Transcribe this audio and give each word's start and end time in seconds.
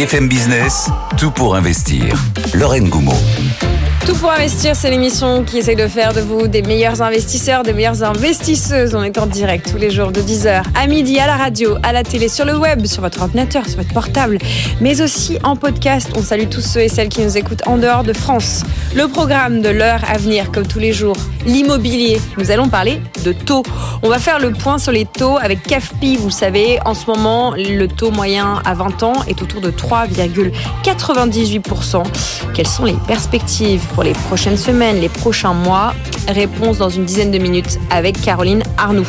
BFM 0.00 0.28
Business, 0.28 0.88
tout 1.18 1.30
pour 1.30 1.54
investir. 1.54 2.16
Lorraine 2.54 2.88
Goumeau. 2.88 3.12
Tout 4.06 4.14
pour 4.14 4.32
investir, 4.32 4.74
c'est 4.74 4.90
l'émission 4.90 5.44
qui 5.44 5.58
essaye 5.58 5.76
de 5.76 5.86
faire 5.86 6.14
de 6.14 6.20
vous 6.20 6.48
des 6.48 6.62
meilleurs 6.62 7.02
investisseurs, 7.02 7.62
des 7.62 7.74
meilleures 7.74 8.02
investisseuses. 8.02 8.94
On 8.94 9.02
est 9.02 9.18
en 9.18 9.26
direct 9.26 9.70
tous 9.70 9.76
les 9.76 9.90
jours 9.90 10.10
de 10.10 10.20
10h 10.20 10.62
à 10.74 10.86
midi 10.86 11.20
à 11.20 11.26
la 11.26 11.36
radio, 11.36 11.76
à 11.82 11.92
la 11.92 12.02
télé, 12.02 12.28
sur 12.28 12.46
le 12.46 12.56
web, 12.56 12.86
sur 12.86 13.02
votre 13.02 13.20
ordinateur, 13.20 13.66
sur 13.66 13.76
votre 13.76 13.92
portable, 13.92 14.38
mais 14.80 15.02
aussi 15.02 15.38
en 15.44 15.54
podcast. 15.54 16.08
On 16.16 16.22
salue 16.22 16.48
tous 16.50 16.62
ceux 16.62 16.80
et 16.80 16.88
celles 16.88 17.10
qui 17.10 17.22
nous 17.22 17.36
écoutent 17.36 17.66
en 17.66 17.76
dehors 17.76 18.02
de 18.02 18.14
France. 18.14 18.62
Le 18.94 19.06
programme 19.06 19.60
de 19.60 19.68
l'heure 19.68 20.00
à 20.10 20.16
venir, 20.16 20.50
comme 20.50 20.66
tous 20.66 20.80
les 20.80 20.92
jours, 20.92 21.16
l'immobilier. 21.46 22.20
Nous 22.38 22.50
allons 22.50 22.68
parler 22.68 23.00
de 23.24 23.32
taux. 23.32 23.62
On 24.02 24.08
va 24.08 24.18
faire 24.18 24.40
le 24.40 24.50
point 24.50 24.78
sur 24.78 24.92
les 24.92 25.04
taux 25.04 25.36
avec 25.36 25.62
CAFPI. 25.62 26.16
Vous 26.16 26.30
savez, 26.30 26.78
en 26.84 26.94
ce 26.94 27.06
moment, 27.06 27.52
le 27.56 27.86
taux 27.86 28.10
moyen 28.10 28.60
à 28.64 28.74
20 28.74 29.02
ans 29.02 29.12
est 29.28 29.42
autour 29.42 29.60
de 29.60 29.70
3,98%. 29.70 32.02
Quelles 32.54 32.66
sont 32.66 32.84
les 32.84 32.96
perspectives 33.06 33.82
pour 33.94 34.02
les 34.02 34.12
prochaines 34.12 34.56
semaines, 34.56 35.00
les 35.00 35.08
prochains 35.08 35.54
mois 35.54 35.94
Réponse 36.28 36.78
dans 36.78 36.90
une 36.90 37.04
dizaine 37.04 37.30
de 37.30 37.38
minutes 37.38 37.78
avec 37.90 38.20
Caroline 38.20 38.62
Arnoux. 38.78 39.08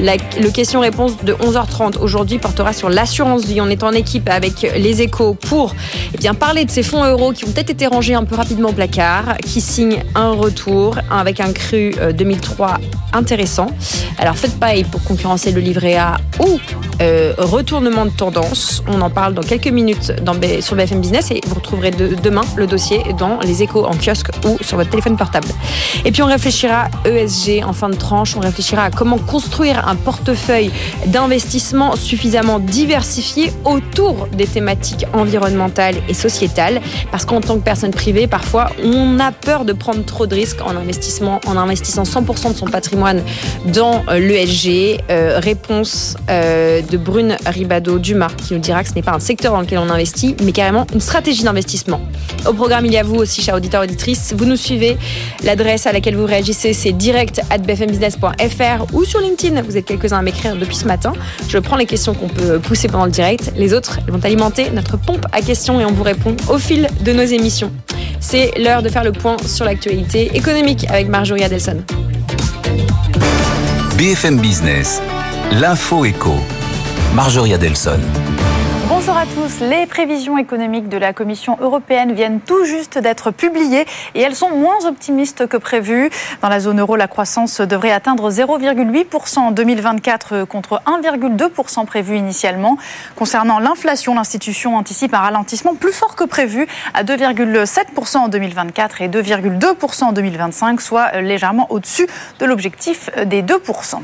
La, 0.00 0.16
le 0.40 0.50
question-réponse 0.50 1.24
de 1.24 1.32
11h30 1.34 1.98
aujourd'hui 1.98 2.38
portera 2.38 2.72
sur 2.72 2.88
l'assurance 2.88 3.44
vie. 3.44 3.60
On 3.60 3.68
est 3.68 3.82
en 3.82 3.92
équipe 3.92 4.28
avec 4.28 4.62
les 4.76 5.02
échos 5.02 5.34
pour 5.34 5.74
eh 6.14 6.18
bien, 6.18 6.34
parler 6.34 6.64
de 6.64 6.70
ces 6.70 6.82
fonds 6.82 7.04
euros 7.04 7.32
qui 7.32 7.44
ont 7.44 7.50
peut-être 7.50 7.70
été 7.70 7.86
rangés 7.86 8.14
un 8.14 8.24
peu 8.24 8.36
rapidement 8.36 8.68
au 8.68 8.72
placard, 8.72 9.36
qui 9.38 9.60
signent 9.60 10.02
un 10.14 10.30
retour 10.30 10.96
avec 11.10 11.40
un 11.40 11.52
cru 11.52 11.94
2003 12.16 12.68
euh, 12.68 12.72
intéressant. 13.12 13.70
Alors 14.18 14.36
faites 14.36 14.58
pareil 14.58 14.84
pour 14.84 15.02
concurrencer 15.02 15.50
le 15.52 15.60
livret 15.60 15.96
A 15.96 16.16
ou 16.40 16.58
euh, 17.00 17.32
retournement 17.38 18.04
de 18.04 18.10
tendance. 18.10 18.82
On 18.88 19.00
en 19.00 19.10
parle 19.10 19.34
dans 19.34 19.42
quelques 19.42 19.68
minutes 19.68 20.12
sur 20.60 20.76
BFM 20.76 21.00
Business 21.00 21.30
et 21.30 21.40
vous 21.46 21.54
retrouverez 21.54 21.90
de, 21.90 22.14
demain 22.22 22.42
le 22.56 22.66
dossier 22.66 23.02
dans 23.18 23.38
les 23.40 23.62
échos 23.62 23.84
en 23.84 23.94
kiosque 23.94 24.30
ou 24.44 24.58
sur 24.62 24.76
votre 24.76 24.90
téléphone 24.90 25.16
portable. 25.16 25.48
Et 26.04 26.12
puis 26.12 26.22
on 26.22 26.26
réfléchira 26.26 26.88
ESG 27.04 27.64
en 27.64 27.72
fin 27.72 27.88
de 27.88 27.96
tranche. 27.96 28.36
On 28.36 28.40
réfléchira 28.40 28.84
à 28.84 28.90
comment 28.90 29.18
construire 29.18 29.87
un 29.88 29.96
portefeuille 29.96 30.70
d'investissement 31.06 31.96
suffisamment 31.96 32.58
diversifié 32.58 33.52
autour 33.64 34.28
des 34.32 34.46
thématiques 34.46 35.06
environnementales 35.12 35.96
et 36.08 36.14
sociétales. 36.14 36.80
Parce 37.10 37.24
qu'en 37.24 37.40
tant 37.40 37.56
que 37.56 37.64
personne 37.64 37.90
privée, 37.90 38.26
parfois, 38.26 38.70
on 38.84 39.18
a 39.18 39.32
peur 39.32 39.64
de 39.64 39.72
prendre 39.72 40.04
trop 40.04 40.26
de 40.26 40.34
risques 40.34 40.60
en 40.62 40.76
investissement, 40.76 41.40
en 41.46 41.56
investissant 41.56 42.02
100% 42.02 42.52
de 42.52 42.56
son 42.56 42.66
patrimoine 42.66 43.22
dans 43.66 44.04
euh, 44.08 44.18
l'ESG. 44.18 45.00
Euh, 45.10 45.38
réponse 45.38 46.16
euh, 46.30 46.82
de 46.82 46.96
Brune 46.96 47.36
Ribado-Dumas 47.46 48.30
qui 48.36 48.54
nous 48.54 48.60
dira 48.60 48.82
que 48.82 48.90
ce 48.90 48.94
n'est 48.94 49.02
pas 49.02 49.14
un 49.14 49.20
secteur 49.20 49.52
dans 49.52 49.60
lequel 49.60 49.78
on 49.78 49.88
investit, 49.88 50.36
mais 50.42 50.52
carrément 50.52 50.86
une 50.92 51.00
stratégie 51.00 51.44
d'investissement. 51.44 52.00
Au 52.46 52.52
programme, 52.52 52.86
il 52.86 52.92
y 52.92 52.98
a 52.98 53.02
vous 53.02 53.16
aussi, 53.16 53.42
chers 53.42 53.54
auditeurs 53.56 53.82
auditrices. 53.82 54.34
Vous 54.36 54.44
nous 54.44 54.56
suivez. 54.56 54.96
L'adresse 55.44 55.86
à 55.86 55.92
laquelle 55.92 56.16
vous 56.16 56.26
réagissez, 56.26 56.72
c'est 56.72 56.92
direct 56.92 57.40
at 57.50 57.58
bfmbusiness.fr 57.58 58.94
ou 58.94 59.04
sur 59.04 59.20
LinkedIn. 59.20 59.62
Vous 59.68 59.76
êtes 59.76 59.84
quelques-uns 59.84 60.18
à 60.18 60.22
m'écrire 60.22 60.56
depuis 60.56 60.76
ce 60.76 60.86
matin. 60.86 61.12
Je 61.46 61.58
prends 61.58 61.76
les 61.76 61.84
questions 61.84 62.14
qu'on 62.14 62.28
peut 62.28 62.58
pousser 62.58 62.88
pendant 62.88 63.04
le 63.04 63.10
direct. 63.10 63.52
Les 63.54 63.74
autres 63.74 64.00
vont 64.08 64.20
alimenter 64.24 64.70
notre 64.70 64.96
pompe 64.96 65.26
à 65.32 65.42
questions 65.42 65.78
et 65.78 65.84
on 65.84 65.92
vous 65.92 66.02
répond 66.02 66.34
au 66.48 66.56
fil 66.56 66.88
de 67.02 67.12
nos 67.12 67.22
émissions. 67.22 67.70
C'est 68.18 68.52
l'heure 68.58 68.82
de 68.82 68.88
faire 68.88 69.04
le 69.04 69.12
point 69.12 69.36
sur 69.44 69.66
l'actualité 69.66 70.34
économique 70.34 70.86
avec 70.88 71.08
Marjorie 71.08 71.44
Adelson. 71.44 71.84
BFM 73.98 74.38
Business, 74.38 75.02
l'info 75.52 76.04
éco. 76.06 76.34
Marjorie 77.14 77.52
Adelson. 77.52 77.98
Bonjour 79.08 79.22
à 79.22 79.48
tous. 79.48 79.60
Les 79.60 79.86
prévisions 79.86 80.36
économiques 80.36 80.90
de 80.90 80.98
la 80.98 81.14
Commission 81.14 81.56
européenne 81.62 82.12
viennent 82.12 82.40
tout 82.40 82.66
juste 82.66 82.98
d'être 82.98 83.30
publiées 83.30 83.86
et 84.14 84.20
elles 84.20 84.34
sont 84.34 84.50
moins 84.50 84.84
optimistes 84.84 85.46
que 85.46 85.56
prévu. 85.56 86.10
Dans 86.42 86.50
la 86.50 86.60
zone 86.60 86.78
euro, 86.78 86.94
la 86.94 87.08
croissance 87.08 87.62
devrait 87.62 87.90
atteindre 87.90 88.30
0,8% 88.30 89.38
en 89.38 89.50
2024 89.50 90.44
contre 90.44 90.82
1,2% 90.84 91.86
prévu 91.86 92.18
initialement. 92.18 92.76
Concernant 93.16 93.60
l'inflation, 93.60 94.14
l'institution 94.14 94.76
anticipe 94.76 95.14
un 95.14 95.20
ralentissement 95.20 95.74
plus 95.74 95.92
fort 95.92 96.14
que 96.14 96.24
prévu 96.24 96.66
à 96.92 97.02
2,7% 97.02 98.18
en 98.18 98.28
2024 98.28 99.00
et 99.00 99.08
2,2% 99.08 100.04
en 100.04 100.12
2025, 100.12 100.82
soit 100.82 101.22
légèrement 101.22 101.66
au-dessus 101.70 102.06
de 102.40 102.44
l'objectif 102.44 103.08
des 103.24 103.42
2%. 103.42 104.02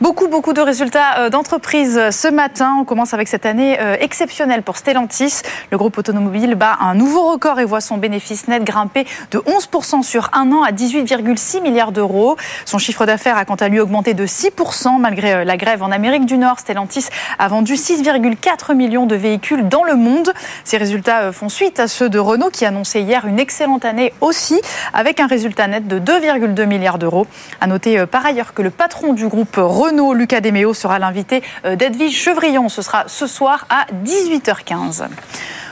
Beaucoup, 0.00 0.28
beaucoup 0.28 0.52
de 0.52 0.60
résultats 0.60 1.18
euh, 1.18 1.28
d'entreprise 1.28 2.10
ce 2.10 2.28
matin. 2.28 2.76
On 2.80 2.84
commence 2.84 3.14
avec 3.14 3.26
cette 3.26 3.44
année 3.44 3.80
euh, 3.80 3.96
exceptionnelle 3.98 4.62
pour 4.62 4.76
Stellantis. 4.76 5.42
Le 5.72 5.76
groupe 5.76 5.98
automobile 5.98 6.54
bat 6.54 6.76
un 6.80 6.94
nouveau 6.94 7.28
record 7.32 7.58
et 7.58 7.64
voit 7.64 7.80
son 7.80 7.96
bénéfice 7.96 8.46
net 8.46 8.62
grimper 8.62 9.06
de 9.32 9.38
11% 9.38 10.04
sur 10.04 10.30
un 10.34 10.52
an 10.52 10.62
à 10.62 10.70
18,6 10.70 11.60
milliards 11.62 11.90
d'euros. 11.90 12.36
Son 12.64 12.78
chiffre 12.78 13.06
d'affaires 13.06 13.36
a 13.36 13.44
quant 13.44 13.56
à 13.56 13.66
lui 13.66 13.80
augmenté 13.80 14.14
de 14.14 14.24
6% 14.24 15.00
malgré 15.00 15.34
euh, 15.34 15.44
la 15.44 15.56
grève 15.56 15.82
en 15.82 15.90
Amérique 15.90 16.26
du 16.26 16.38
Nord. 16.38 16.60
Stellantis 16.60 17.08
a 17.40 17.48
vendu 17.48 17.74
6,4 17.74 18.76
millions 18.76 19.06
de 19.06 19.16
véhicules 19.16 19.68
dans 19.68 19.82
le 19.82 19.96
monde. 19.96 20.32
Ces 20.62 20.76
résultats 20.76 21.32
font 21.32 21.48
suite 21.48 21.80
à 21.80 21.88
ceux 21.88 22.08
de 22.08 22.20
Renault 22.20 22.50
qui 22.50 22.64
annonçait 22.64 23.02
hier 23.02 23.26
une 23.26 23.40
excellente 23.40 23.84
année 23.84 24.12
aussi 24.20 24.60
avec 24.94 25.18
un 25.18 25.26
résultat 25.26 25.66
net 25.66 25.88
de 25.88 25.98
2,2 25.98 26.66
milliards 26.66 26.98
d'euros. 26.98 27.26
À 27.60 27.66
noter 27.66 28.06
par 28.06 28.24
ailleurs 28.24 28.54
que 28.54 28.62
le 28.62 28.70
patron 28.70 29.12
du 29.12 29.26
groupe 29.26 29.56
Renault 29.56 29.87
Renault, 29.88 30.12
Lucas 30.12 30.40
Demeo 30.40 30.74
sera 30.74 30.98
l'invité 30.98 31.42
euh, 31.64 31.74
d'Edwige 31.74 32.14
Chevrillon. 32.14 32.68
Ce 32.68 32.82
sera 32.82 33.04
ce 33.06 33.26
soir 33.26 33.66
à 33.70 33.86
18h15. 34.04 35.06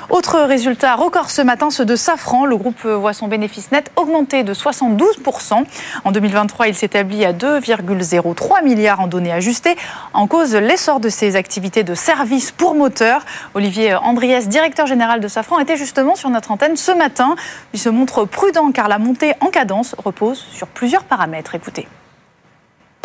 Autre 0.08 0.40
résultat 0.40 0.94
record 0.94 1.30
ce 1.30 1.42
matin, 1.42 1.68
ceux 1.68 1.84
de 1.84 1.96
Safran. 1.96 2.46
Le 2.46 2.56
groupe 2.56 2.86
voit 2.86 3.12
son 3.12 3.28
bénéfice 3.28 3.72
net 3.72 3.90
augmenter 3.96 4.42
de 4.42 4.54
72%. 4.54 5.64
En 6.04 6.12
2023, 6.12 6.68
il 6.68 6.74
s'établit 6.74 7.26
à 7.26 7.34
2,03 7.34 8.64
milliards 8.64 9.00
en 9.00 9.06
données 9.06 9.32
ajustées. 9.32 9.76
En 10.14 10.26
cause, 10.26 10.54
l'essor 10.54 10.98
de 11.00 11.10
ses 11.10 11.36
activités 11.36 11.82
de 11.82 11.94
service 11.94 12.52
pour 12.52 12.74
moteur. 12.74 13.22
Olivier 13.52 13.96
Andriès, 13.96 14.48
directeur 14.48 14.86
général 14.86 15.20
de 15.20 15.28
Safran, 15.28 15.58
était 15.58 15.76
justement 15.76 16.14
sur 16.14 16.30
notre 16.30 16.52
antenne 16.52 16.76
ce 16.76 16.92
matin. 16.92 17.34
Il 17.74 17.80
se 17.80 17.90
montre 17.90 18.24
prudent 18.24 18.70
car 18.72 18.88
la 18.88 18.98
montée 18.98 19.34
en 19.40 19.48
cadence 19.48 19.94
repose 20.02 20.46
sur 20.52 20.68
plusieurs 20.68 21.04
paramètres. 21.04 21.54
Écoutez. 21.54 21.86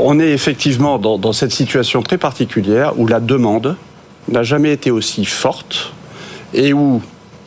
On 0.04 0.20
est 0.20 0.32
effectivement 0.32 0.98
dans, 0.98 1.32
cette 1.32 1.52
situation 1.52 2.02
très 2.02 2.18
particulière 2.18 2.98
où 2.98 3.06
la 3.06 3.20
demande 3.20 3.76
n'a 4.30 4.42
jamais 4.42 4.72
été 4.72 4.90
aussi 4.90 5.26
forte 5.26 5.94
et 6.56 6.74
où 6.74 7.04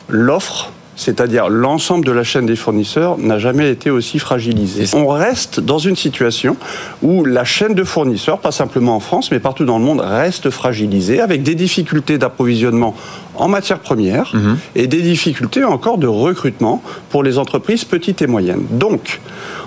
l'offre 0.07 0.71
c'est-à-dire 0.95 1.49
l'ensemble 1.49 2.05
de 2.05 2.11
la 2.11 2.23
chaîne 2.23 2.45
des 2.45 2.55
fournisseurs, 2.55 3.17
n'a 3.17 3.39
jamais 3.39 3.69
été 3.69 3.89
aussi 3.89 4.19
fragilisée. 4.19 4.85
On 4.95 5.07
reste 5.07 5.59
dans 5.59 5.79
une 5.79 5.95
situation 5.95 6.55
où 7.01 7.25
la 7.25 7.43
chaîne 7.43 7.73
de 7.73 7.83
fournisseurs, 7.83 8.39
pas 8.39 8.51
simplement 8.51 8.95
en 8.95 8.99
France, 8.99 9.31
mais 9.31 9.39
partout 9.39 9.65
dans 9.65 9.77
le 9.77 9.83
monde, 9.83 10.01
reste 10.01 10.49
fragilisée, 10.49 11.19
avec 11.19 11.43
des 11.43 11.55
difficultés 11.55 12.17
d'approvisionnement 12.17 12.95
en 13.37 13.47
matières 13.47 13.79
premières 13.79 14.31
mhm. 14.33 14.57
et 14.75 14.87
des 14.87 15.01
difficultés 15.01 15.63
encore 15.63 15.97
de 15.97 16.07
recrutement 16.07 16.81
pour 17.09 17.23
les 17.23 17.37
entreprises 17.37 17.83
petites 17.83 18.21
et 18.21 18.27
moyennes. 18.27 18.65
Donc, 18.71 19.19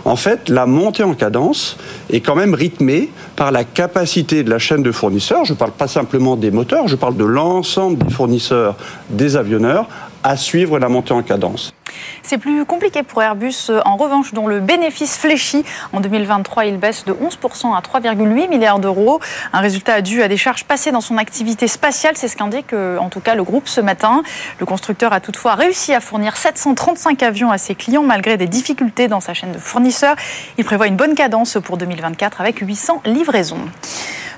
en 0.04 0.16
fait, 0.16 0.48
la 0.48 0.64
montée 0.64 1.02
en 1.02 1.14
cadence 1.14 1.76
est 2.10 2.20
quand 2.20 2.34
même 2.34 2.54
rythmée 2.54 3.10
par 3.36 3.52
la 3.52 3.64
capacité 3.64 4.42
de 4.42 4.50
la 4.50 4.58
chaîne 4.58 4.82
de 4.82 4.92
fournisseurs, 4.92 5.44
je 5.44 5.52
ne 5.52 5.58
parle 5.58 5.72
pas 5.72 5.88
simplement 5.88 6.36
des 6.36 6.50
moteurs, 6.50 6.88
je 6.88 6.96
parle 6.96 7.16
de 7.16 7.24
l'ensemble 7.24 7.98
des 7.98 8.10
fournisseurs 8.10 8.76
des 9.10 9.36
avionneurs, 9.36 9.86
à 10.22 10.36
suivre 10.36 10.78
la 10.78 10.88
montée 10.88 11.12
en 11.12 11.22
cadence. 11.22 11.72
C'est 12.22 12.38
plus 12.38 12.64
compliqué 12.64 13.02
pour 13.02 13.22
Airbus, 13.22 13.70
en 13.84 13.96
revanche, 13.96 14.34
dont 14.34 14.46
le 14.46 14.60
bénéfice 14.60 15.16
fléchit. 15.16 15.64
En 15.92 16.00
2023, 16.00 16.66
il 16.66 16.76
baisse 16.76 17.04
de 17.04 17.12
11% 17.12 17.74
à 17.74 17.80
3,8 17.80 18.48
milliards 18.48 18.78
d'euros. 18.78 19.20
Un 19.52 19.60
résultat 19.60 20.00
dû 20.02 20.22
à 20.22 20.28
des 20.28 20.36
charges 20.36 20.64
passées 20.64 20.92
dans 20.92 21.00
son 21.00 21.16
activité 21.16 21.68
spatiale. 21.68 22.14
C'est 22.16 22.28
ce 22.28 22.36
qu'indique 22.36 22.72
euh, 22.72 22.98
en 22.98 23.08
tout 23.08 23.20
cas 23.20 23.34
le 23.34 23.44
groupe 23.44 23.68
ce 23.68 23.80
matin. 23.80 24.22
Le 24.60 24.66
constructeur 24.66 25.12
a 25.12 25.20
toutefois 25.20 25.54
réussi 25.54 25.94
à 25.94 26.00
fournir 26.00 26.36
735 26.36 27.22
avions 27.22 27.50
à 27.50 27.58
ses 27.58 27.74
clients 27.74 28.02
malgré 28.02 28.36
des 28.36 28.46
difficultés 28.46 29.08
dans 29.08 29.20
sa 29.20 29.34
chaîne 29.34 29.52
de 29.52 29.58
fournisseurs. 29.58 30.16
Il 30.58 30.64
prévoit 30.64 30.86
une 30.86 30.96
bonne 30.96 31.14
cadence 31.14 31.58
pour 31.62 31.76
2024 31.76 32.40
avec 32.40 32.58
800 32.58 33.02
livraisons. 33.06 33.58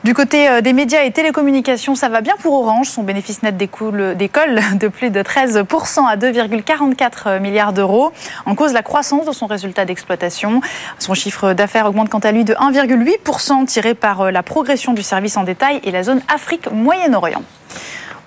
Du 0.02 0.14
côté 0.14 0.48
euh, 0.48 0.62
des 0.62 0.72
médias 0.72 1.04
et 1.04 1.10
télécommunications, 1.10 1.94
ça 1.94 2.08
va 2.08 2.22
bien 2.22 2.34
pour 2.40 2.54
Orange. 2.54 2.88
Son 2.88 3.02
bénéfice 3.02 3.42
net 3.42 3.58
découle, 3.58 4.14
décolle 4.16 4.60
de 4.80 4.88
plus 4.88 5.10
de 5.10 5.20
13% 5.20 6.06
à 6.08 6.16
2,44 6.16 7.38
milliards 7.38 7.74
d'euros. 7.74 8.10
En 8.46 8.54
cause, 8.54 8.72
la 8.72 8.82
croissance 8.82 9.26
de 9.26 9.32
son 9.32 9.46
résultat 9.46 9.84
d'exploitation. 9.84 10.62
Son 10.98 11.12
chiffre 11.12 11.52
d'affaires 11.52 11.84
augmente 11.84 12.08
quant 12.08 12.18
à 12.18 12.32
lui 12.32 12.44
de 12.44 12.54
1,8%, 12.54 13.66
tiré 13.66 13.94
par 13.94 14.22
euh, 14.22 14.30
la 14.30 14.42
progression 14.42 14.94
du 14.94 15.02
service 15.02 15.36
en 15.36 15.44
détail 15.44 15.80
et 15.84 15.90
la 15.90 16.02
zone 16.02 16.22
Afrique-Moyen-Orient. 16.28 17.42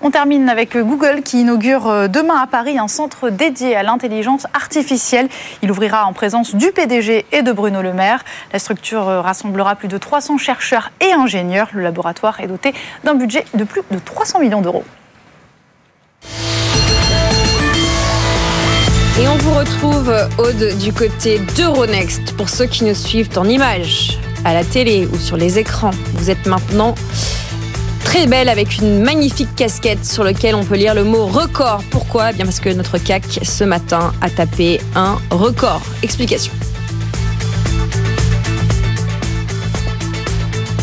On 0.00 0.10
termine 0.10 0.48
avec 0.48 0.76
Google 0.76 1.22
qui 1.22 1.40
inaugure 1.40 1.88
euh, 1.88 2.08
demain 2.08 2.36
à 2.36 2.46
Paris 2.46 2.78
un 2.78 2.88
centre 2.88 3.30
dédié 3.30 3.76
à 3.76 3.82
l'intelligence 3.82 4.46
artificielle. 4.52 5.28
Il 5.62 5.70
ouvrira 5.70 6.04
en 6.06 6.12
présence 6.12 6.54
du 6.54 6.72
PDG 6.72 7.24
et 7.32 7.42
de 7.42 7.52
Bruno 7.52 7.80
Le 7.80 7.92
Maire. 7.92 8.24
La 8.52 8.58
structure 8.58 9.08
euh, 9.08 9.20
rassemblera 9.20 9.76
plus 9.76 9.88
de 9.88 9.96
300 9.96 10.38
chercheurs 10.38 10.90
et 11.00 11.12
ingénieurs. 11.12 11.68
Le 11.72 11.82
laboratoire 11.82 12.40
est 12.40 12.48
doté 12.48 12.74
d'un 13.04 13.14
budget 13.14 13.44
de 13.54 13.64
plus 13.64 13.82
de 13.90 13.98
300 13.98 14.40
millions 14.40 14.60
d'euros. 14.60 14.84
Et 19.20 19.28
on 19.28 19.36
vous 19.36 19.54
retrouve, 19.54 20.12
Aude, 20.38 20.76
du 20.78 20.92
côté 20.92 21.38
d'Euronext. 21.56 22.36
Pour 22.36 22.48
ceux 22.48 22.66
qui 22.66 22.82
nous 22.84 22.94
suivent 22.94 23.30
en 23.38 23.44
images, 23.44 24.18
à 24.44 24.52
la 24.52 24.64
télé 24.64 25.08
ou 25.12 25.16
sur 25.16 25.36
les 25.36 25.58
écrans, 25.60 25.92
vous 26.14 26.30
êtes 26.30 26.46
maintenant 26.46 26.96
très 28.04 28.26
belle 28.26 28.48
avec 28.48 28.78
une 28.78 29.02
magnifique 29.02 29.54
casquette 29.56 30.04
sur 30.04 30.22
laquelle 30.22 30.54
on 30.54 30.64
peut 30.64 30.76
lire 30.76 30.94
le 30.94 31.04
mot 31.04 31.26
record. 31.26 31.82
Pourquoi? 31.90 32.30
Eh 32.30 32.34
Bien 32.34 32.44
parce 32.44 32.60
que 32.60 32.68
notre 32.68 32.98
CAC 32.98 33.40
ce 33.42 33.64
matin 33.64 34.12
a 34.20 34.30
tapé 34.30 34.80
un 34.94 35.18
record. 35.30 35.82
Explication. 36.02 36.52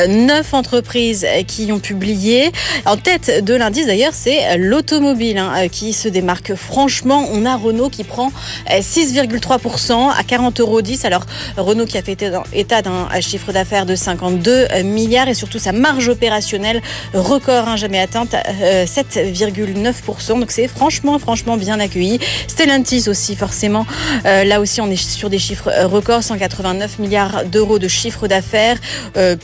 9 0.07 0.55
entreprises 0.55 1.23
qui 1.45 1.71
ont 1.71 1.79
publié. 1.79 2.51
En 2.85 2.97
tête 2.97 3.26
de 3.29 3.53
l'indice 3.55 3.87
d'ailleurs, 3.87 4.13
c'est 4.13 4.57
l'automobile 4.57 5.37
hein, 5.37 5.51
euh, 5.57 5.67
qui 5.67 5.93
se 5.93 6.07
démarque 6.07 6.55
franchement. 6.55 7.25
On 7.31 7.45
a 7.45 7.55
Renault 7.55 7.89
qui 7.89 8.03
prend 8.03 8.31
6,3% 8.69 9.91
euh, 9.91 10.09
à 10.09 10.21
40,10 10.23 10.61
euros. 10.61 10.81
Alors 11.03 11.25
Renault 11.57 11.85
qui 11.85 11.97
a 11.97 12.01
fait 12.01 12.17
état 12.53 12.81
d'un 12.81 13.07
chiffre 13.21 13.51
d'affaires 13.51 13.85
de 13.85 13.95
52 13.95 14.83
milliards 14.83 15.27
et 15.27 15.33
surtout 15.33 15.59
sa 15.59 15.71
marge 15.71 16.07
opérationnelle 16.07 16.81
record 17.13 17.67
hein, 17.67 17.75
jamais 17.75 17.99
atteinte 17.99 18.33
7,9%. 18.33 20.31
Euh, 20.31 20.39
Donc 20.39 20.51
c'est 20.51 20.67
franchement 20.67 21.19
franchement 21.19 21.57
bien 21.57 21.79
accueilli. 21.79 22.19
Stellantis 22.47 23.09
aussi 23.09 23.35
forcément. 23.35 23.85
là 24.23 24.59
aussi 24.59 24.81
on 24.81 24.89
est 24.89 24.95
sur 24.95 25.29
des 25.29 25.39
chiffres 25.39 25.71
records 25.85 26.23
189 26.23 26.99
milliards 26.99 27.45
d'euros 27.45 27.79
de 27.79 27.87
chiffre 27.87 28.27
d'affaires, 28.27 28.77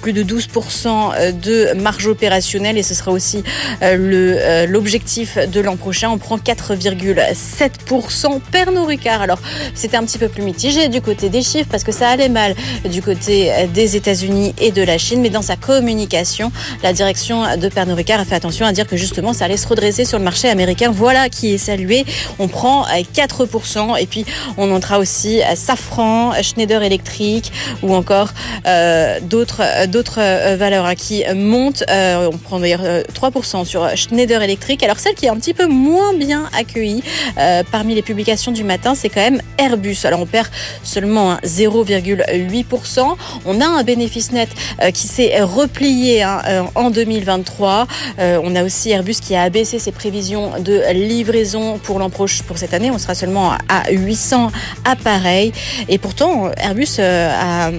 plus 0.01 0.13
de 0.13 0.23
12% 0.23 1.31
de 1.33 1.73
marge 1.73 2.07
opérationnelle 2.07 2.77
et 2.77 2.83
ce 2.83 2.93
sera 2.93 3.11
aussi 3.11 3.33
euh, 3.37 3.41
euh, 3.41 3.72
l'objectif 3.81 5.37
de 5.37 5.61
l'an 5.61 5.75
prochain. 5.75 6.09
On 6.09 6.17
prend 6.17 6.37
4,7% 6.37 8.39
Pernod 8.51 8.87
Ricard. 8.87 9.21
Alors, 9.21 9.39
c'était 9.75 9.97
un 9.97 10.03
petit 10.03 10.17
peu 10.17 10.29
plus 10.29 10.43
mitigé 10.43 10.87
du 10.87 11.01
côté 11.01 11.29
des 11.29 11.41
chiffres 11.41 11.69
parce 11.69 11.83
que 11.83 11.91
ça 11.91 12.09
allait 12.09 12.29
mal 12.29 12.55
du 12.85 13.01
côté 13.01 13.51
des 13.73 13.95
États-Unis 13.95 14.53
et 14.59 14.71
de 14.71 14.81
la 14.81 14.97
Chine. 14.97 15.21
Mais 15.21 15.29
dans 15.29 15.41
sa 15.41 15.55
communication, 15.55 16.51
la 16.81 16.93
direction 16.93 17.57
de 17.57 17.67
Pernod 17.69 17.97
Ricard 17.97 18.19
a 18.19 18.25
fait 18.25 18.35
attention 18.35 18.65
à 18.65 18.71
dire 18.71 18.87
que 18.87 18.97
justement, 18.97 19.33
ça 19.33 19.45
allait 19.45 19.57
se 19.57 19.67
redresser 19.67 20.05
sur 20.05 20.17
le 20.17 20.23
marché 20.23 20.49
américain. 20.49 20.91
Voilà 20.91 21.29
qui 21.29 21.53
est 21.53 21.57
salué. 21.57 22.05
On 22.39 22.47
prend 22.47 22.85
4% 22.85 23.99
et 23.99 24.05
puis 24.05 24.25
on 24.57 24.67
notera 24.67 24.99
aussi 24.99 25.41
Safran, 25.55 26.33
Schneider 26.41 26.83
Electric 26.83 27.51
ou 27.81 27.93
encore 27.93 28.29
euh, 28.65 29.19
d'autres 29.21 29.87
d'autres 29.87 30.55
valeurs 30.55 30.85
hein, 30.85 30.95
qui 30.95 31.23
montent. 31.33 31.83
on 31.89 32.37
prend 32.37 32.59
d'ailleurs 32.59 32.81
3% 32.81 33.62
sur 33.65 33.89
Schneider 33.95 34.41
Electric. 34.41 34.83
Alors 34.83 34.99
celle 34.99 35.15
qui 35.15 35.25
est 35.25 35.29
un 35.29 35.35
petit 35.35 35.53
peu 35.53 35.67
moins 35.67 36.13
bien 36.13 36.49
accueillie 36.57 37.03
euh, 37.37 37.63
parmi 37.71 37.95
les 37.95 38.01
publications 38.01 38.51
du 38.51 38.63
matin, 38.63 38.95
c'est 38.95 39.09
quand 39.09 39.21
même 39.21 39.41
Airbus. 39.57 39.97
Alors 40.03 40.19
on 40.21 40.25
perd 40.25 40.47
seulement 40.83 41.35
0,8%. 41.43 43.15
On 43.45 43.61
a 43.61 43.65
un 43.65 43.83
bénéfice 43.83 44.31
net 44.31 44.49
euh, 44.81 44.91
qui 44.91 45.07
s'est 45.07 45.41
replié 45.41 46.23
hein, 46.23 46.41
euh, 46.47 46.63
en 46.75 46.89
2023. 46.89 47.87
on 48.19 48.55
a 48.55 48.63
aussi 48.63 48.91
Airbus 48.91 49.15
qui 49.21 49.35
a 49.35 49.43
abaissé 49.43 49.79
ses 49.79 49.91
prévisions 49.91 50.59
de 50.59 50.81
livraison 50.93 51.77
pour 51.77 51.99
l'an 51.99 52.09
prochain, 52.09 52.43
pour 52.47 52.57
cette 52.57 52.73
année. 52.73 52.91
On 52.91 52.97
sera 52.97 53.15
seulement 53.15 53.53
à 53.69 53.91
800 53.91 54.51
appareils. 54.85 55.51
Et 55.89 55.97
pourtant, 55.97 56.51
Airbus 56.57 56.99
a, 56.99 57.71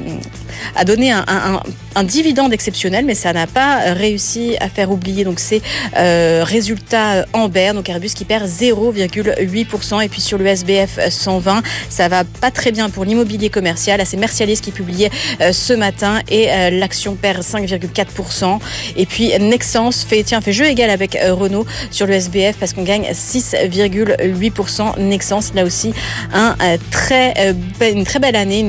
donné 0.85 1.13
un 1.13 1.61
dividende 2.03 2.53
exceptionnel, 2.53 3.05
mais 3.05 3.15
ça 3.15 3.33
n'a 3.33 3.47
pas 3.47 3.93
réussi 3.93 4.57
à 4.61 4.69
faire 4.69 4.91
oublier 4.91 5.25
donc 5.25 5.39
ces 5.39 5.63
euh, 5.97 6.43
résultats 6.45 7.27
en 7.33 7.49
berne. 7.49 7.77
Donc 7.77 7.89
Airbus 7.89 8.11
qui 8.15 8.25
perd 8.25 8.47
0,8%. 8.47 10.05
Et 10.05 10.09
puis 10.09 10.21
sur 10.21 10.39
le 10.39 10.47
SBF 10.47 10.99
120, 11.09 11.63
ça 11.89 12.09
va 12.09 12.25
pas 12.25 12.51
très 12.51 12.73
bien 12.73 12.91
pour 12.91 13.05
l'immobilier 13.05 13.51
commercial. 13.51 14.01
C'est 14.05 14.17
Mercialis 14.17 14.61
qui 14.61 14.71
publiait 14.71 15.11
euh, 15.41 15.53
ce 15.53 15.73
matin 15.73 16.21
et 16.29 16.51
euh, 16.51 16.71
l'action 16.71 17.15
perd 17.15 17.43
5,4%. 17.43 18.59
Et 18.97 19.07
puis 19.07 19.33
Nexens 19.39 20.05
fait, 20.09 20.23
tiens, 20.25 20.41
fait 20.41 20.53
jeu 20.53 20.67
égal 20.67 20.91
avec 20.91 21.19
Renault 21.31 21.67
sur 21.91 22.07
le 22.07 22.15
SBF 22.15 22.57
parce 22.59 22.73
qu'on 22.73 22.85
gagne 22.85 23.05
6,8%. 23.13 24.99
Nexens, 24.99 25.55
là 25.55 25.65
aussi, 25.65 25.93
un, 26.33 26.57
très, 26.91 27.55
une 27.81 28.05
très 28.05 28.19
belle 28.19 28.37
année. 28.37 28.63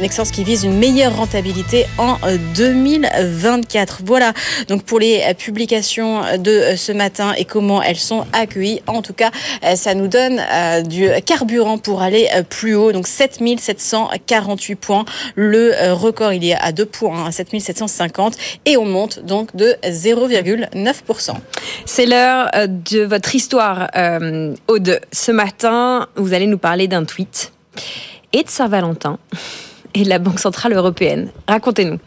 Nexens 0.00 0.30
qui 0.32 0.44
vise 0.44 0.64
une 0.64 0.78
meilleure 0.78 1.16
rentabilité 1.16 1.86
en 1.98 2.16
2024. 2.54 4.02
Voilà 4.04 4.32
donc 4.68 4.82
pour 4.84 4.98
les 4.98 5.22
publications 5.38 6.22
de 6.38 6.74
ce 6.76 6.92
matin 6.92 7.32
et 7.36 7.44
comment 7.44 7.82
elles 7.82 7.96
sont 7.96 8.26
accueillies. 8.32 8.82
En 8.86 9.02
tout 9.02 9.12
cas, 9.12 9.30
ça 9.74 9.94
nous 9.94 10.08
donne 10.08 10.40
euh, 10.52 10.82
du 10.82 11.08
carburant 11.24 11.78
pour 11.78 12.02
aller 12.02 12.28
euh, 12.34 12.42
plus 12.42 12.74
haut. 12.74 12.92
Donc 12.92 13.06
7748 13.06 14.74
points. 14.76 15.04
Le 15.34 15.74
euh, 15.74 15.94
record, 15.94 16.32
il 16.32 16.44
est 16.44 16.54
à 16.54 16.72
2 16.72 16.86
points, 16.86 17.26
à 17.26 17.32
7750 17.32 18.36
et 18.64 18.76
on 18.76 18.84
monte 18.84 19.24
donc 19.24 19.54
de 19.56 19.76
0,9%. 19.84 21.34
C'est 21.84 22.06
l'heure 22.06 22.50
de 22.66 23.02
votre 23.02 23.34
histoire, 23.34 23.88
Aude. 24.68 25.00
Ce 25.12 25.32
matin, 25.32 26.06
vous 26.16 26.32
allez 26.32 26.46
nous 26.46 26.58
parler 26.58 26.88
d'un 26.88 27.04
tweet 27.04 27.52
et 28.32 28.42
de 28.42 28.50
Saint-Valentin 28.50 29.18
et 29.94 30.04
de 30.04 30.08
la 30.08 30.18
Banque 30.18 30.38
Centrale 30.38 30.72
Européenne. 30.72 31.30
Racontez-nous. 31.48 31.98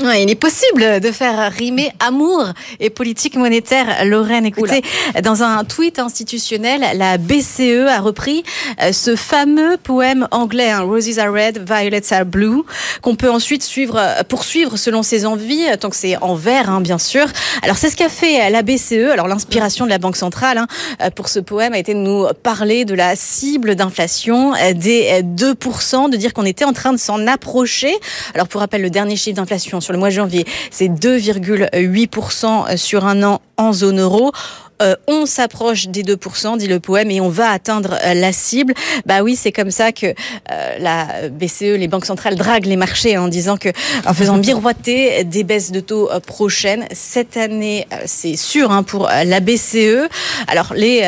Il 0.00 0.30
est 0.30 0.34
possible 0.34 1.00
de 1.00 1.10
faire 1.12 1.52
rimer 1.52 1.92
amour 2.00 2.48
et 2.80 2.90
politique 2.90 3.36
monétaire. 3.36 4.04
Lorraine, 4.04 4.44
écoutez, 4.44 4.82
dans 5.22 5.42
un 5.42 5.64
tweet 5.64 5.98
institutionnel, 5.98 6.84
la 6.94 7.16
BCE 7.16 7.88
a 7.88 8.00
repris 8.00 8.42
euh, 8.82 8.92
ce 8.92 9.14
fameux 9.14 9.76
poème 9.76 10.26
anglais, 10.30 10.70
hein, 10.70 10.80
Roses 10.80 11.18
are 11.18 11.32
red, 11.32 11.64
violets 11.64 12.12
are 12.12 12.24
blue, 12.24 12.62
qu'on 13.02 13.14
peut 13.14 13.30
ensuite 13.30 13.62
suivre, 13.62 13.96
euh, 13.96 14.22
poursuivre 14.28 14.76
selon 14.76 15.02
ses 15.02 15.26
envies, 15.26 15.64
tant 15.78 15.90
que 15.90 15.96
c'est 15.96 16.16
en 16.16 16.34
vert, 16.34 16.70
hein, 16.70 16.80
bien 16.80 16.98
sûr. 16.98 17.26
Alors 17.62 17.76
c'est 17.76 17.90
ce 17.90 17.96
qu'a 17.96 18.08
fait 18.08 18.50
la 18.50 18.62
BCE. 18.62 19.10
Alors 19.12 19.28
l'inspiration 19.28 19.84
de 19.84 19.90
la 19.90 19.98
Banque 19.98 20.16
centrale 20.16 20.58
hein, 20.58 20.66
euh, 21.02 21.10
pour 21.10 21.28
ce 21.28 21.38
poème 21.38 21.72
a 21.72 21.78
été 21.78 21.94
de 21.94 22.00
nous 22.00 22.26
parler 22.42 22.84
de 22.84 22.94
la 22.94 23.14
cible 23.14 23.76
d'inflation 23.76 24.52
des 24.74 25.22
2%, 25.22 26.10
de 26.10 26.16
dire 26.16 26.34
qu'on 26.34 26.44
était 26.44 26.64
en 26.64 26.72
train 26.72 26.92
de 26.92 26.98
s'en 26.98 27.26
approcher. 27.26 27.94
Alors 28.34 28.48
pour 28.48 28.60
rappel, 28.60 28.82
le 28.82 28.90
dernier 28.90 29.16
chiffre 29.16 29.36
d'inflation 29.36 29.80
sur 29.84 29.92
le 29.92 29.98
mois 29.98 30.08
de 30.08 30.14
janvier, 30.14 30.44
c'est 30.70 30.88
2,8% 30.88 32.76
sur 32.76 33.06
un 33.06 33.22
an 33.22 33.40
en 33.56 33.72
zone 33.72 34.00
euro. 34.00 34.32
Euh, 34.82 34.96
on 35.06 35.24
s'approche 35.26 35.88
des 35.88 36.02
2%, 36.02 36.58
dit 36.58 36.66
le 36.66 36.80
poème, 36.80 37.10
et 37.10 37.20
on 37.20 37.28
va 37.28 37.50
atteindre 37.50 37.96
euh, 38.04 38.14
la 38.14 38.32
cible. 38.32 38.74
Bah 39.06 39.22
oui, 39.22 39.36
c'est 39.36 39.52
comme 39.52 39.70
ça 39.70 39.92
que 39.92 40.06
euh, 40.06 40.78
la 40.80 41.28
BCE, 41.30 41.76
les 41.78 41.86
banques 41.86 42.06
centrales 42.06 42.34
draguent 42.34 42.66
les 42.66 42.76
marchés 42.76 43.16
en 43.16 43.28
disant 43.28 43.56
que, 43.56 43.68
en 44.04 44.14
faisant 44.14 44.36
miroiter 44.36 45.24
des 45.24 45.44
baisses 45.44 45.70
de 45.70 45.80
taux 45.80 46.10
prochaines. 46.26 46.86
Cette 46.92 47.36
année, 47.36 47.86
c'est 48.06 48.36
sûr 48.36 48.72
hein, 48.72 48.82
pour 48.82 49.08
la 49.08 49.40
BCE. 49.40 50.08
Alors 50.48 50.74
les 50.74 51.02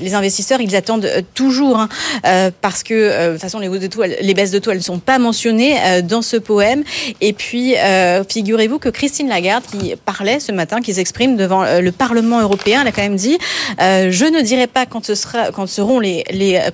les 0.00 0.14
investisseurs, 0.14 0.60
ils 0.60 0.74
attendent 0.74 1.08
toujours 1.34 1.78
hein, 1.78 1.88
parce 2.60 2.82
que 2.82 3.28
de 3.28 3.32
toute 3.32 3.40
façon 3.40 3.58
les 3.58 3.68
de 3.68 3.86
taux, 3.86 4.02
les 4.02 4.34
baisses 4.34 4.50
de 4.50 4.58
taux, 4.58 4.70
elles 4.70 4.78
ne 4.78 4.82
sont 4.82 4.98
pas 4.98 5.18
mentionnées 5.18 6.02
dans 6.02 6.22
ce 6.22 6.36
poème. 6.36 6.82
Et 7.20 7.32
puis 7.32 7.74
figurez-vous 8.28 8.78
que 8.78 8.88
Christine 8.88 9.28
Lagarde, 9.28 9.64
qui 9.64 9.94
parlait 10.04 10.40
ce 10.40 10.52
matin, 10.52 10.80
qui 10.80 10.94
s'exprime 10.94 11.36
devant 11.36 11.64
le 11.80 11.92
Parlement 11.92 12.40
européen, 12.40 12.80
elle 12.82 12.88
a 12.88 12.92
quand 12.92 13.02
même 13.02 13.11
dit 13.16 13.38
euh, 13.80 14.08
je 14.10 14.24
ne 14.24 14.40
dirai 14.40 14.66
pas 14.66 14.86
quand 14.86 15.04
ce 15.04 15.14
sera, 15.14 15.50
quand 15.50 15.66
seront 15.66 16.00
les, 16.00 16.22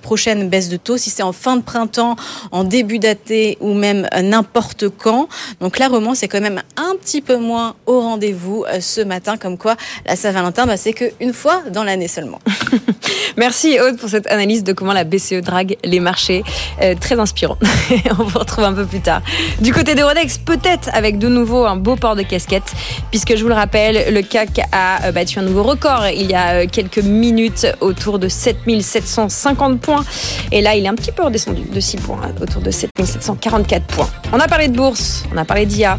prochaines 0.02 0.49
baisses 0.49 0.68
de 0.68 0.76
taux, 0.76 0.97
si 0.97 1.11
c'est 1.11 1.23
en 1.23 1.33
fin 1.33 1.57
de 1.57 1.62
printemps, 1.62 2.16
en 2.52 2.64
début 2.64 2.99
d'été 2.99 3.57
ou 3.61 3.75
même 3.75 4.09
n'importe 4.23 4.88
quand. 4.88 5.28
Donc 5.61 5.78
là, 5.78 5.88
vraiment, 5.88 6.14
c'est 6.14 6.28
quand 6.28 6.40
même 6.40 6.62
un 6.76 6.95
petit 6.97 7.21
peu 7.21 7.37
moins 7.37 7.75
au 7.87 8.00
rendez-vous 8.00 8.64
euh, 8.68 8.80
ce 8.80 9.00
matin, 9.00 9.37
comme 9.37 9.59
quoi 9.59 9.76
la 10.07 10.16
Saint-Valentin, 10.16 10.66
bah, 10.66 10.76
c'est 10.76 10.92
qu'une 10.92 11.33
fois 11.33 11.62
dans 11.71 11.85
l'année 11.85 12.09
seulement. 12.09 12.40
Merci 13.37 13.78
Aude 13.80 13.97
pour 13.99 14.09
cette 14.09 14.26
analyse 14.28 14.64
de 14.64 14.73
comment 14.73 14.92
la 14.92 15.04
BCE 15.04 15.40
drague 15.42 15.76
les 15.85 16.00
marchés. 16.00 16.42
Euh, 16.83 16.95
très 16.99 17.18
inspirant. 17.18 17.57
On 18.18 18.25
vous 18.25 18.38
retrouve 18.38 18.64
un 18.64 18.73
peu 18.73 18.85
plus 18.85 19.00
tard. 19.00 19.23
Du 19.61 19.73
côté 19.73 19.95
d'Eurodex, 19.95 20.38
peut-être 20.38 20.88
avec 20.92 21.18
de 21.18 21.28
nouveau 21.28 21.64
un 21.64 21.76
beau 21.76 21.97
port 21.97 22.16
de 22.16 22.23
casquette, 22.23 22.73
puisque 23.11 23.37
je 23.37 23.42
vous 23.42 23.49
le 23.49 23.54
rappelle, 23.54 24.12
le 24.12 24.23
CAC 24.23 24.61
a 24.73 25.12
battu 25.12 25.38
un 25.38 25.42
nouveau 25.42 25.62
record. 25.62 26.07
Il 26.28 26.32
y 26.32 26.35
a 26.35 26.66
quelques 26.66 26.99
minutes 26.99 27.66
autour 27.80 28.18
de 28.18 28.28
7750 28.28 29.80
points. 29.80 30.04
Et 30.52 30.61
là, 30.61 30.75
il 30.75 30.85
est 30.85 30.88
un 30.88 30.94
petit 30.94 31.11
peu 31.11 31.25
redescendu 31.25 31.62
de 31.62 31.80
6 31.80 31.97
points, 31.99 32.20
hein, 32.23 32.32
autour 32.40 32.61
de 32.61 32.70
7744 32.70 33.87
points. 33.87 34.08
On 34.32 34.38
a 34.38 34.47
parlé 34.47 34.68
de 34.68 34.76
bourse, 34.76 35.25
on 35.32 35.38
a 35.38 35.44
parlé 35.47 35.64
d'IA, 35.64 35.97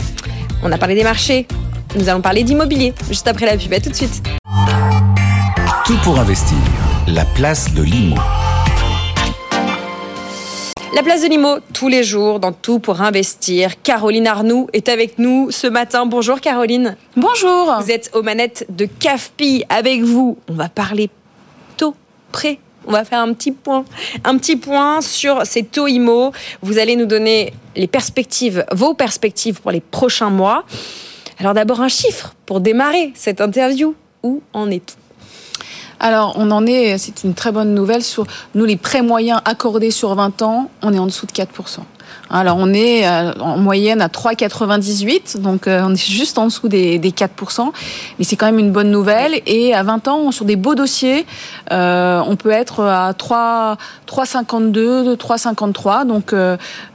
on 0.63 0.71
a 0.71 0.77
parlé 0.77 0.93
des 0.93 1.03
marchés. 1.03 1.47
Nous 1.95 2.07
allons 2.09 2.21
parler 2.21 2.43
d'immobilier 2.43 2.93
juste 3.09 3.27
après 3.27 3.47
la 3.47 3.57
pub. 3.57 3.73
À 3.73 3.79
tout 3.79 3.89
de 3.89 3.95
suite. 3.95 4.21
Tout 5.85 5.97
pour 6.03 6.19
investir. 6.19 6.57
La 7.07 7.25
place 7.25 7.73
de 7.73 7.81
l'IMO. 7.81 8.17
La 10.91 11.03
place 11.03 11.21
de 11.21 11.27
l'IMO, 11.27 11.59
tous 11.71 11.87
les 11.87 12.03
jours, 12.03 12.39
dans 12.39 12.51
tout 12.51 12.79
pour 12.79 13.01
investir. 13.01 13.79
Caroline 13.83 14.25
Arnoux 14.25 14.67
est 14.73 14.89
avec 14.89 15.19
nous 15.19 15.51
ce 15.51 15.67
matin. 15.67 16.07
Bonjour 16.07 16.41
Caroline. 16.41 16.97
Bonjour. 17.15 17.77
Vous 17.79 17.91
êtes 17.91 18.09
aux 18.15 18.23
manettes 18.23 18.65
de 18.69 18.85
CAFPI 18.85 19.65
avec 19.69 20.01
vous. 20.01 20.37
On 20.49 20.53
va 20.53 20.67
parler 20.67 21.11
taux, 21.77 21.93
prêt. 22.31 22.57
On 22.87 22.91
va 22.91 23.05
faire 23.05 23.19
un 23.19 23.33
petit 23.33 23.51
point, 23.51 23.85
un 24.23 24.37
petit 24.37 24.55
point 24.55 25.01
sur 25.01 25.45
ces 25.45 25.63
taux 25.63 25.87
IMO. 25.87 26.31
Vous 26.63 26.79
allez 26.79 26.95
nous 26.95 27.05
donner 27.05 27.53
les 27.75 27.87
perspectives, 27.87 28.65
vos 28.71 28.95
perspectives 28.95 29.61
pour 29.61 29.69
les 29.69 29.81
prochains 29.81 30.31
mois. 30.31 30.63
Alors 31.37 31.53
d'abord 31.53 31.81
un 31.81 31.87
chiffre 31.87 32.33
pour 32.47 32.61
démarrer 32.61 33.11
cette 33.13 33.41
interview. 33.41 33.93
Où 34.23 34.41
en 34.53 34.71
est-on? 34.71 35.08
Alors, 35.99 36.33
on 36.37 36.49
en 36.51 36.65
est, 36.65 36.97
c'est 36.97 37.23
une 37.23 37.33
très 37.33 37.51
bonne 37.51 37.73
nouvelle 37.73 38.03
sur 38.03 38.25
nous, 38.55 38.63
les 38.65 38.77
prêts 38.77 39.01
moyens 39.01 39.41
accordés 39.43 39.91
sur 39.91 40.15
20 40.15 40.41
ans, 40.41 40.71
on 40.81 40.93
est 40.93 40.99
en 40.99 41.07
dessous 41.07 41.25
de 41.25 41.31
4%. 41.31 41.45
Alors 42.29 42.57
on 42.59 42.73
est 42.73 43.07
euh, 43.07 43.33
en 43.39 43.57
moyenne 43.57 44.01
à 44.01 44.07
3,98, 44.07 45.39
donc 45.39 45.67
euh, 45.67 45.81
on 45.83 45.93
est 45.93 46.11
juste 46.11 46.37
en 46.37 46.45
dessous 46.45 46.67
des, 46.67 46.99
4%, 46.99 47.71
mais 48.17 48.25
c'est 48.25 48.35
quand 48.35 48.45
même 48.45 48.59
une 48.59 48.71
bonne 48.71 48.91
nouvelle. 48.91 49.41
Et 49.47 49.73
à 49.73 49.81
20 49.81 50.07
ans, 50.07 50.31
sur 50.31 50.45
des 50.45 50.55
beaux 50.55 50.75
dossiers, 50.75 51.25
euh, 51.71 52.21
on 52.27 52.35
peut 52.35 52.51
être 52.51 52.83
à 52.83 53.13
3,52, 53.13 55.15
3,53, 55.15 56.05
donc 56.05 56.35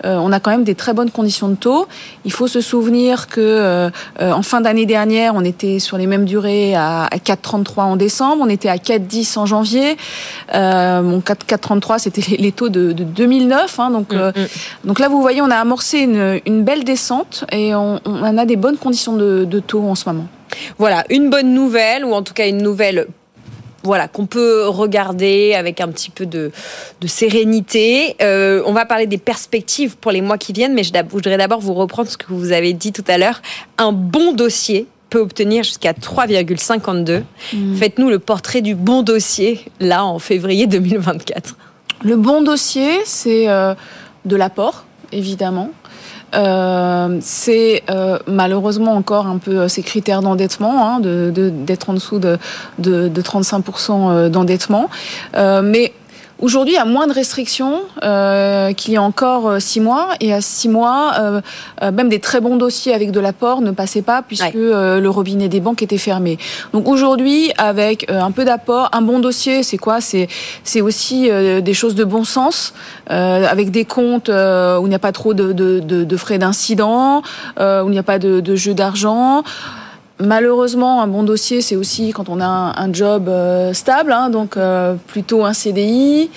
on 0.05 0.33
a 0.33 0.41
quand 0.41 0.51
même 0.51 0.65
des 0.65 0.75
très 0.75 0.93
bonnes 0.93 1.11
conditions 1.11 1.49
de 1.49 1.57
taux. 1.57 1.89
Il 2.25 2.33
faut 2.33 2.47
se 2.47 2.61
souvenir 2.61 3.27
que 3.27 3.91
en 4.21 4.43
fin 4.43 4.61
d'année 4.61 4.87
dernière, 4.87 5.35
on 5.35 5.45
était 5.45 5.81
sur 5.81 5.99
les 5.99 6.07
mêmes 6.07 6.25
durées 6.25 6.77
à 6.77 7.09
4,33 7.13 7.83
en 7.83 7.97
décembre, 7.97 8.39
on 8.41 8.49
était 8.49 8.69
à 8.69 8.77
4,10 8.77 9.39
en 9.39 9.47
janvier. 9.47 9.97
bon, 10.53 11.21
4,33 11.21 11.99
c'était 11.99 12.37
les 12.37 12.53
taux 12.53 12.69
de, 12.69 12.93
2009, 12.93 13.81
hein, 13.81 13.91
donc, 13.91 14.13
mm, 14.13 14.17
mm. 14.17 14.33
donc 14.85 14.99
là 14.99 15.04
vous 15.09 15.21
voyez, 15.21 15.41
on 15.41 15.51
a 15.51 15.57
amorcé 15.57 15.99
une, 15.99 16.65
belle 16.65 16.85
descente 16.85 17.45
et 17.53 17.75
on, 17.75 17.99
a 18.07 18.45
des 18.45 18.57
bonnes 18.57 18.77
conditions 18.77 19.17
de, 19.17 19.61
taux 19.61 19.83
en 19.83 19.95
ce 19.95 20.09
moment. 20.09 20.27
Voilà, 20.79 21.05
une 21.11 21.31
bonne 21.31 21.53
nouvelle, 21.53 22.05
ou 22.05 22.13
en 22.13 22.23
tout 22.23 22.35
cas 22.35 22.47
une 22.49 22.63
nouvelle 22.63 23.07
voilà, 23.83 24.09
qu'on 24.09 24.25
peut 24.25 24.67
regarder 24.67 25.55
avec 25.55 25.81
un 25.81 25.89
petit 25.89 26.11
peu 26.11 26.25
de, 26.27 26.51
sérénité. 27.07 28.17
Euh, 28.23 28.63
on 28.67 28.73
va 28.73 28.87
parler 28.87 29.07
des 29.07 29.19
perspectives 29.19 29.97
pour 29.97 30.11
les 30.11 30.23
mois 30.23 30.39
qui 30.39 30.53
viennent, 30.53 30.75
mais 30.75 30.85
je, 30.85 30.93
voudrais 31.09 31.37
d'abord 31.37 31.61
vous 31.61 31.75
reprendre 31.75 32.09
ce 32.09 32.17
que 32.17 32.27
vous 32.31 32.53
avez 32.53 32.73
dit 32.73 32.93
tout 32.93 33.05
à 33.09 33.19
l'heure. 33.19 33.43
Un 33.77 33.93
bon 33.93 34.33
dossier 34.33 34.87
peut 35.11 35.19
obtenir 35.19 35.65
jusqu'à 35.65 35.93
3,52. 35.93 37.23
Mmh. 37.53 37.77
Faites-nous 37.77 38.09
le 38.09 38.19
portrait 38.19 38.63
du 38.63 38.75
bon 38.75 39.03
dossier, 39.03 39.61
là, 39.81 40.05
en 40.05 40.19
février 40.19 40.67
2024. 40.67 41.57
Le 42.03 42.17
bon 42.17 42.43
dossier, 42.43 43.01
c'est 43.05 43.49
euh, 43.49 43.75
de 44.25 44.37
l'apport 44.37 44.87
évidemment. 45.15 45.71
Euh, 46.35 47.19
c'est 47.21 47.83
euh, 47.91 48.19
malheureusement 48.27 48.95
encore 48.95 49.27
un 49.27 49.39
peu 49.39 49.61
euh, 49.61 49.69
ces 49.69 49.83
critères 49.83 50.21
d'endettement, 50.21 50.97
hein, 50.97 51.01
d'être 51.01 51.91
en 51.91 51.95
dessous 51.95 52.19
de, 52.19 52.39
de, 52.79 53.09
de 53.09 53.23
35% 53.23 54.29
d'endettement. 54.29 54.91
mais 55.35 55.93
Aujourd'hui, 56.45 56.75
il 56.75 56.77
y 56.77 56.79
a 56.79 56.85
moins 56.85 57.07
de 57.07 57.15
restrictions 57.15 57.81
euh, 58.03 58.75
qu'il 58.75 58.93
y 58.93 58.99
a 58.99 59.03
encore 59.03 59.49
euh, 59.49 59.61
six 59.61 59.81
mois. 59.81 60.11
Et 60.21 60.31
à 60.35 60.43
six 60.43 60.69
mois, 60.69 61.15
euh, 61.19 61.41
même 61.91 62.11
des 62.11 62.21
très 62.21 62.43
bons 62.43 62.57
dossiers 62.57 62.93
avec 62.93 63.13
de 63.13 63.19
l'apport 63.19 63.63
ne 63.63 63.71
passaient 63.71 64.03
pas 64.03 64.21
puisque 64.21 64.53
le 64.53 65.09
robinet 65.09 65.49
des 65.49 65.61
banques 65.61 65.83
était 65.83 65.97
fermé. 65.97 66.37
Donc 66.75 66.87
aujourd'hui, 66.87 67.51
avec 67.57 68.11
un 68.11 68.31
peu 68.31 68.45
d'apport, 68.45 68.91
un 68.93 69.01
bon 69.01 69.21
dossier, 69.21 69.63
c'est 69.63 69.79
quoi? 69.79 70.03
C'est 70.03 70.29
c'est 70.65 70.83
aussi 70.83 71.31
des 71.31 71.75
choses 71.75 71.95
de 71.95 72.05
bon 72.05 72.25
sens, 72.25 72.75
avec 73.07 73.71
des 73.71 73.87
comptes 73.87 74.29
où 74.29 74.83
il 74.85 74.89
n'y 74.89 74.95
a 74.95 74.99
pas 74.99 75.13
trop 75.13 75.33
de, 75.33 75.53
de, 75.53 75.81
de, 75.81 76.05
de 76.05 76.17
frais 76.17 76.37
d'incident, 76.39 77.23
où 77.59 77.87
il 77.87 77.91
n'y 77.91 77.99
a 77.99 78.03
pas 78.03 78.19
de, 78.19 78.41
de 78.41 78.55
jeu 78.55 78.75
d'argent. 78.75 79.45
Malheureusement, 80.21 81.03
un 81.03 81.09
bon 81.09 81.25
dossier, 81.25 81.61
c'est 81.61 81.75
aussi 81.75 82.13
quand 82.13 82.29
on 82.29 82.41
a 82.41 82.47
un, 82.47 82.93
job 82.93 83.29
euh, 83.29 83.73
stable, 83.73 84.13
hein, 84.13 84.31
donc 84.31 84.57
euh, 84.57 84.95
plutôt 85.09 85.45
un 85.45 85.53
CDI, 85.53 86.31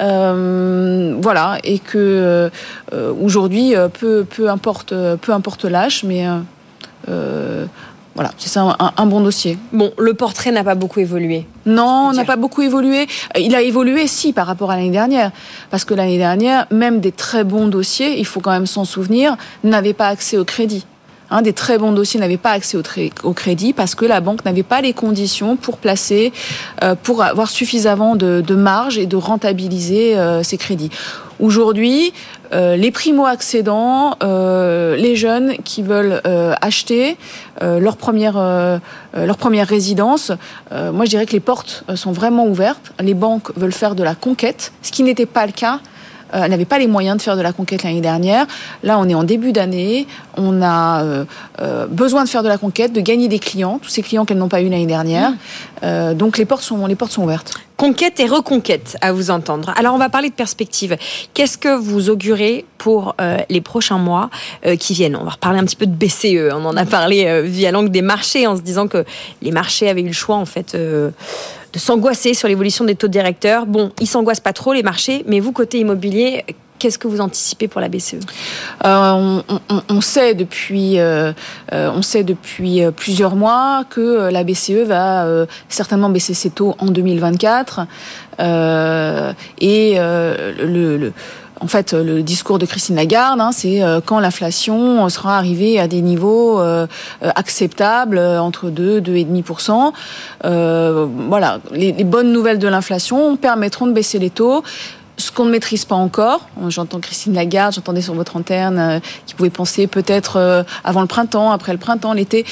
euh, 0.00 1.16
voilà, 1.20 1.58
et 1.64 1.80
que 1.80 2.48
aujourd'hui, 3.20 3.74
peu, 3.98 4.24
peu 4.24 4.48
importe, 4.48 4.94
peu 5.20 5.32
importe 5.32 5.64
l'âge, 5.64 6.04
mais 6.04 6.26
voilà, 8.14 8.30
c'est 8.38 8.48
ça 8.48 8.76
un, 8.96 9.06
bon 9.06 9.20
dossier. 9.20 9.58
Bon, 9.72 9.92
le 9.98 10.14
portrait 10.14 10.52
n'a 10.52 10.62
pas 10.62 10.76
beaucoup 10.76 11.00
évolué. 11.00 11.44
Non, 11.66 12.12
n'a 12.12 12.24
pas 12.24 12.36
beaucoup 12.36 12.62
évolué. 12.62 13.08
Il 13.36 13.56
a 13.56 13.62
évolué, 13.62 14.06
si, 14.06 14.32
par 14.32 14.46
rapport 14.46 14.70
à 14.70 14.76
l'année 14.76 14.90
dernière. 14.90 15.32
Parce 15.70 15.84
que 15.84 15.94
l'année 15.94 16.18
dernière, 16.18 16.68
même 16.70 17.00
des 17.00 17.10
très 17.10 17.42
bons 17.42 17.66
dossiers, 17.66 18.20
il 18.20 18.26
faut 18.26 18.38
quand 18.38 18.52
même 18.52 18.66
s'en 18.66 18.84
souvenir, 18.84 19.36
n'avaient 19.64 19.94
pas 19.94 20.06
accès 20.06 20.38
au 20.38 20.44
crédit 20.44 20.86
des 21.42 21.52
très 21.52 21.78
bons 21.78 21.92
dossiers 21.92 22.20
n'avaient 22.20 22.36
pas 22.36 22.52
accès 22.52 22.76
au, 22.76 23.32
crédit 23.32 23.72
parce 23.72 23.94
que 23.94 24.04
la 24.04 24.20
banque 24.20 24.44
n'avait 24.44 24.62
pas 24.62 24.80
les 24.80 24.92
conditions 24.92 25.56
pour 25.56 25.78
placer, 25.78 26.32
euh, 26.82 26.94
pour 26.94 27.22
avoir 27.22 27.48
suffisamment 27.48 28.16
de, 28.16 28.54
marge 28.54 28.98
et 28.98 29.06
de 29.06 29.16
rentabiliser 29.16 30.16
euh, 30.16 30.42
ces 30.42 30.56
crédits. 30.56 30.90
Aujourd'hui, 31.40 32.12
euh, 32.52 32.76
les 32.76 32.92
primo-accédants, 32.92 34.16
les 34.22 35.16
jeunes 35.16 35.56
qui 35.64 35.82
veulent 35.82 36.22
acheter 36.60 37.16
leur 37.60 37.96
première 37.96 38.34
leur 39.14 39.36
première 39.36 39.66
résidence, 39.66 40.30
moi 40.70 41.04
je 41.04 41.10
dirais 41.10 41.26
que 41.26 41.32
les 41.32 41.40
portes 41.40 41.84
sont 41.96 42.12
vraiment 42.12 42.46
ouvertes. 42.46 42.92
Les 43.00 43.14
banques 43.14 43.50
veulent 43.56 43.72
faire 43.72 43.94
de 43.94 44.04
la 44.04 44.14
conquête, 44.14 44.72
ce 44.82 44.92
qui 44.92 45.02
n'était 45.02 45.26
pas 45.26 45.46
le 45.46 45.52
cas 45.52 45.80
euh, 46.34 46.48
n'avait 46.48 46.64
pas 46.64 46.78
les 46.78 46.86
moyens 46.86 47.16
de 47.16 47.22
faire 47.22 47.36
de 47.36 47.42
la 47.42 47.52
conquête 47.52 47.82
l'année 47.82 48.00
dernière. 48.00 48.46
Là, 48.82 48.98
on 48.98 49.08
est 49.08 49.14
en 49.14 49.24
début 49.24 49.52
d'année. 49.52 50.06
On 50.36 50.62
a 50.62 51.02
euh, 51.02 51.24
euh, 51.60 51.86
besoin 51.86 52.24
de 52.24 52.28
faire 52.28 52.42
de 52.42 52.48
la 52.48 52.58
conquête, 52.58 52.92
de 52.92 53.00
gagner 53.00 53.28
des 53.28 53.38
clients, 53.38 53.78
tous 53.80 53.90
ces 53.90 54.02
clients 54.02 54.24
qu'elles 54.24 54.38
n'ont 54.38 54.48
pas 54.48 54.60
eu 54.60 54.68
l'année 54.68 54.86
dernière. 54.86 55.32
Mmh. 55.82 56.14
donc 56.14 56.38
les 56.38 56.46
portes 56.46 56.62
sont 56.62 56.86
les 56.86 56.94
portes 56.94 57.12
sont 57.12 57.24
ouvertes. 57.24 57.54
Conquête 57.76 58.18
et 58.20 58.26
reconquête, 58.26 58.96
à 59.00 59.12
vous 59.12 59.30
entendre. 59.30 59.74
Alors, 59.76 59.94
on 59.94 59.98
va 59.98 60.08
parler 60.08 60.30
de 60.30 60.34
perspective. 60.34 60.96
Qu'est-ce 61.34 61.58
que 61.58 61.76
vous 61.76 62.08
augurez 62.08 62.64
pour 62.78 63.16
les 63.50 63.60
prochains 63.60 63.98
mois 63.98 64.30
qui 64.78 64.94
viennent? 64.94 65.16
On 65.16 65.24
va 65.24 65.32
reparler 65.32 65.58
un 65.58 65.64
petit 65.64 65.76
peu 65.76 65.86
de 65.86 65.92
BCE. 65.92 66.54
On 66.54 66.64
en 66.64 66.76
a 66.76 66.86
parlé 66.86 67.42
via 67.42 67.72
l'angle 67.72 67.90
des 67.90 68.00
marchés, 68.00 68.46
en 68.46 68.56
se 68.56 68.62
disant 68.62 68.86
que 68.86 69.04
les 69.42 69.50
marchés 69.50 69.90
avaient 69.90 70.02
eu 70.02 70.06
le 70.06 70.12
choix, 70.12 70.36
en 70.36 70.46
fait 70.46 70.76
de 71.74 71.78
s'angoisser 71.78 72.32
sur 72.34 72.48
l'évolution 72.48 72.84
des 72.84 72.94
taux 72.94 73.08
directeurs. 73.08 73.66
Bon, 73.66 73.92
ils 74.00 74.06
s'angoissent 74.06 74.40
pas 74.40 74.52
trop 74.52 74.72
les 74.72 74.82
marchés, 74.82 75.24
mais 75.26 75.40
vous 75.40 75.52
côté 75.52 75.80
immobilier, 75.80 76.44
Qu'est-ce 76.80 76.98
que 76.98 77.06
vous 77.06 77.20
anticipez 77.20 77.68
pour 77.68 77.80
la 77.80 77.88
BCE 77.88 78.16
euh, 78.84 79.40
on, 79.88 80.00
sait 80.02 80.34
depuis, 80.34 80.98
euh, 80.98 81.32
euh, 81.72 81.90
on 81.94 82.02
sait 82.02 82.24
depuis 82.24 82.82
plusieurs 82.94 83.36
mois 83.36 83.84
que 83.88 84.28
la 84.30 84.44
BCE 84.44 84.84
va 84.84 85.26
certainement 85.68 86.10
baisser 86.10 86.34
ses 86.34 86.50
taux 86.50 86.74
en 86.78 86.86
2024 86.86 87.86
et 89.60 89.94
le 89.96 91.12
en 91.60 91.68
fait, 91.68 91.92
le 91.92 92.22
discours 92.22 92.58
de 92.58 92.66
Christine 92.66 92.96
Lagarde, 92.96 93.40
hein, 93.40 93.50
c'est 93.52 93.82
euh, 93.82 94.00
quand 94.04 94.18
l'inflation 94.18 95.08
sera 95.08 95.38
arrivée 95.38 95.78
à 95.78 95.86
des 95.86 96.02
niveaux 96.02 96.60
euh, 96.60 96.86
acceptables, 97.22 98.18
euh, 98.18 98.40
entre 98.40 98.70
2 98.70 99.00
2,5%. 99.00 99.92
Euh, 100.44 101.06
voilà, 101.28 101.60
les, 101.72 101.92
bonnes 102.04 102.32
nouvelles 102.32 102.58
de 102.58 102.68
l'inflation 102.68 103.36
permettront 103.36 103.86
de 103.86 103.92
baisser 103.92 104.18
les 104.18 104.30
taux 104.30 104.62
ce 105.16 105.30
qu'on 105.30 105.44
ne 105.44 105.50
maîtrise 105.50 105.84
pas 105.84 105.94
encore. 105.94 106.48
J'entends 106.68 107.00
Christine 107.00 107.34
Lagarde, 107.34 107.74
j'entendais 107.74 108.00
sur 108.00 108.14
votre 108.14 108.36
antenne 108.36 108.78
euh, 108.78 109.00
qui 109.26 109.34
pouvait 109.34 109.50
penser 109.50 109.86
peut-être 109.86 110.36
euh, 110.36 110.62
avant 110.82 111.00
le 111.00 111.06
printemps, 111.06 111.52
après 111.52 111.72
le 111.72 111.78
printemps, 111.78 112.12
l'été. 112.12 112.44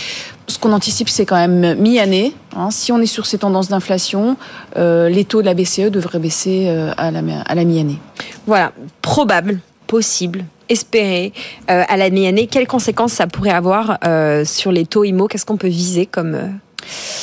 Ce 0.47 0.59
qu'on 0.59 0.73
anticipe, 0.73 1.09
c'est 1.09 1.25
quand 1.25 1.37
même 1.37 1.79
mi-année. 1.79 2.35
Hein. 2.57 2.71
Si 2.71 2.93
on 2.93 2.99
est 2.99 3.07
sur 3.07 3.27
ces 3.27 3.39
tendances 3.39 3.69
d'inflation, 3.69 4.37
euh, 4.77 5.09
les 5.09 5.25
taux 5.25 5.41
de 5.41 5.47
la 5.47 5.55
BCE 5.55 5.91
devraient 5.91 6.19
baisser 6.19 6.69
à 6.97 7.11
la, 7.11 7.21
à 7.47 7.55
la 7.55 7.65
mi-année. 7.65 7.99
Voilà, 8.47 8.73
probable, 9.03 9.61
possible, 9.87 10.45
espéré 10.69 11.33
à 11.69 11.97
la 11.97 12.11
mi-année. 12.11 12.49
Quelles 12.49 12.67
conséquences 12.67 13.13
ça 13.13 13.27
pourrait 13.27 13.51
avoir 13.51 13.99
sur 14.45 14.73
les 14.73 14.85
taux 14.85 15.05
IMO 15.05 15.29
Qu'est-ce 15.29 15.47
qu'on 15.47 15.57
peut 15.57 15.69
viser 15.69 16.07
comme 16.07 16.37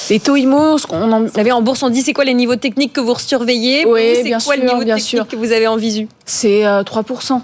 les 0.10 0.20
taux 0.20 0.36
IMO, 0.36 0.78
en... 0.90 1.22
Vous 1.24 1.34
savez, 1.34 1.52
en 1.52 1.62
bourse, 1.62 1.84
on 1.84 1.90
dit 1.90 2.02
c'est 2.02 2.14
quoi 2.14 2.24
les 2.24 2.34
niveaux 2.34 2.56
techniques 2.56 2.94
que 2.94 3.02
vous 3.02 3.18
surveillez? 3.18 3.86
Oui, 3.86 4.24
bien 4.24 4.40
C'est 4.40 4.46
quoi 4.46 4.56
sûr, 4.56 4.64
le 4.64 4.70
niveau 4.74 4.96
technique 4.96 5.28
que 5.28 5.36
vous 5.36 5.52
avez 5.52 5.68
en 5.68 5.76
visu? 5.76 6.08
C'est 6.26 6.64
3%. 6.64 7.42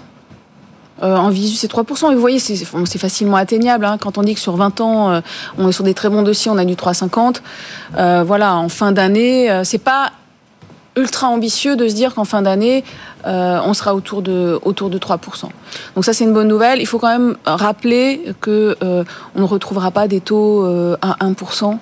En 1.02 1.28
visu, 1.28 1.56
c'est 1.56 1.70
3%. 1.70 2.10
Et 2.10 2.14
vous 2.14 2.20
voyez, 2.20 2.38
c'est 2.38 2.98
facilement 2.98 3.36
atteignable. 3.36 3.84
Hein. 3.84 3.98
Quand 4.00 4.18
on 4.18 4.22
dit 4.22 4.34
que 4.34 4.40
sur 4.40 4.56
20 4.56 4.80
ans, 4.80 5.20
on 5.58 5.68
est 5.68 5.72
sur 5.72 5.84
des 5.84 5.94
très 5.94 6.08
bons 6.08 6.22
dossiers, 6.22 6.50
on 6.50 6.58
a 6.58 6.64
du 6.64 6.74
3,50. 6.74 7.42
voilà, 8.24 8.56
en 8.56 8.68
fin 8.68 8.92
d'année, 8.92 9.62
c'est 9.64 9.78
pas 9.78 10.12
ultra 10.96 11.28
ambitieux 11.28 11.76
de 11.76 11.88
se 11.88 11.94
dire 11.94 12.14
qu'en 12.14 12.24
fin 12.24 12.42
d'année, 12.42 12.82
euh, 13.26 13.60
on 13.64 13.74
sera 13.74 13.94
autour 13.94 14.22
de, 14.22 14.58
autour 14.62 14.90
de 14.90 14.98
3%. 14.98 15.48
Donc 15.94 16.04
ça, 16.04 16.12
c'est 16.12 16.24
une 16.24 16.32
bonne 16.32 16.48
nouvelle. 16.48 16.80
Il 16.80 16.86
faut 16.86 16.98
quand 16.98 17.10
même 17.10 17.36
rappeler 17.44 18.34
que 18.40 18.76
euh, 18.82 19.04
on 19.34 19.40
ne 19.40 19.46
retrouvera 19.46 19.90
pas 19.90 20.08
des 20.08 20.20
taux 20.20 20.64
euh, 20.64 20.96
à 21.02 21.16
1% 21.24 21.78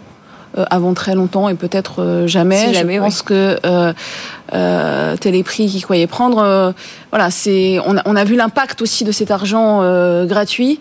avant 0.70 0.94
très 0.94 1.14
longtemps 1.14 1.48
et 1.48 1.54
peut-être 1.54 2.24
jamais. 2.26 2.72
jamais. 2.72 2.96
Je 2.96 3.00
pense 3.00 3.22
que 3.22 3.58
euh, 3.64 5.16
Téléprix 5.16 5.66
qui 5.66 5.80
croyait 5.80 6.06
prendre, 6.06 6.74
voilà, 7.10 7.30
c'est 7.30 7.78
on 7.86 7.96
a, 7.96 8.02
on 8.04 8.16
a 8.16 8.24
vu 8.24 8.36
l'impact 8.36 8.82
aussi 8.82 9.04
de 9.04 9.12
cet 9.12 9.30
argent 9.30 9.80
gratuit. 10.26 10.80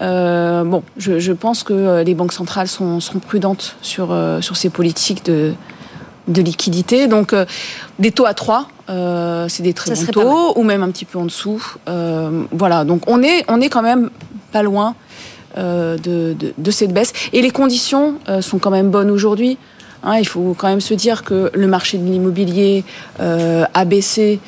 bon, 0.00 0.82
je, 0.96 1.18
je, 1.18 1.32
pense 1.32 1.62
que 1.62 2.02
les 2.02 2.14
banques 2.14 2.32
centrales 2.32 2.68
sont, 2.68 3.00
sont 3.00 3.18
prudentes 3.18 3.76
sur, 3.80 4.16
sur 4.40 4.56
ces 4.56 4.70
politiques 4.70 5.24
de, 5.24 5.54
de 6.28 6.42
liquidité. 6.42 7.06
Donc, 7.06 7.32
euh, 7.32 7.44
des 7.98 8.10
taux 8.10 8.26
à 8.26 8.34
3, 8.34 8.68
euh, 8.88 9.46
c'est 9.48 9.62
des 9.62 9.72
très 9.72 9.94
bons 9.94 10.06
taux, 10.06 10.52
ou 10.56 10.62
même 10.62 10.82
un 10.82 10.90
petit 10.90 11.04
peu 11.04 11.18
en 11.18 11.24
dessous. 11.24 11.62
Euh, 11.88 12.44
voilà, 12.52 12.84
donc 12.84 13.02
on 13.06 13.22
est, 13.22 13.44
on 13.48 13.60
est 13.60 13.68
quand 13.68 13.82
même 13.82 14.10
pas 14.52 14.62
loin 14.62 14.94
de, 15.56 16.36
de, 16.56 16.70
cette 16.70 16.92
baisse. 16.92 17.12
Et 17.32 17.42
les 17.42 17.50
conditions 17.50 18.16
sont 18.40 18.58
quand 18.58 18.70
même 18.70 18.90
bonnes 18.90 19.10
aujourd'hui. 19.10 19.58
Hein, 20.02 20.18
il 20.18 20.26
faut 20.26 20.54
quand 20.56 20.68
même 20.68 20.80
se 20.80 20.94
dire 20.94 21.24
que 21.24 21.50
le 21.54 21.66
marché 21.66 21.98
de 21.98 22.04
l'immobilier 22.04 22.84
a 23.18 23.84
baissé. 23.84 24.38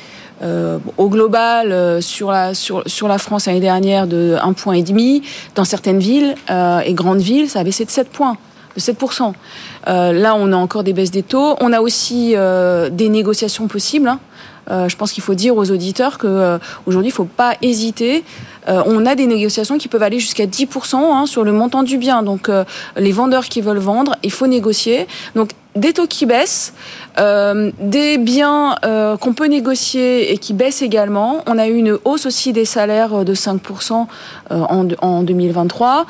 au 0.97 1.09
global, 1.09 2.01
sur, 2.01 2.31
la, 2.31 2.53
sur, 2.53 2.83
sur 2.85 3.07
la 3.07 3.17
France 3.17 3.47
l'année 3.47 3.59
dernière, 3.59 4.07
de 4.07 4.35
1,5 4.37 4.53
point. 4.53 5.21
Dans 5.55 5.65
certaines 5.65 5.99
villes 5.99 6.35
et 6.49 6.93
grandes 6.93 7.21
villes, 7.21 7.49
ça 7.49 7.59
a 7.59 7.63
baissé 7.63 7.85
de 7.85 7.89
7 7.89 8.09
points 8.09 8.37
de 8.75 8.81
7%. 8.81 9.33
Euh, 9.87 10.13
là, 10.13 10.35
on 10.35 10.51
a 10.51 10.55
encore 10.55 10.83
des 10.83 10.93
baisses 10.93 11.11
des 11.11 11.23
taux. 11.23 11.55
On 11.61 11.73
a 11.73 11.81
aussi 11.81 12.33
euh, 12.35 12.89
des 12.89 13.09
négociations 13.09 13.67
possibles. 13.67 14.07
Hein. 14.07 14.19
Euh, 14.69 14.89
je 14.89 14.95
pense 14.95 15.11
qu'il 15.11 15.23
faut 15.23 15.33
dire 15.33 15.55
aux 15.55 15.71
auditeurs 15.71 16.17
que 16.17 16.59
aujourd'hui, 16.85 17.09
il 17.09 17.13
ne 17.13 17.15
faut 17.15 17.25
pas 17.25 17.55
hésiter. 17.61 18.23
on 18.67 19.05
a 19.05 19.15
des 19.15 19.25
négociations 19.25 19.77
qui 19.77 19.87
peuvent 19.87 20.03
aller 20.03 20.19
jusqu'à 20.19 20.45
10% 20.45 20.95
hein, 20.95 21.25
sur 21.25 21.43
le 21.43 21.51
montant 21.51 21.83
du 21.83 21.97
bien. 21.97 22.23
Donc, 22.23 22.49
les 22.97 23.11
vendeurs 23.11 23.45
qui 23.45 23.61
veulent 23.61 23.77
vendre, 23.79 24.15
il 24.23 24.31
faut 24.31 24.47
négocier. 24.47 25.07
Donc, 25.35 25.49
des 25.75 25.93
taux 25.93 26.07
qui 26.07 26.25
baissent, 26.25 26.73
euh, 27.19 27.71
des 27.79 28.17
biens 28.17 28.75
euh, 28.85 29.17
qu'on 29.17 29.33
peut 29.33 29.45
négocier 29.45 30.31
et 30.31 30.37
qui 30.37 30.53
baissent 30.53 30.81
également. 30.81 31.43
On 31.47 31.57
a 31.57 31.67
eu 31.67 31.75
une 31.75 31.97
hausse 32.05 32.25
aussi 32.25 32.53
des 32.53 32.65
salaires 32.65 33.23
de 33.23 33.33
5% 33.33 34.07
euh, 34.51 34.61
en, 34.61 34.87
en 35.01 35.23
2023, 35.23 36.05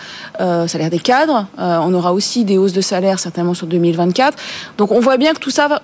salaire 0.67 0.89
des 0.89 0.99
cadres. 0.99 1.47
on 1.57 1.93
aura 1.93 2.13
aussi 2.13 2.45
des 2.45 2.57
hausses 2.57 2.73
de 2.73 2.81
salaire 2.81 3.19
certainement 3.19 3.53
sur 3.53 3.67
2024. 3.67 4.37
Donc 4.77 4.91
on 4.91 4.99
voit 4.99 5.17
bien 5.17 5.33
que 5.33 5.39
tout 5.39 5.49
ça 5.49 5.67
va, 5.67 5.81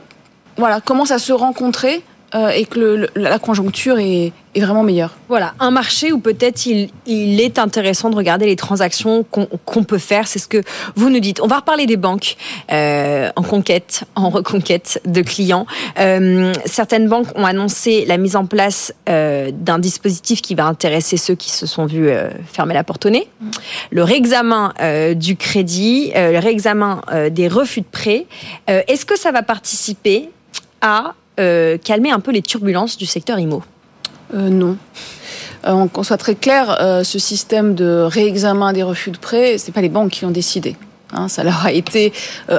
voilà, 0.57 0.79
commence 0.79 1.11
à 1.11 1.19
se 1.19 1.33
rencontrer 1.33 2.03
et 2.53 2.65
que 2.65 3.07
la 3.15 3.39
conjoncture 3.39 3.97
est, 3.99 4.33
vraiment 4.55 4.83
meilleur. 4.83 5.15
Voilà, 5.27 5.53
un 5.59 5.69
marché 5.69 6.13
où 6.13 6.19
peut-être 6.19 6.65
il, 6.65 6.89
est 7.05 7.59
intéressant 7.59 8.09
de 8.09 8.15
regarder 8.15 8.45
les 8.45 8.55
transactions 8.55 9.23
qu'on 9.23 9.83
peut 9.83 9.97
faire. 9.97 10.27
C'est 10.27 10.39
ce 10.39 10.47
que 10.47 10.63
vous 10.95 11.09
nous 11.09 11.19
dites. 11.19 11.41
On 11.41 11.47
va 11.47 11.57
reparler 11.57 11.85
des 11.85 11.97
banques 11.97 12.37
euh, 12.71 13.29
en 13.35 13.43
conquête, 13.43 14.05
en 14.15 14.29
reconquête 14.29 15.01
de 15.05 15.21
clients. 15.21 15.65
Euh, 15.99 16.53
certaines 16.65 17.09
banques 17.09 17.27
ont 17.35 17.45
annoncé 17.45 18.05
la 18.05 18.17
mise 18.17 18.37
en 18.37 18.45
place 18.45 18.93
euh, 19.09 19.51
d'un 19.53 19.79
dispositif 19.79 20.41
qui 20.41 20.55
va 20.55 20.65
intéresser 20.65 21.17
ceux 21.17 21.35
qui 21.35 21.49
se 21.49 21.65
sont 21.65 21.85
vus 21.85 22.09
euh, 22.09 22.29
fermer 22.51 22.73
la 22.73 22.83
porte 22.83 23.05
au 23.05 23.09
nez. 23.09 23.27
Le 23.91 24.03
réexamen 24.03 24.73
euh, 24.81 25.13
du 25.13 25.35
crédit, 25.35 26.11
euh, 26.15 26.31
le 26.31 26.39
réexamen 26.39 27.01
des 27.31 27.47
refus 27.47 27.81
de 27.81 27.85
prêt. 27.85 28.25
Est-ce 28.67 29.05
que 29.05 29.17
ça 29.17 29.31
va 29.31 29.41
participer 29.41 30.29
à 30.81 31.13
calmer 31.37 32.11
un 32.11 32.19
peu 32.19 32.31
les 32.31 32.41
turbulences 32.41 32.97
du 32.97 33.05
secteur 33.05 33.39
IMO 33.39 33.63
euh, 34.33 34.49
non. 34.49 34.77
Euh, 35.67 35.87
qu'on 35.87 36.03
soit 36.03 36.17
très 36.17 36.35
clair, 36.35 36.77
euh, 36.79 37.03
ce 37.03 37.19
système 37.19 37.75
de 37.75 38.05
réexamen 38.07 38.73
des 38.73 38.83
refus 38.83 39.11
de 39.11 39.17
prêt, 39.17 39.57
c'est 39.57 39.71
pas 39.71 39.81
les 39.81 39.89
banques 39.89 40.11
qui 40.11 40.25
ont 40.25 40.31
décidé. 40.31 40.75
Hein, 41.13 41.27
ça 41.27 41.43
leur 41.43 41.65
a 41.65 41.71
été 41.71 42.11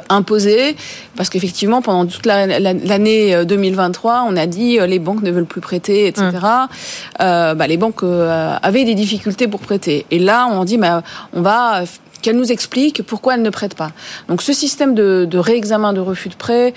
imposé 0.08 0.76
parce 1.16 1.28
qu'effectivement, 1.28 1.82
pendant 1.82 2.06
toute 2.06 2.24
l'année 2.24 3.44
2023, 3.44 4.24
on 4.28 4.36
a 4.36 4.46
dit 4.46 4.78
les 4.86 4.98
banques 4.98 5.22
ne 5.22 5.30
veulent 5.30 5.46
plus 5.46 5.60
prêter, 5.60 6.06
etc. 6.06 6.28
Mmh. 6.32 7.18
bah, 7.18 7.66
les 7.66 7.76
banques 7.76 8.02
avaient 8.02 8.84
des 8.84 8.94
difficultés 8.94 9.48
pour 9.48 9.60
prêter. 9.60 10.06
Et 10.10 10.20
là, 10.20 10.48
on 10.50 10.64
dit, 10.64 10.78
bah, 10.78 11.02
on 11.34 11.42
va 11.42 11.82
qu'elles 12.22 12.36
nous 12.36 12.50
expliquent 12.50 13.02
pourquoi 13.02 13.34
elles 13.34 13.42
ne 13.42 13.50
prêtent 13.50 13.76
pas. 13.76 13.90
Donc, 14.28 14.42
ce 14.42 14.52
système 14.52 14.94
de, 14.94 15.26
de 15.28 15.38
réexamen 15.38 15.92
de 15.92 16.00
refus 16.00 16.28
de 16.28 16.34
prêt, 16.34 16.72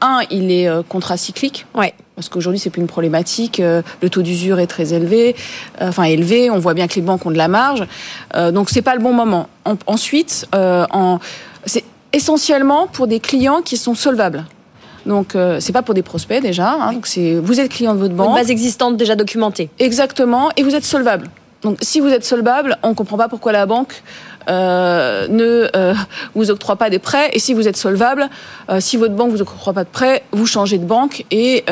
un, 0.00 0.20
il 0.30 0.50
est 0.50 0.68
contracyclique. 0.88 1.66
Ouais 1.74 1.94
parce 2.18 2.28
qu'aujourd'hui 2.28 2.58
c'est 2.58 2.70
plus 2.70 2.80
une 2.80 2.88
problématique. 2.88 3.60
Euh, 3.60 3.80
le 4.02 4.10
taux 4.10 4.22
d'usure 4.22 4.58
est 4.58 4.66
très 4.66 4.92
élevé, 4.92 5.36
euh, 5.80 5.88
enfin 5.88 6.02
élevé. 6.02 6.50
On 6.50 6.58
voit 6.58 6.74
bien 6.74 6.88
que 6.88 6.96
les 6.96 7.00
banques 7.00 7.24
ont 7.24 7.30
de 7.30 7.38
la 7.38 7.46
marge, 7.46 7.86
euh, 8.34 8.50
donc 8.50 8.70
c'est 8.70 8.82
pas 8.82 8.96
le 8.96 9.00
bon 9.00 9.12
moment. 9.12 9.48
ensuite, 9.86 10.48
c'est 11.64 11.84
essentiellement 12.12 12.88
pour 12.88 13.06
des 13.06 13.20
clients 13.20 13.62
qui 13.62 13.76
sont 13.76 13.94
solvables. 13.94 14.44
Donc 15.06 15.36
c'est 15.60 15.72
pas 15.72 15.82
pour 15.82 15.94
des 15.94 16.02
prospects 16.02 16.42
déjà. 16.42 16.72
Hein, 16.72 16.92
donc 16.92 17.06
c'est 17.06 17.34
vous 17.36 17.60
êtes 17.60 17.70
client 17.70 17.94
de 17.94 18.00
votre 18.00 18.14
banque. 18.14 18.30
Une 18.30 18.34
base 18.34 18.50
existante 18.50 18.96
déjà 18.96 19.14
documentée. 19.14 19.70
Exactement, 19.78 20.50
et 20.56 20.64
vous 20.64 20.74
êtes 20.74 20.84
solvable. 20.84 21.28
Donc 21.62 21.78
si 21.82 22.00
vous 22.00 22.08
êtes 22.08 22.24
solvable, 22.24 22.78
on 22.82 22.94
comprend 22.94 23.16
pas 23.16 23.28
pourquoi 23.28 23.52
la 23.52 23.66
banque 23.66 23.92
euh, 23.92 24.27
ne 24.48 25.68
euh, 25.76 25.94
vous 26.34 26.50
octroie 26.50 26.76
pas 26.76 26.90
des 26.90 26.98
prêts. 26.98 27.30
Et 27.32 27.38
si 27.38 27.54
vous 27.54 27.68
êtes 27.68 27.76
solvable, 27.76 28.28
euh, 28.70 28.80
si 28.80 28.96
votre 28.96 29.14
banque 29.14 29.30
vous 29.30 29.42
octroie 29.42 29.72
pas 29.72 29.84
de 29.84 29.88
prêts, 29.88 30.22
vous 30.32 30.46
changez 30.46 30.78
de 30.78 30.84
banque 30.84 31.24
et 31.30 31.64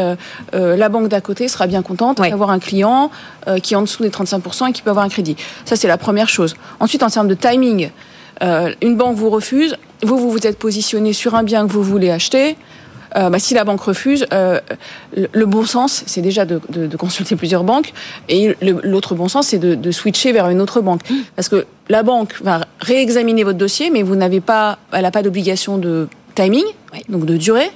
la 0.53 0.89
banque 0.89 1.09
d'à 1.09 1.21
côté 1.21 1.49
sera 1.49 1.67
bien 1.67 1.83
contente 1.83 2.19
d'avoir 2.19 2.51
un 2.51 2.59
client 2.59 3.11
qui 3.63 3.75
est 3.75 3.77
en 3.77 3.83
dessous 3.83 4.03
des 4.03 4.11
35% 4.11 4.69
et 4.69 4.73
qui 4.73 4.83
peut 4.83 4.91
avoir 4.91 5.05
un 5.05 5.09
crédit. 5.09 5.37
Ça, 5.65 5.77
c'est 5.77 5.89
la 5.89 5.99
première 5.99 6.29
chose. 6.29 6.55
Ensuite, 6.81 7.03
en 7.03 7.11
termes 7.11 7.29
de 7.29 7.35
timing, 7.35 7.91
une 8.41 8.97
banque 8.97 9.17
vous 9.17 9.31
refuse, 9.31 9.77
vous, 10.03 10.19
vous 10.19 10.31
vous 10.31 10.47
êtes 10.47 10.59
positionné 10.59 11.13
sur 11.13 11.35
un 11.35 11.43
bien 11.43 11.67
que 11.67 11.73
vous 11.73 11.83
voulez 11.83 12.11
acheter. 12.11 12.57
Euh, 13.17 13.31
bah, 13.31 13.39
si 13.39 13.55
la 13.55 13.65
banque 13.65 13.81
refuse, 13.81 14.27
euh, 14.33 14.61
le 15.15 15.47
bon 15.47 15.65
sens, 15.65 16.03
c'est 16.07 16.21
déjà 16.21 16.45
de, 16.45 16.61
consulter 16.97 17.37
plusieurs 17.37 17.65
banques, 17.65 17.93
et 18.29 18.57
l'autre 18.61 19.15
bon 19.15 19.29
sens, 19.29 19.49
c'est 19.49 19.59
de, 19.59 19.91
switcher 19.91 20.33
vers 20.33 20.49
une 20.49 20.61
autre 20.61 20.81
banque, 20.81 21.01
parce 21.35 21.49
que 21.49 21.67
la 21.89 22.03
banque 22.03 22.35
va 22.43 22.67
réexaminer 22.81 23.45
votre 23.45 23.59
dossier, 23.59 23.91
mais 23.91 24.03
vous 24.03 24.17
n'avez 24.17 24.41
pas, 24.41 24.79
elle 24.93 25.03
n'a 25.03 25.11
pas 25.11 25.23
d'obligation 25.23 25.79
de 25.79 26.09
timing, 26.35 26.65
donc 27.09 27.25
de 27.25 27.37
durée. 27.37 27.71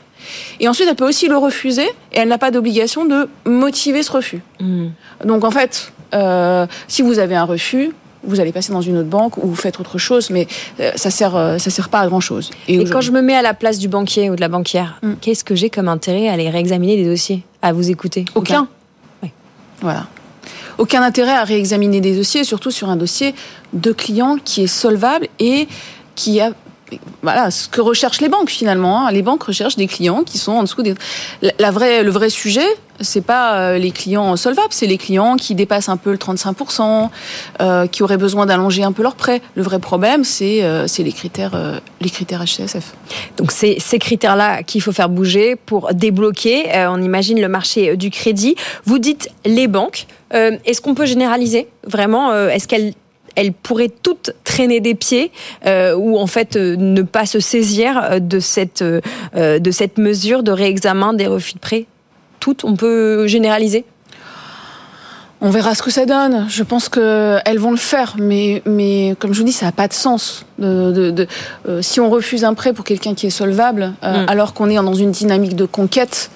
Et 0.59 0.69
ensuite, 0.69 0.87
elle 0.89 0.97
peut 0.97 1.09
aussi 1.09 1.29
le 1.29 1.37
refuser, 1.37 1.89
et 2.13 2.19
elle 2.19 2.29
n'a 2.29 2.39
pas 2.39 2.51
d'obligation 2.51 3.07
de 3.07 3.29
motiver 3.47 4.03
ce 4.03 4.13
refus. 4.13 4.43
Hmm. 4.61 4.89
Donc 5.25 5.45
en 5.45 5.51
fait, 5.51 5.93
euh, 6.15 6.67
si 6.89 7.03
vous 7.03 7.19
avez 7.19 7.37
un 7.37 7.45
refus, 7.45 7.93
vous 8.25 8.41
allez 8.41 8.53
passer 8.53 8.73
dans 8.73 8.81
une 8.81 8.99
autre 8.99 9.09
banque 9.09 9.37
ou 9.39 9.49
vous 9.49 9.55
faites 9.55 9.81
autre 9.81 9.99
chose, 9.99 10.31
mais 10.31 10.47
euh, 10.81 10.93
ça 10.97 11.11
sert, 11.11 11.37
euh, 11.37 11.59
ça 11.59 11.71
sert 11.71 11.89
pas 11.89 12.01
à 12.01 12.09
grand 12.09 12.21
chose. 12.21 12.51
Et, 12.69 12.85
quand 12.85 13.01
je 13.01 13.13
me 13.13 13.23
mets 13.23 13.35
à 13.35 13.43
la 13.43 13.55
place 13.55 13.79
du 13.79 13.89
banquier 13.89 14.31
ou 14.31 14.37
de 14.37 14.41
la 14.41 14.49
banquière, 14.49 14.99
mm. 15.03 15.15
qu'est-ce 15.21 15.45
que 15.45 15.55
j'ai 15.55 15.71
comme 15.71 15.89
intérêt 15.89 16.29
à 16.29 16.33
aller 16.33 16.51
réexaminer 16.51 16.97
les 16.97 17.05
dossiers, 17.05 17.43
à 17.63 17.73
vous 17.73 17.91
écouter 17.91 18.25
Aucun. 18.35 18.69
Oui. 19.23 19.31
Voilà. 19.81 20.07
Aucun 20.79 21.03
intérêt 21.03 21.33
à 21.33 21.45
réexaminer 21.45 22.01
des 22.01 22.17
dossiers, 22.17 22.45
surtout 22.45 22.71
sur 22.71 22.89
un 22.89 22.97
dossier 22.97 23.35
de 23.73 23.93
client 23.93 24.37
qui 24.43 24.63
est 24.63 24.67
solvable 24.67 25.29
et 25.39 25.69
qui 26.15 26.41
a 26.41 26.53
voilà 27.23 27.51
ce 27.51 27.69
que 27.69 27.81
recherchent 27.81 28.21
les 28.21 28.29
banques 28.29 28.51
finalement. 28.51 29.07
Hein. 29.07 29.13
Les 29.13 29.23
banques 29.23 29.43
recherchent 29.43 29.77
des 29.77 29.87
clients 29.87 30.23
qui 30.23 30.39
sont 30.39 30.53
en 30.53 30.63
dessous 30.63 30.83
des. 30.83 30.95
La 31.59 31.71
vraie, 31.71 32.03
le 32.03 32.11
vrai 32.11 32.31
sujet, 32.31 32.67
c'est 33.01 33.23
pas 33.23 33.59
euh, 33.59 33.79
les 33.79 33.91
clients 33.91 34.37
solvables, 34.37 34.69
c'est 34.71 34.87
les 34.87 34.99
clients 34.99 35.37
qui 35.37 35.55
dépassent 35.55 35.89
un 35.89 35.97
peu 35.97 36.13
le 36.13 36.19
35%, 36.19 37.09
euh, 37.61 37.87
qui 37.87 38.03
auraient 38.03 38.17
besoin 38.17 38.47
d'allonger 38.47 38.83
un 38.83 38.93
peu 38.93 39.03
leurs 39.03 39.15
prêts. 39.15 39.41
Le 39.55 39.63
vrai 39.63 39.79
problème, 39.79 40.25
c'est 40.25 40.63
euh, 40.63 40.87
les 40.99 41.13
critères, 41.13 41.55
euh, 41.55 41.79
les 42.01 42.11
critères 42.11 42.45
HCSF. 42.45 42.95
Donc 43.37 43.53
c'est 43.53 43.77
ces 43.81 43.99
critères-là 43.99 44.63
qu'il 44.63 44.83
faut 44.83 44.93
faire 44.93 45.09
bouger 45.09 45.57
pour 45.57 45.93
débloquer. 45.95 46.67
on 46.75 47.03
imagine 47.03 47.41
le 47.41 47.49
marché 47.49 47.97
du 47.97 48.11
crédit. 48.11 48.55
Vous 48.85 48.99
dites 48.99 49.29
les 49.45 49.67
banques. 49.67 50.07
Est-ce 50.33 50.81
qu'on 50.81 50.95
peut 50.95 51.07
généraliser 51.07 51.69
vraiment 51.85 52.33
Est-ce 52.49 52.69
qu'elles 52.69 52.95
elles 53.41 53.55
pourraient 53.55 53.93
toutes 54.03 54.33
traîner 54.45 54.81
des 54.81 54.95
pieds 54.95 55.33
euh, 55.65 55.95
ou 55.95 56.19
en 56.19 56.27
fait 56.27 56.57
euh, 56.57 56.77
ne 56.77 57.01
pas 57.01 57.25
se 57.25 57.41
saisir 57.41 57.99
euh, 57.99 58.19
de 58.19 58.39
cette, 58.39 58.85
de 58.85 59.71
cette 59.71 59.97
mesure 59.97 60.43
de 60.43 60.53
réexamen 60.53 61.15
des 61.15 61.27
refus 61.27 61.55
de 61.55 61.59
prêt. 61.59 61.87
Toutes, 62.39 62.65
on 62.65 62.77
peut 62.77 63.27
généraliser? 63.27 63.85
On 65.43 65.49
verra 65.49 65.75
ce 65.75 65.83
que 65.83 65.91
ça 65.91 66.05
donne. 66.05 66.47
Je 66.51 66.63
pense 66.63 66.91
qu'elles 66.91 67.59
vont 67.59 67.71
le 67.71 67.79
faire, 67.79 68.17
mais, 68.19 68.63
mais 68.67 69.17
comme 69.19 69.33
je 69.33 69.39
vous 69.39 69.45
dis, 69.45 69.53
ça 69.53 69.67
n'a 69.67 69.73
pas 69.73 69.89
de 69.89 69.95
sens. 69.95 70.45
De, 70.59 71.27
euh, 71.67 71.81
si 71.81 71.99
on 71.99 72.11
refuse 72.11 72.45
un 72.45 72.53
prêt 72.53 72.75
pour 72.75 72.85
quelqu'un 72.85 73.15
qui 73.15 73.27
est 73.27 73.31
solvable, 73.31 73.95
euh, 74.05 74.25
mm. 74.25 74.29
alors 74.29 74.53
qu'on 74.53 74.69
est 74.69 74.75
dans 74.75 74.93
une 74.93 75.13
dynamique 75.13 75.57
de 75.57 75.65
conquête, 75.65 76.31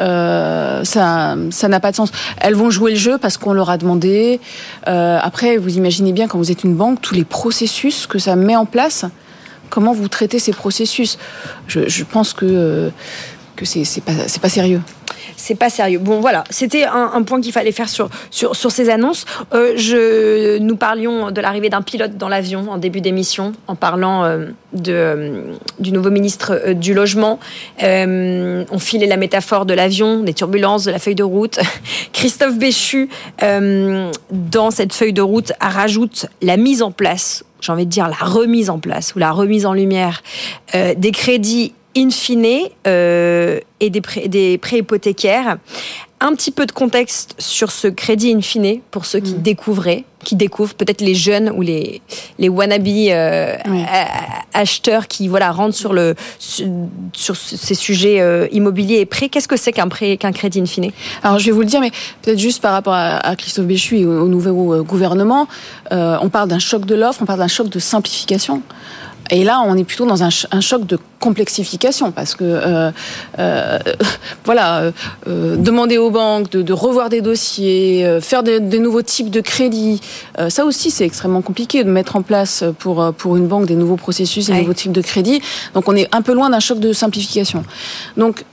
euh, 0.00 0.84
ça 0.84 1.36
ça 1.50 1.68
n'a 1.68 1.80
pas 1.80 1.90
de 1.90 1.96
sens. 1.96 2.12
Elles 2.40 2.54
vont 2.54 2.70
jouer 2.70 2.92
le 2.92 2.96
jeu 2.96 3.18
parce 3.18 3.38
qu'on 3.38 3.52
leur 3.52 3.70
a 3.70 3.76
demandé. 3.76 4.38
après, 4.86 5.56
vous 5.56 5.76
imaginez 5.76 6.12
bien 6.12 6.28
quand 6.28 6.38
vous 6.38 6.52
êtes 6.52 6.62
une 6.62 6.76
banque, 6.76 7.00
tous 7.00 7.14
les 7.14 7.24
processus 7.24 8.06
que 8.06 8.20
ça 8.20 8.36
met 8.36 8.56
en 8.56 8.66
place. 8.66 9.04
Comment 9.68 9.92
vous 9.92 10.06
traitez 10.06 10.38
ces 10.38 10.52
processus? 10.52 11.18
Je, 11.66 11.88
je, 11.88 12.04
pense 12.04 12.32
que 12.32 12.92
que 13.56 13.64
c'est 13.64 14.00
pas 14.00 14.12
c'est 14.28 14.40
pas 14.40 14.48
sérieux 14.48 14.80
c'est 15.36 15.54
pas 15.54 15.70
sérieux. 15.70 15.98
Bon, 15.98 16.20
voilà, 16.20 16.44
c'était 16.50 16.84
un, 16.84 17.22
point 17.22 17.40
qu'il 17.40 17.52
fallait 17.52 17.72
faire 17.72 17.88
sur, 17.88 18.10
ces 18.30 18.90
annonces. 18.90 19.24
Euh, 19.52 20.58
nous 20.60 20.76
parlions 20.76 21.30
de 21.30 21.40
l'arrivée 21.40 21.68
d'un 21.68 21.82
pilote 21.82 22.16
dans 22.16 22.28
l'avion 22.28 22.70
en 22.70 22.78
début 22.78 23.00
d'émission, 23.00 23.52
en 23.66 23.74
parlant 23.74 24.24
euh, 24.24 24.46
de, 24.72 24.92
euh, 24.92 25.42
du 25.78 25.92
nouveau 25.92 26.10
ministre 26.10 26.72
du 26.72 26.94
Logement. 26.94 27.38
on 27.80 28.78
filait 28.78 29.06
la 29.06 29.16
métaphore 29.16 29.66
de 29.66 29.74
l'avion, 29.74 30.22
des 30.22 30.34
turbulences, 30.34 30.84
de 30.84 30.90
la 30.90 30.98
feuille 30.98 31.14
de 31.14 31.24
route. 31.24 31.58
Christophe 32.12 32.56
Béchu, 32.58 33.08
dans 33.40 34.70
cette 34.70 34.92
feuille 34.92 35.12
de 35.12 35.22
route, 35.22 35.52
rajoute 35.60 36.26
la 36.42 36.56
mise 36.56 36.82
en 36.82 36.90
place 36.90 37.44
j'ai 37.60 37.72
envie 37.72 37.86
de 37.86 37.90
dire 37.90 38.08
la 38.08 38.26
remise 38.26 38.68
en 38.68 38.78
place 38.78 39.14
ou 39.14 39.18
la 39.18 39.30
remise 39.30 39.64
en 39.64 39.72
lumière 39.72 40.22
des 40.74 41.10
crédits 41.12 41.72
in 41.96 42.10
fine 42.10 42.68
euh, 42.86 43.60
et 43.80 43.90
des 43.90 44.00
prêts, 44.00 44.28
des 44.28 44.58
prêts 44.58 44.78
hypothécaires. 44.78 45.58
Un 46.20 46.34
petit 46.34 46.52
peu 46.52 46.64
de 46.64 46.72
contexte 46.72 47.34
sur 47.38 47.70
ce 47.70 47.86
crédit 47.86 48.32
in 48.32 48.40
fine 48.40 48.80
pour 48.90 49.04
ceux 49.04 49.20
qui 49.20 49.34
mm. 49.34 49.42
découvraient, 49.42 50.04
qui 50.24 50.36
découvrent 50.36 50.74
peut-être 50.74 51.02
les 51.02 51.14
jeunes 51.14 51.50
ou 51.50 51.60
les 51.60 52.00
les 52.38 52.48
wannabe 52.48 52.86
euh, 52.86 53.56
acheteurs 54.54 55.06
qui 55.06 55.28
voilà 55.28 55.50
rentrent 55.50 55.76
sur 55.76 55.92
le 55.92 56.14
sur, 56.38 57.36
ces 57.36 57.74
sujets 57.74 58.20
euh, 58.20 58.46
immobiliers 58.52 59.00
et 59.00 59.06
prêts. 59.06 59.28
Qu'est-ce 59.28 59.48
que 59.48 59.56
c'est 59.56 59.72
qu'un 59.72 59.88
prêt 59.88 60.16
qu'un 60.16 60.32
crédit 60.32 60.60
in 60.60 60.66
fine? 60.66 60.92
Alors 61.22 61.38
je 61.38 61.46
vais 61.46 61.52
vous 61.52 61.60
le 61.60 61.66
dire, 61.66 61.80
mais 61.80 61.90
peut-être 62.22 62.38
juste 62.38 62.62
par 62.62 62.72
rapport 62.72 62.94
à, 62.94 63.36
Christophe 63.36 63.66
Béchu 63.66 63.98
et 63.98 64.06
au, 64.06 64.28
nouveau 64.28 64.82
gouvernement, 64.82 65.46
on 65.90 66.28
parle 66.30 66.48
d'un 66.48 66.58
choc 66.58 66.86
de 66.86 66.94
l'offre, 66.94 67.20
on 67.22 67.26
parle 67.26 67.40
d'un 67.40 67.48
choc 67.48 67.68
de 67.68 67.78
simplification. 67.78 68.62
Et 69.30 69.44
là, 69.44 69.62
on 69.64 69.76
est 69.76 69.84
plutôt 69.84 70.06
dans 70.06 70.22
un, 70.22 70.30
choc 70.30 70.86
de 70.86 70.98
complexification 71.18 72.12
parce 72.12 72.34
que, 72.34 72.44
euh, 72.44 72.90
euh, 73.38 73.78
voilà, 74.44 74.92
euh, 75.26 75.56
demander 75.56 75.96
aux 75.96 76.10
banques 76.10 76.50
de, 76.50 76.72
revoir 76.72 77.08
des 77.08 77.22
dossiers, 77.22 78.18
faire 78.20 78.42
des, 78.42 78.60
nouveaux 78.60 79.02
types 79.02 79.30
de 79.30 79.40
crédits, 79.40 80.00
ça 80.48 80.64
aussi, 80.64 80.90
c'est 80.90 81.04
extrêmement 81.04 81.42
compliqué 81.42 81.84
de 81.84 81.90
mettre 81.90 82.16
en 82.16 82.22
place 82.22 82.64
pour, 82.78 83.12
pour 83.16 83.36
une 83.36 83.46
banque 83.46 83.66
des 83.66 83.76
nouveaux 83.76 83.96
processus, 83.96 84.46
des 84.46 84.54
nouveaux 84.60 84.74
types 84.74 84.92
de 84.92 85.00
crédits. 85.00 85.40
Donc, 85.74 85.88
on 85.88 85.96
est 85.96 86.14
un 86.14 86.22
peu 86.22 86.34
loin 86.34 86.50
d'un 86.50 86.60
choc 86.60 86.78
de 86.78 86.92
simplification. 86.92 87.64
Donc, 88.16 88.44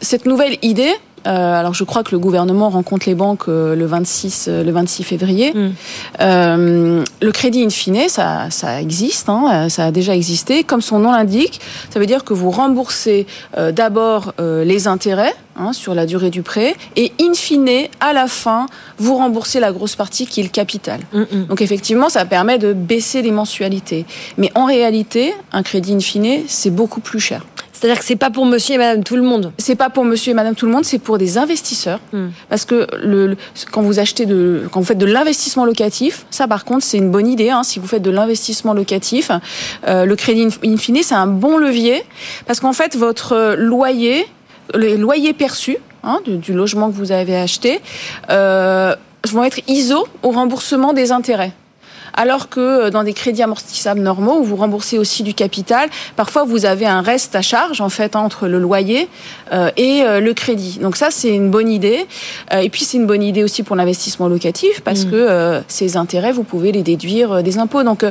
cette 0.00 0.26
nouvelle 0.26 0.56
idée, 0.62 0.92
euh, 0.92 1.05
alors 1.26 1.74
je 1.74 1.84
crois 1.84 2.02
que 2.02 2.12
le 2.12 2.18
gouvernement 2.18 2.70
rencontre 2.70 3.08
les 3.08 3.14
banques 3.14 3.48
euh, 3.48 3.74
le 3.74 3.86
26 3.86 4.46
euh, 4.48 4.64
le 4.64 4.72
26 4.72 5.02
février. 5.02 5.52
Mm. 5.52 5.72
le 6.18 7.30
crédit 7.32 7.64
in 7.64 7.70
fine, 7.70 8.08
ça, 8.08 8.46
ça 8.50 8.80
existe, 8.80 9.28
hein, 9.28 9.68
ça 9.68 9.86
a 9.86 9.90
déjà 9.90 10.14
existé. 10.14 10.64
Comme 10.64 10.80
son 10.80 10.98
nom 10.98 11.12
l'indique, 11.12 11.60
ça 11.90 11.98
veut 11.98 12.06
dire 12.06 12.24
que 12.24 12.34
vous 12.34 12.50
remboursez 12.50 13.26
d'abord 13.72 14.34
les 14.38 14.88
intérêts 14.88 15.34
hein, 15.56 15.72
sur 15.72 15.94
la 15.94 16.06
durée 16.06 16.30
du 16.30 16.42
prêt 16.42 16.74
et 16.96 17.12
in 17.20 17.34
fine, 17.34 17.88
à 18.00 18.12
la 18.12 18.28
fin, 18.28 18.66
vous 18.98 19.16
remboursez 19.16 19.60
la 19.60 19.72
grosse 19.72 19.96
partie 19.96 20.26
qui 20.26 20.40
est 20.40 20.44
le 20.44 20.48
capital. 20.48 21.00
Mm, 21.12 21.20
mm. 21.20 21.44
Donc 21.46 21.60
effectivement, 21.60 22.08
ça 22.08 22.24
permet 22.24 22.58
de 22.58 22.72
baisser 22.72 23.22
les 23.22 23.30
mensualités. 23.32 24.06
Mais 24.38 24.50
en 24.54 24.66
réalité, 24.66 25.34
un 25.52 25.62
crédit 25.62 25.94
in 25.94 26.00
fine, 26.00 26.40
c'est 26.46 26.70
beaucoup 26.70 27.00
plus 27.00 27.20
cher. 27.20 27.42
C'est-à-dire 27.78 27.98
que 27.98 28.06
c'est 28.06 28.16
pas 28.16 28.30
pour 28.30 28.46
monsieur 28.46 28.76
et 28.76 28.78
madame 28.78 29.04
tout 29.04 29.16
le 29.16 29.22
monde. 29.22 29.52
C'est 29.58 29.74
pas 29.74 29.90
pour 29.90 30.02
monsieur 30.04 30.30
et 30.30 30.34
madame 30.34 30.54
tout 30.54 30.64
le 30.64 30.72
monde, 30.72 30.86
c'est 30.86 30.98
pour 30.98 31.18
des 31.18 31.36
investisseurs. 31.36 32.00
Hmm. 32.12 32.28
Parce 32.48 32.64
que 32.64 32.86
le, 33.02 33.36
quand 33.70 33.82
vous 33.82 33.98
achetez 33.98 34.24
de, 34.24 34.66
quand 34.72 34.80
vous 34.80 34.86
faites 34.86 34.98
de 34.98 35.04
l'investissement 35.04 35.66
locatif, 35.66 36.24
ça 36.30 36.48
par 36.48 36.64
contre 36.64 36.84
c'est 36.84 36.96
une 36.96 37.10
bonne 37.10 37.26
idée. 37.26 37.50
Hein, 37.50 37.64
si 37.64 37.78
vous 37.78 37.86
faites 37.86 38.02
de 38.02 38.10
l'investissement 38.10 38.72
locatif, 38.72 39.30
euh, 39.86 40.06
le 40.06 40.16
crédit 40.16 40.48
in 40.64 40.76
fine 40.78 41.02
c'est 41.02 41.14
un 41.14 41.26
bon 41.26 41.58
levier 41.58 42.02
parce 42.46 42.60
qu'en 42.60 42.72
fait 42.72 42.96
votre 42.96 43.54
loyer, 43.58 44.26
les 44.74 44.96
loyers 44.96 45.34
perçus 45.34 45.76
hein, 46.02 46.20
du, 46.26 46.54
logement 46.54 46.90
que 46.90 46.96
vous 46.96 47.12
avez 47.12 47.36
acheté, 47.36 47.80
euh, 48.30 48.96
vont 49.28 49.44
être 49.44 49.60
ISO 49.68 50.06
au 50.22 50.30
remboursement 50.30 50.94
des 50.94 51.12
intérêts 51.12 51.52
alors 52.16 52.48
que 52.48 52.60
euh, 52.60 52.90
dans 52.90 53.04
des 53.04 53.12
crédits 53.12 53.42
amortissables 53.42 54.00
normaux 54.00 54.40
où 54.40 54.44
vous 54.44 54.56
remboursez 54.56 54.98
aussi 54.98 55.22
du 55.22 55.34
capital, 55.34 55.88
parfois 56.16 56.44
vous 56.44 56.66
avez 56.66 56.86
un 56.86 57.02
reste 57.02 57.36
à 57.36 57.42
charge 57.42 57.80
en 57.80 57.88
fait 57.88 58.16
entre 58.16 58.48
le 58.48 58.58
loyer 58.58 59.08
euh, 59.52 59.70
et 59.76 60.02
euh, 60.02 60.20
le 60.20 60.34
crédit. 60.34 60.78
Donc 60.80 60.96
ça 60.96 61.08
c'est 61.10 61.34
une 61.34 61.50
bonne 61.50 61.68
idée. 61.68 62.06
et 62.52 62.70
puis 62.70 62.84
c'est 62.84 62.96
une 62.96 63.06
bonne 63.06 63.22
idée 63.22 63.44
aussi 63.44 63.62
pour 63.62 63.76
l'investissement 63.76 64.28
locatif 64.28 64.80
parce 64.80 65.04
mmh. 65.04 65.10
que 65.10 65.62
ces 65.68 65.96
intérêts 65.96 66.32
vous 66.32 66.42
pouvez 66.42 66.72
les 66.72 66.82
déduire 66.82 67.42
des 67.42 67.58
impôts. 67.58 67.82
Donc 67.82 68.04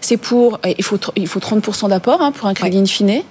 c'est 0.00 0.16
pour 0.16 0.58
il 0.66 0.82
faut 0.82 0.98
il 1.16 1.28
faut 1.28 1.40
30 1.40 1.88
d'apport 1.88 2.20
hein, 2.20 2.32
pour 2.32 2.48
un 2.48 2.54
crédit 2.54 2.78
in 2.78 2.86
fine. 2.86 3.22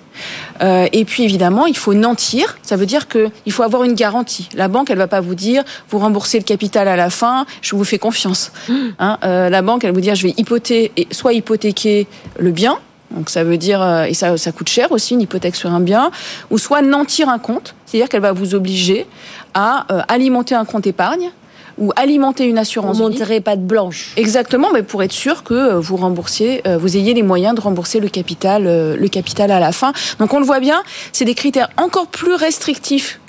Euh, 0.62 0.88
et 0.92 1.06
puis 1.06 1.24
évidemment, 1.24 1.66
il 1.66 1.78
faut 1.78 1.94
nantir. 1.94 2.58
Ça 2.62 2.76
veut 2.76 2.86
dire 2.86 3.08
qu'il 3.08 3.52
faut 3.52 3.64
avoir 3.64 3.84
une 3.84 3.94
garantie. 3.94 4.50
La 4.54 4.68
banque, 4.68 4.90
elle 4.90 4.98
va 4.98 5.08
pas 5.08 5.22
vous 5.22 5.36
dire, 5.36 5.64
vous 5.90 6.00
remboursez 6.00 6.38
le 6.38 6.44
capital 6.44 6.88
à 6.88 6.96
la 6.96 7.10
fin, 7.10 7.46
je 7.62 7.76
vous 7.76 7.84
fais 7.84 8.00
confiance. 8.00 8.52
Mmh. 8.68 8.74
Hein, 9.00 9.18
euh, 9.24 9.50
la 9.50 9.62
banque, 9.62 9.84
elle 9.84 9.92
va 9.92 9.96
vous 9.96 10.02
dire, 10.02 10.16
je 10.16 10.28
vais 10.28 11.08
soit 11.12 11.34
hypothéquer 11.34 12.08
le 12.40 12.52
bien, 12.52 12.78
donc 13.12 13.30
ça 13.30 13.44
veut 13.44 13.58
dire, 13.58 13.82
euh, 13.82 14.04
et 14.04 14.14
ça, 14.14 14.38
ça 14.38 14.52
coûte 14.52 14.70
cher 14.70 14.92
aussi, 14.92 15.14
une 15.14 15.22
hypothèque 15.22 15.56
sur 15.56 15.72
un 15.72 15.80
bien, 15.80 16.12
ou 16.50 16.58
soit 16.58 16.82
nantir 16.82 17.30
un 17.30 17.40
compte, 17.40 17.76
c'est-à-dire 17.86 18.10
qu'elle 18.10 18.22
va 18.22 18.32
vous 18.32 18.56
obliger 18.56 19.06
à 19.54 19.86
alimenter 20.08 20.56
un 20.56 20.64
compte 20.64 20.88
épargne 20.88 21.32
ou 21.82 21.92
alimenter 21.98 22.46
une 22.46 22.58
assurance. 22.58 22.98
Vous 22.98 23.04
monterez 23.04 23.42
pas 23.42 23.58
de 23.58 23.62
blanche. 23.62 24.14
Exactement, 24.16 24.70
mais 24.72 24.84
pour 24.84 25.04
être 25.04 25.12
sûr 25.12 25.44
que 25.44 25.54
euh, 25.54 25.80
vous 25.80 25.98
remboursiez, 25.98 26.62
euh, 26.68 26.78
vous 26.78 26.96
ayez 26.96 27.14
les 27.14 27.24
moyens 27.24 27.56
de 27.56 27.62
rembourser 27.62 28.00
le 28.00 28.08
capital, 28.08 28.68
euh, 28.68 28.96
le 28.96 29.08
capital 29.08 29.52
à 29.52 29.60
la 29.60 29.72
fin. 29.72 29.92
Donc 30.20 30.34
on 30.34 30.40
le 30.40 30.46
voit 30.46 30.60
bien, 30.60 30.84
c'est 31.12 31.26
des 31.26 31.36
critères 31.36 31.70
encore 31.78 32.08
plus 32.08 32.36
restrictifs 32.36 33.21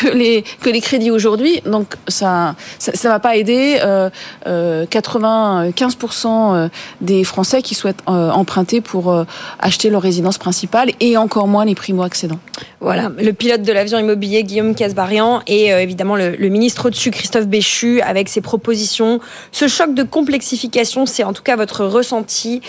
que 0.00 0.70
les 0.70 0.80
crédits 0.80 1.10
aujourd'hui. 1.10 1.60
Donc 1.64 1.94
ça, 2.08 2.54
ça, 2.78 2.92
ça 2.92 3.08
va 3.08 3.20
pas 3.20 3.36
aider 3.36 3.78
euh, 3.82 4.10
euh, 4.46 4.86
95% 4.86 6.54
euh, 6.54 6.68
des 7.00 7.24
Français 7.24 7.62
qui 7.62 7.74
souhaitent 7.74 8.02
euh, 8.08 8.30
emprunter 8.30 8.80
pour 8.80 9.12
euh, 9.12 9.24
acheter 9.58 9.90
leur 9.90 10.02
résidence 10.02 10.38
principale 10.38 10.90
et 11.00 11.16
encore 11.16 11.48
moins 11.48 11.64
les 11.64 11.74
primo 11.74 12.02
accédants. 12.02 12.38
Voilà, 12.80 13.10
le 13.18 13.32
pilote 13.32 13.62
de 13.62 13.72
l'avion 13.72 13.98
immobilier 13.98 14.44
Guillaume 14.44 14.74
Casbarian 14.74 15.40
et 15.46 15.68
évidemment 15.68 16.16
le, 16.16 16.36
le, 16.36 16.48
ministre 16.50 16.86
au-dessus 16.86 17.10
Christophe 17.10 17.46
Béchu 17.46 18.02
avec 18.02 18.28
ses 18.28 18.42
propositions. 18.42 19.20
Ce 19.52 19.68
choc 19.68 19.94
de 19.94 20.02
complexification, 20.02 21.06
c'est 21.06 21.24
en 21.24 21.32
tout 21.32 21.42
cas 21.42 21.56
votre 21.56 21.86
ressenti, 21.86 22.60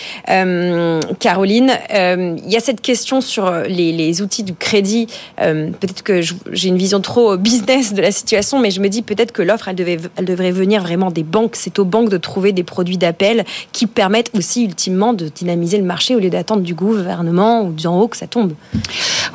Caroline. 1.20 1.72
Il 1.92 2.50
y 2.50 2.56
a 2.56 2.60
cette 2.62 2.80
question 2.80 3.20
sur 3.20 3.52
les, 3.68 3.92
les 3.92 4.22
outils 4.22 4.44
du 4.44 4.56
crédit. 4.56 5.08
Peut-être 5.38 6.02
que 6.02 6.22
j'ai 6.22 6.70
une 6.70 6.78
vision 6.78 7.02
trop 7.02 7.15
business 7.38 7.94
de 7.94 8.02
la 8.02 8.12
situation, 8.12 8.60
mais 8.60 8.72
je 8.72 8.82
me 8.82 8.90
dis 8.90 9.02
peut-être 9.02 9.32
que 9.32 9.42
l'offre, 9.42 9.68
elle, 9.68 10.00
elle 10.16 10.26
devrait 10.26 10.52
venir 10.52 10.82
vraiment 10.82 11.12
des 11.12 11.24
banques. 11.24 11.56
C'est 11.56 11.80
aux 11.80 11.86
banques 11.86 12.10
de 12.10 12.18
trouver 12.18 12.52
des 12.52 12.64
produits 12.64 12.98
d'appel 12.98 13.46
qui 13.72 13.88
permettent 13.88 14.32
aussi 14.36 14.64
ultimement 14.64 15.14
de 15.14 15.30
dynamiser 15.30 15.78
le 15.78 15.84
marché 15.84 16.16
au 16.16 16.20
lieu 16.20 16.30
d'attendre 16.30 16.62
du 16.62 16.74
gouvernement 16.74 17.64
ou 17.64 17.72
d'en 17.72 18.00
haut 18.00 18.08
que 18.08 18.18
ça 18.18 18.28
tombe. 18.28 18.54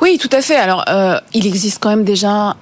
Oui, 0.01 0.17
tout 0.17 0.29
à 0.31 0.41
fait. 0.41 0.55
Alors, 0.55 0.85
euh, 0.89 1.19
il 1.33 1.45
existe 1.45 1.79
quand 1.81 1.89
même 1.89 2.03
déjà 2.03 2.55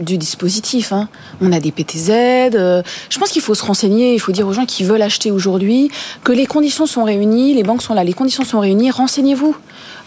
du 0.00 0.18
dispositif. 0.18 0.92
Hein. 0.92 1.08
On 1.40 1.52
a 1.52 1.60
des 1.60 1.72
PTZ. 1.72 2.10
Euh, 2.54 2.82
je 3.10 3.18
pense 3.18 3.30
qu'il 3.30 3.42
faut 3.42 3.54
se 3.54 3.64
renseigner. 3.64 4.14
Il 4.14 4.20
faut 4.20 4.32
dire 4.32 4.46
aux 4.46 4.52
gens 4.52 4.66
qui 4.66 4.84
veulent 4.84 5.02
acheter 5.02 5.30
aujourd'hui 5.30 5.90
que 6.22 6.32
les 6.32 6.46
conditions 6.46 6.86
sont 6.86 7.04
réunies, 7.04 7.54
les 7.54 7.62
banques 7.62 7.82
sont 7.82 7.94
là, 7.94 8.04
les 8.04 8.12
conditions 8.12 8.44
sont 8.44 8.60
réunies. 8.60 8.90
Renseignez-vous. 8.90 9.56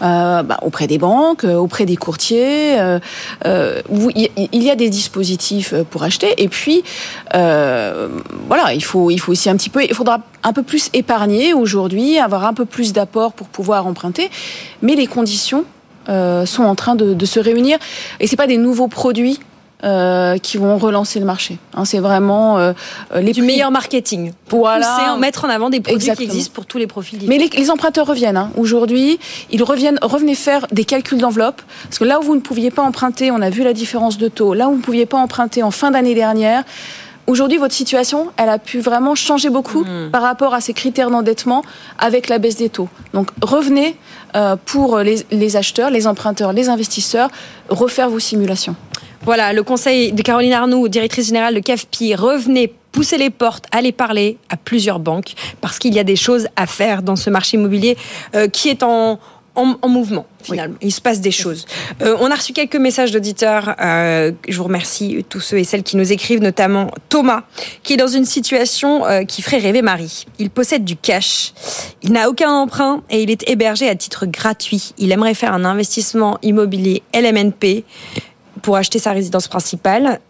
Euh, 0.00 0.44
bah, 0.44 0.58
auprès 0.62 0.86
des 0.86 0.96
banques, 0.96 1.42
euh, 1.42 1.56
auprès 1.56 1.84
des 1.84 1.96
courtiers. 1.96 2.78
Euh, 2.78 3.00
il 4.14 4.62
y 4.62 4.70
a 4.70 4.76
des 4.76 4.90
dispositifs 4.90 5.74
pour 5.90 6.04
acheter. 6.04 6.34
Et 6.42 6.48
puis, 6.48 6.84
voilà, 7.32 8.74
il 8.74 8.84
faut, 8.84 9.10
il 9.10 9.18
faut 9.18 9.32
aussi 9.32 9.50
un 9.50 9.56
petit 9.56 9.70
peu, 9.70 9.82
il 9.82 9.94
faudra 9.94 10.20
un 10.44 10.52
peu 10.52 10.62
plus 10.62 10.90
épargner 10.92 11.52
aujourd'hui, 11.52 12.18
avoir 12.18 12.44
un 12.44 12.54
peu 12.54 12.64
plus 12.64 12.92
d'apport 12.92 13.32
pour 13.32 13.48
pouvoir 13.48 13.86
emprunter. 13.86 14.30
Mais 14.82 14.94
les 14.94 15.06
conditions 15.06 15.64
sont 16.06 16.62
en 16.62 16.74
train 16.74 16.94
de, 16.94 17.14
de 17.14 17.26
se 17.26 17.40
réunir. 17.40 17.78
Et 18.20 18.26
c'est 18.26 18.36
pas 18.36 18.46
des 18.46 18.56
nouveaux 18.56 18.88
produits 18.88 19.40
euh, 19.84 20.38
qui 20.38 20.56
vont 20.56 20.76
relancer 20.76 21.20
le 21.20 21.24
marché. 21.24 21.58
Hein, 21.74 21.84
c'est 21.84 22.00
vraiment 22.00 22.58
euh, 22.58 22.72
les 23.14 23.32
du 23.32 23.42
meilleur 23.42 23.70
marketing. 23.70 24.32
Voilà. 24.48 25.14
en 25.14 25.18
mettre 25.18 25.44
en 25.44 25.48
avant 25.48 25.70
des 25.70 25.80
produits 25.80 26.10
qui 26.12 26.22
existent 26.24 26.52
pour 26.52 26.66
tous 26.66 26.78
les 26.78 26.86
profils. 26.86 27.20
Mais 27.28 27.38
les, 27.38 27.48
les, 27.48 27.70
emprunteurs 27.70 28.06
reviennent. 28.06 28.36
Hein. 28.36 28.50
Aujourd'hui, 28.56 29.18
ils 29.50 29.62
reviennent, 29.62 29.98
revenez 30.02 30.34
faire 30.34 30.66
des 30.72 30.84
calculs 30.84 31.18
d'enveloppe 31.18 31.62
parce 31.84 31.98
que 31.98 32.04
là 32.04 32.18
où 32.18 32.22
vous 32.22 32.34
ne 32.34 32.40
pouviez 32.40 32.70
pas 32.70 32.82
emprunter, 32.82 33.30
on 33.30 33.40
a 33.40 33.50
vu 33.50 33.62
la 33.62 33.72
différence 33.72 34.18
de 34.18 34.28
taux. 34.28 34.54
Là 34.54 34.68
où 34.68 34.72
vous 34.72 34.78
ne 34.78 34.82
pouviez 34.82 35.06
pas 35.06 35.18
emprunter 35.18 35.62
en 35.62 35.70
fin 35.70 35.90
d'année 35.90 36.14
dernière, 36.14 36.64
Aujourd'hui, 37.28 37.58
votre 37.58 37.74
situation, 37.74 38.28
elle 38.38 38.48
a 38.48 38.58
pu 38.58 38.80
vraiment 38.80 39.14
changer 39.14 39.50
beaucoup 39.50 39.84
Hmm. 39.84 40.10
par 40.10 40.22
rapport 40.22 40.54
à 40.54 40.62
ces 40.62 40.72
critères 40.72 41.10
d'endettement 41.10 41.62
avec 41.98 42.30
la 42.30 42.38
baisse 42.38 42.56
des 42.56 42.70
taux. 42.70 42.88
Donc 43.12 43.28
revenez 43.42 43.96
euh, 44.34 44.56
pour 44.64 44.98
les, 45.00 45.26
les 45.30 45.56
acheteurs, 45.56 45.90
les 45.90 46.06
emprunteurs, 46.06 46.54
les 46.54 46.70
investisseurs, 46.70 47.28
refaire 47.68 48.08
vos 48.08 48.18
simulations. 48.18 48.74
Voilà, 49.22 49.52
le 49.52 49.62
conseil 49.62 50.12
de 50.12 50.22
Caroline 50.22 50.52
Arnoux, 50.52 50.88
directrice 50.88 51.26
générale 51.26 51.54
de 51.54 51.60
CAFPI, 51.60 52.14
revenez 52.14 52.72
pousser 52.92 53.18
les 53.18 53.30
portes, 53.30 53.66
allez 53.72 53.92
parler 53.92 54.38
à 54.48 54.56
plusieurs 54.56 54.98
banques, 55.00 55.34
parce 55.60 55.78
qu'il 55.78 55.92
y 55.94 55.98
a 55.98 56.04
des 56.04 56.16
choses 56.16 56.48
à 56.56 56.66
faire 56.66 57.02
dans 57.02 57.16
ce 57.16 57.28
marché 57.28 57.56
immobilier 57.56 57.96
euh, 58.34 58.48
qui 58.48 58.68
est 58.70 58.82
en, 58.82 59.18
en, 59.54 59.76
en 59.82 59.88
mouvement, 59.88 60.24
finalement. 60.42 60.76
Il 60.80 60.92
se 60.92 61.00
passe 61.00 61.20
des 61.20 61.30
choses. 61.30 61.66
Euh, 62.00 62.16
on 62.20 62.30
a 62.30 62.34
reçu 62.34 62.52
quelques 62.52 62.76
messages 62.76 63.10
d'auditeurs. 63.10 63.74
euh, 63.80 64.32
je 64.48 64.56
vous 64.56 64.64
remercie 64.64 65.24
tous 65.28 65.40
ceux 65.40 65.58
et 65.58 65.64
celles 65.64 65.82
qui 65.82 65.96
nous 65.96 66.12
écrivent, 66.12 66.40
notamment 66.40 66.90
Thomas, 67.08 67.42
qui 67.82 67.94
est 67.94 67.96
dans 67.96 68.06
une 68.08 68.24
situation 68.24 69.04
euh, 69.06 69.24
qui 69.24 69.42
ferait 69.42 69.58
rêver 69.58 69.82
Marie. 69.82 70.24
Il 70.38 70.50
possède 70.50 70.84
du 70.84 70.96
cash, 70.96 71.52
il 72.02 72.12
n'a 72.12 72.28
aucun 72.30 72.50
emprunt 72.50 73.02
et 73.10 73.22
il 73.22 73.30
est 73.30 73.48
hébergé 73.50 73.88
à 73.88 73.94
titre 73.96 74.26
gratuit. 74.26 74.94
Il 74.96 75.12
aimerait 75.12 75.34
faire 75.34 75.52
un 75.52 75.64
investissement 75.64 76.38
immobilier 76.42 77.02
LMNP 77.14 77.84
pour 78.62 78.76
acheter 78.76 78.98
sa 78.98 79.12
résidence 79.12 79.48
principale. 79.48 80.20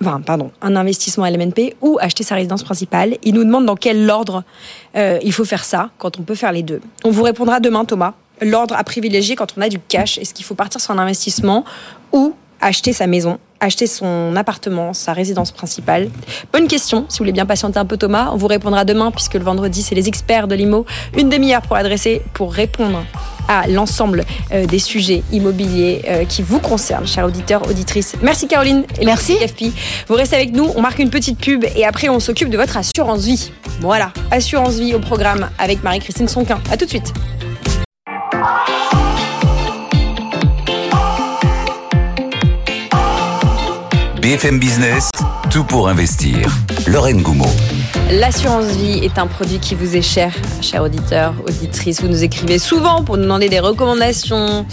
Enfin, 0.00 0.20
pardon, 0.20 0.50
un 0.60 0.76
investissement 0.76 1.26
LMNP 1.26 1.76
ou 1.80 1.98
acheter 2.00 2.22
sa 2.22 2.34
résidence 2.34 2.62
principale. 2.62 3.16
Il 3.22 3.34
nous 3.34 3.44
demande 3.44 3.64
dans 3.64 3.76
quel 3.76 4.10
ordre 4.10 4.44
euh, 4.94 5.18
il 5.22 5.32
faut 5.32 5.44
faire 5.44 5.64
ça, 5.64 5.90
quand 5.98 6.18
on 6.18 6.22
peut 6.22 6.34
faire 6.34 6.52
les 6.52 6.62
deux. 6.62 6.80
On 7.04 7.10
vous 7.10 7.22
répondra 7.22 7.60
demain, 7.60 7.84
Thomas. 7.84 8.14
L'ordre 8.42 8.74
à 8.76 8.84
privilégier 8.84 9.36
quand 9.36 9.54
on 9.56 9.62
a 9.62 9.68
du 9.68 9.78
cash. 9.78 10.18
Est-ce 10.18 10.34
qu'il 10.34 10.44
faut 10.44 10.54
partir 10.54 10.80
sur 10.80 10.92
un 10.92 10.98
investissement 10.98 11.64
ou 12.12 12.34
acheter 12.60 12.92
sa 12.92 13.06
maison, 13.06 13.38
acheter 13.60 13.86
son 13.86 14.34
appartement, 14.36 14.92
sa 14.92 15.12
résidence 15.12 15.50
principale 15.50 16.08
Bonne 16.52 16.68
question. 16.68 17.06
Si 17.08 17.18
vous 17.18 17.24
voulez 17.24 17.32
bien 17.32 17.46
patienter 17.46 17.78
un 17.78 17.84
peu, 17.84 17.96
Thomas, 17.96 18.30
on 18.32 18.36
vous 18.36 18.46
répondra 18.46 18.84
demain 18.84 19.10
puisque 19.10 19.34
le 19.34 19.44
vendredi, 19.44 19.82
c'est 19.82 19.94
les 19.94 20.08
experts 20.08 20.48
de 20.48 20.54
l'IMO. 20.54 20.86
Une 21.16 21.28
demi-heure 21.28 21.62
pour 21.62 21.76
adresser, 21.76 22.22
pour 22.34 22.52
répondre 22.52 23.02
à 23.48 23.68
l'ensemble 23.68 24.24
euh, 24.52 24.66
des 24.66 24.78
sujets 24.78 25.22
immobiliers 25.32 26.02
euh, 26.08 26.24
qui 26.24 26.42
vous 26.42 26.58
concernent, 26.58 27.06
chers 27.06 27.24
auditeurs, 27.24 27.68
auditrices. 27.68 28.16
Merci 28.22 28.48
Caroline 28.48 28.84
et 29.00 29.04
merci 29.04 29.36
FP. 29.36 29.66
Vous 30.08 30.14
restez 30.14 30.36
avec 30.36 30.52
nous, 30.52 30.68
on 30.74 30.80
marque 30.80 30.98
une 30.98 31.10
petite 31.10 31.38
pub 31.38 31.64
et 31.76 31.84
après 31.84 32.08
on 32.08 32.18
s'occupe 32.18 32.50
de 32.50 32.56
votre 32.56 32.76
assurance 32.76 33.24
vie. 33.24 33.52
Voilà, 33.80 34.12
assurance 34.30 34.74
vie 34.74 34.94
au 34.94 34.98
programme 34.98 35.48
avec 35.58 35.82
Marie-Christine 35.84 36.28
Sonquin. 36.28 36.60
À 36.70 36.76
tout 36.76 36.86
de 36.86 36.90
suite. 36.90 37.12
BFM 44.26 44.58
Business, 44.58 45.08
tout 45.52 45.62
pour 45.62 45.88
investir. 45.88 46.50
Lorraine 46.88 47.22
Goumeau. 47.22 47.46
L'assurance 48.10 48.66
vie 48.72 48.98
est 49.04 49.18
un 49.18 49.28
produit 49.28 49.60
qui 49.60 49.76
vous 49.76 49.94
est 49.94 50.02
cher, 50.02 50.34
chers 50.60 50.82
auditeurs, 50.82 51.32
auditrices. 51.46 52.02
Vous 52.02 52.08
nous 52.08 52.24
écrivez 52.24 52.58
souvent 52.58 53.04
pour 53.04 53.18
nous 53.18 53.22
demander 53.22 53.48
des 53.48 53.60
recommandations, 53.60 54.66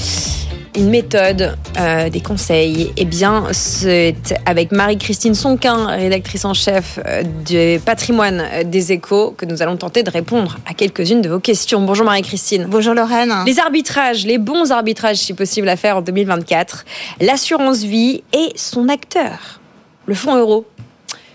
une 0.75 0.89
méthode, 0.89 1.55
euh, 1.79 2.09
des 2.09 2.21
conseils. 2.21 2.91
Eh 2.97 3.05
bien, 3.05 3.45
c'est 3.51 4.15
avec 4.45 4.71
Marie-Christine 4.71 5.35
Sonquin, 5.35 5.87
rédactrice 5.87 6.45
en 6.45 6.53
chef 6.53 6.99
euh, 7.05 7.23
du 7.23 7.79
patrimoine 7.79 8.43
des 8.65 8.91
échos, 8.91 9.31
que 9.31 9.45
nous 9.45 9.61
allons 9.61 9.77
tenter 9.77 10.03
de 10.03 10.09
répondre 10.09 10.57
à 10.65 10.73
quelques-unes 10.73 11.21
de 11.21 11.29
vos 11.29 11.39
questions. 11.39 11.81
Bonjour 11.81 12.05
Marie-Christine. 12.05 12.65
Bonjour 12.67 12.93
Lorraine. 12.93 13.33
Les 13.45 13.59
arbitrages, 13.59 14.25
les 14.25 14.37
bons 14.37 14.71
arbitrages, 14.71 15.17
si 15.17 15.33
possible, 15.33 15.69
à 15.69 15.75
faire 15.75 15.97
en 15.97 16.01
2024. 16.01 16.85
L'assurance 17.21 17.83
vie 17.83 18.23
et 18.33 18.51
son 18.55 18.89
acteur, 18.89 19.61
le 20.05 20.15
fonds 20.15 20.35
euro, 20.35 20.65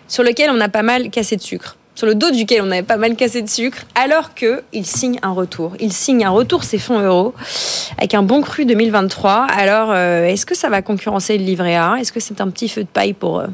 sur 0.08 0.22
lequel 0.22 0.50
on 0.50 0.60
a 0.60 0.68
pas 0.68 0.82
mal 0.82 1.10
cassé 1.10 1.36
de 1.36 1.42
sucre. 1.42 1.77
Sur 1.98 2.06
le 2.06 2.14
dos 2.14 2.30
duquel 2.30 2.62
on 2.62 2.70
avait 2.70 2.84
pas 2.84 2.96
mal 2.96 3.16
cassé 3.16 3.42
de 3.42 3.48
sucre, 3.48 3.78
alors 3.96 4.32
que 4.32 4.62
il 4.72 4.86
signe 4.86 5.18
un 5.24 5.32
retour. 5.32 5.72
Il 5.80 5.92
signe 5.92 6.24
un 6.24 6.30
retour 6.30 6.62
ces 6.62 6.78
fonds 6.78 7.00
euros 7.00 7.34
avec 7.96 8.14
un 8.14 8.22
bon 8.22 8.40
cru 8.40 8.66
2023. 8.66 9.48
Alors, 9.50 9.90
euh, 9.90 10.22
est-ce 10.22 10.46
que 10.46 10.54
ça 10.54 10.68
va 10.68 10.80
concurrencer 10.80 11.36
le 11.36 11.42
livret 11.42 11.74
A? 11.74 11.96
Est-ce 11.98 12.12
que 12.12 12.20
c'est 12.20 12.40
un 12.40 12.50
petit 12.50 12.68
feu 12.68 12.84
de 12.84 12.88
paille 12.88 13.14
pour 13.14 13.40
euh, 13.40 13.48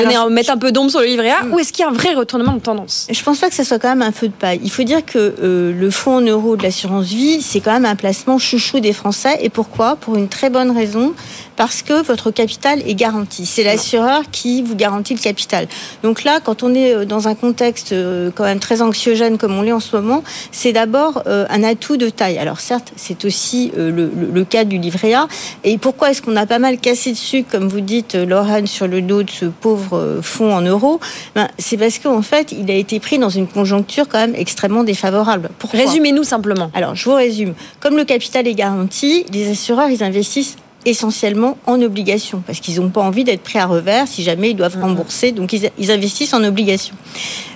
donner 0.00 0.14
Alors, 0.14 0.26
un- 0.28 0.30
mettre 0.30 0.50
un 0.50 0.56
peu 0.56 0.72
d'ombre 0.72 0.90
sur 0.90 1.00
le 1.00 1.06
livret 1.06 1.30
A 1.30 1.44
Ou 1.50 1.58
est-ce 1.58 1.72
qu'il 1.72 1.84
y 1.84 1.86
a 1.86 1.90
un 1.90 1.94
vrai 1.94 2.14
retournement 2.14 2.54
de 2.54 2.60
tendance? 2.60 3.06
Je 3.10 3.22
pense 3.22 3.38
pas 3.38 3.48
que 3.48 3.54
ce 3.54 3.64
soit 3.64 3.78
quand 3.78 3.88
même 3.90 4.02
un 4.02 4.12
feu 4.12 4.28
de 4.28 4.32
paille. 4.32 4.60
Il 4.62 4.70
faut 4.70 4.84
dire 4.84 5.04
que 5.04 5.34
euh, 5.42 5.72
le 5.78 5.90
fonds 5.90 6.16
en 6.16 6.20
euros 6.20 6.56
de 6.56 6.62
l'assurance 6.62 7.06
vie, 7.06 7.42
c'est 7.42 7.60
quand 7.60 7.72
même 7.72 7.84
un 7.84 7.96
placement 7.96 8.38
chouchou 8.38 8.80
des 8.80 8.92
Français. 8.92 9.38
Et 9.42 9.48
pourquoi? 9.50 9.96
Pour 9.96 10.16
une 10.16 10.28
très 10.28 10.48
bonne 10.50 10.70
raison, 10.70 11.12
parce 11.56 11.82
que 11.82 12.02
votre 12.02 12.30
capital 12.30 12.80
est 12.88 12.94
garanti. 12.94 13.44
C'est 13.44 13.64
l'assureur 13.64 14.22
qui 14.32 14.62
vous 14.62 14.74
garantit 14.76 15.14
le 15.14 15.20
capital. 15.20 15.66
Donc 16.02 16.24
là, 16.24 16.40
quand 16.42 16.62
on 16.62 16.74
est 16.74 16.94
euh, 16.94 17.04
dans 17.04 17.28
un 17.28 17.34
contexte 17.34 17.92
euh, 17.92 18.30
quand 18.34 18.44
même 18.44 18.60
très 18.60 18.80
anxiogène 18.82 19.36
comme 19.38 19.54
on 19.58 19.62
l'est 19.62 19.72
en 19.72 19.80
ce 19.80 19.94
moment, 19.94 20.22
c'est 20.52 20.72
d'abord 20.72 21.22
un 21.26 21.62
atout 21.64 21.96
de 21.96 22.08
taille. 22.08 22.38
Alors 22.38 22.60
certes, 22.60 22.92
c'est 22.96 23.24
aussi 23.24 23.70
le, 23.76 23.90
le- 23.90 24.10
le 24.32 24.44
cas 24.44 24.64
du 24.64 24.78
livret 24.78 25.14
A. 25.14 25.28
Et 25.64 25.76
pourquoi 25.78 26.10
est-ce 26.10 26.22
qu'on 26.22 26.36
a 26.36 26.46
pas 26.46 26.58
mal 26.58 26.78
cassé 26.78 27.10
dessus, 27.12 27.44
comme 27.44 27.68
vous 27.68 27.80
dites, 27.80 28.14
Lorraine, 28.14 28.66
sur 28.66 28.86
le 28.86 29.02
dos 29.02 29.22
de 29.22 29.30
ce 29.30 29.46
pauvre 29.46 29.81
euh, 29.92 30.22
fonds 30.22 30.54
en 30.54 30.60
euros 30.60 31.00
ben, 31.34 31.48
C'est 31.58 31.76
parce 31.76 31.98
qu'en 31.98 32.22
fait, 32.22 32.52
il 32.52 32.70
a 32.70 32.74
été 32.74 33.00
pris 33.00 33.18
dans 33.18 33.28
une 33.28 33.46
conjoncture 33.46 34.08
quand 34.08 34.18
même 34.18 34.34
extrêmement 34.34 34.84
défavorable. 34.84 35.50
Pourquoi? 35.58 35.80
Résumez-nous 35.80 36.24
simplement. 36.24 36.70
alors, 36.74 36.94
je 36.94 37.04
vous 37.08 37.16
résume. 37.16 37.54
Comme 37.80 37.96
le 37.96 38.04
capital 38.04 38.46
est 38.46 38.54
garanti, 38.54 39.24
les 39.32 39.50
assureurs, 39.50 39.88
ils 39.90 40.02
investissent 40.02 40.56
essentiellement 40.84 41.56
en 41.66 41.80
obligations 41.82 42.42
parce 42.46 42.60
qu'ils 42.60 42.80
n'ont 42.80 42.90
pas 42.90 43.00
envie 43.02 43.24
d'être 43.24 43.42
pris 43.42 43.58
à 43.58 43.66
revers 43.66 44.06
si 44.08 44.22
jamais 44.22 44.50
ils 44.50 44.56
doivent 44.56 44.78
rembourser. 44.80 45.32
Donc, 45.32 45.52
ils, 45.52 45.70
ils 45.78 45.90
investissent 45.90 46.34
en 46.34 46.42
obligations. 46.44 46.94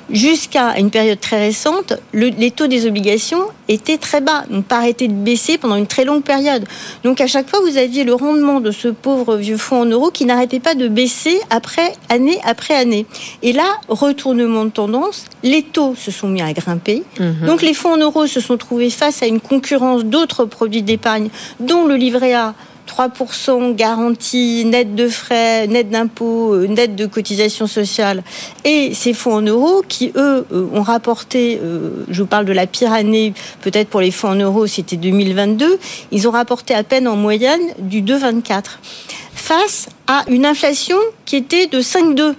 Jusqu'à 0.09 0.79
une 0.79 0.91
période 0.91 1.19
très 1.19 1.37
récente, 1.41 1.95
le- 2.13 2.29
les 2.29 2.53
taux 2.53 2.69
des 2.69 2.87
obligations 2.87 3.41
étaient 3.69 3.99
très 3.99 4.21
bas, 4.21 4.45
n'ont 4.51 4.63
pas 4.63 4.77
arrêté 4.77 5.09
de 5.09 5.13
baisser 5.13 5.59
pendant 5.59 5.75
une 5.75 5.89
très 5.89 6.05
longue 6.05 6.23
période. 6.23 6.65
Donc 7.03 7.21
à 7.21 7.27
chaque 7.27 7.51
fois, 7.51 7.59
vous 7.69 7.77
aviez 7.77 8.05
le 8.05 8.15
rendement 8.15 8.61
de 8.61 8.71
ce 8.71 8.87
pauvre 8.87 9.35
vieux 9.35 9.57
fonds 9.57 9.81
en 9.81 9.85
euros 9.85 10.13
qui 10.13 10.25
n'arrêtait 10.25 10.61
pas 10.61 10.77
de 10.77 10.87
baisser 10.87 11.41
après 11.51 11.93
année 12.09 12.39
après 12.45 12.75
année. 12.75 13.05
Et 13.43 13.53
là, 13.53 13.67
retournement 13.89 14.65
de 14.67 14.71
tendance, 14.71 15.25
les 15.43 15.63
taux 15.63 15.97
se 15.99 16.13
sont 16.13 16.29
mis 16.29 16.41
à 16.41 16.53
grimper. 16.53 17.03
Donc 17.45 17.63
les 17.63 17.75
fonds 17.75 17.95
en 17.95 17.99
euros 17.99 18.29
se 18.29 18.39
sont 18.41 18.57
trouvés 18.57 18.91
face 18.91 19.25
à 19.25 19.27
une 19.27 19.41
concurrence 19.41 20.05
d'autres 20.05 20.45
produits 20.45 20.83
d'épargne, 20.83 21.31
dont 21.59 21.85
le 21.85 21.97
livret 21.97 22.33
A. 22.35 22.55
3% 22.97 23.75
garantie, 23.75 24.65
net 24.65 24.95
de 24.95 25.09
frais, 25.09 25.67
net 25.67 25.91
d'impôts, 25.91 26.55
euh, 26.55 26.67
net 26.67 26.97
de 26.97 27.05
cotisations 27.05 27.67
sociales, 27.67 28.23
et 28.65 28.95
ces 28.95 29.13
fonds 29.13 29.35
en 29.35 29.43
euros 29.43 29.83
qui, 29.87 30.13
eux, 30.17 30.47
euh, 30.51 30.67
ont 30.73 30.83
rapporté, 30.83 31.61
euh, 31.63 32.05
je 32.09 32.23
vous 32.23 32.29
parle 32.29 32.47
de 32.47 32.53
la 32.53 32.67
pire 32.67 32.93
année, 32.93 33.35
peut-être 33.61 33.89
pour 33.89 34.01
les 34.01 34.11
fonds 34.11 34.31
en 34.31 34.35
euros, 34.35 34.67
c'était 34.67 34.97
2022, 34.97 35.79
ils 36.11 36.27
ont 36.27 36.31
rapporté 36.31 36.75
à 36.75 36.85
peine 36.85 37.07
en 37.07 37.17
moyenne 37.17 37.61
du 37.79 38.01
2,24, 38.01 38.79
face 39.35 39.89
à 40.07 40.25
une 40.29 40.47
inflation 40.47 40.99
qui 41.27 41.37
était 41.37 41.67
de 41.67 41.81
5,2. 41.83 42.35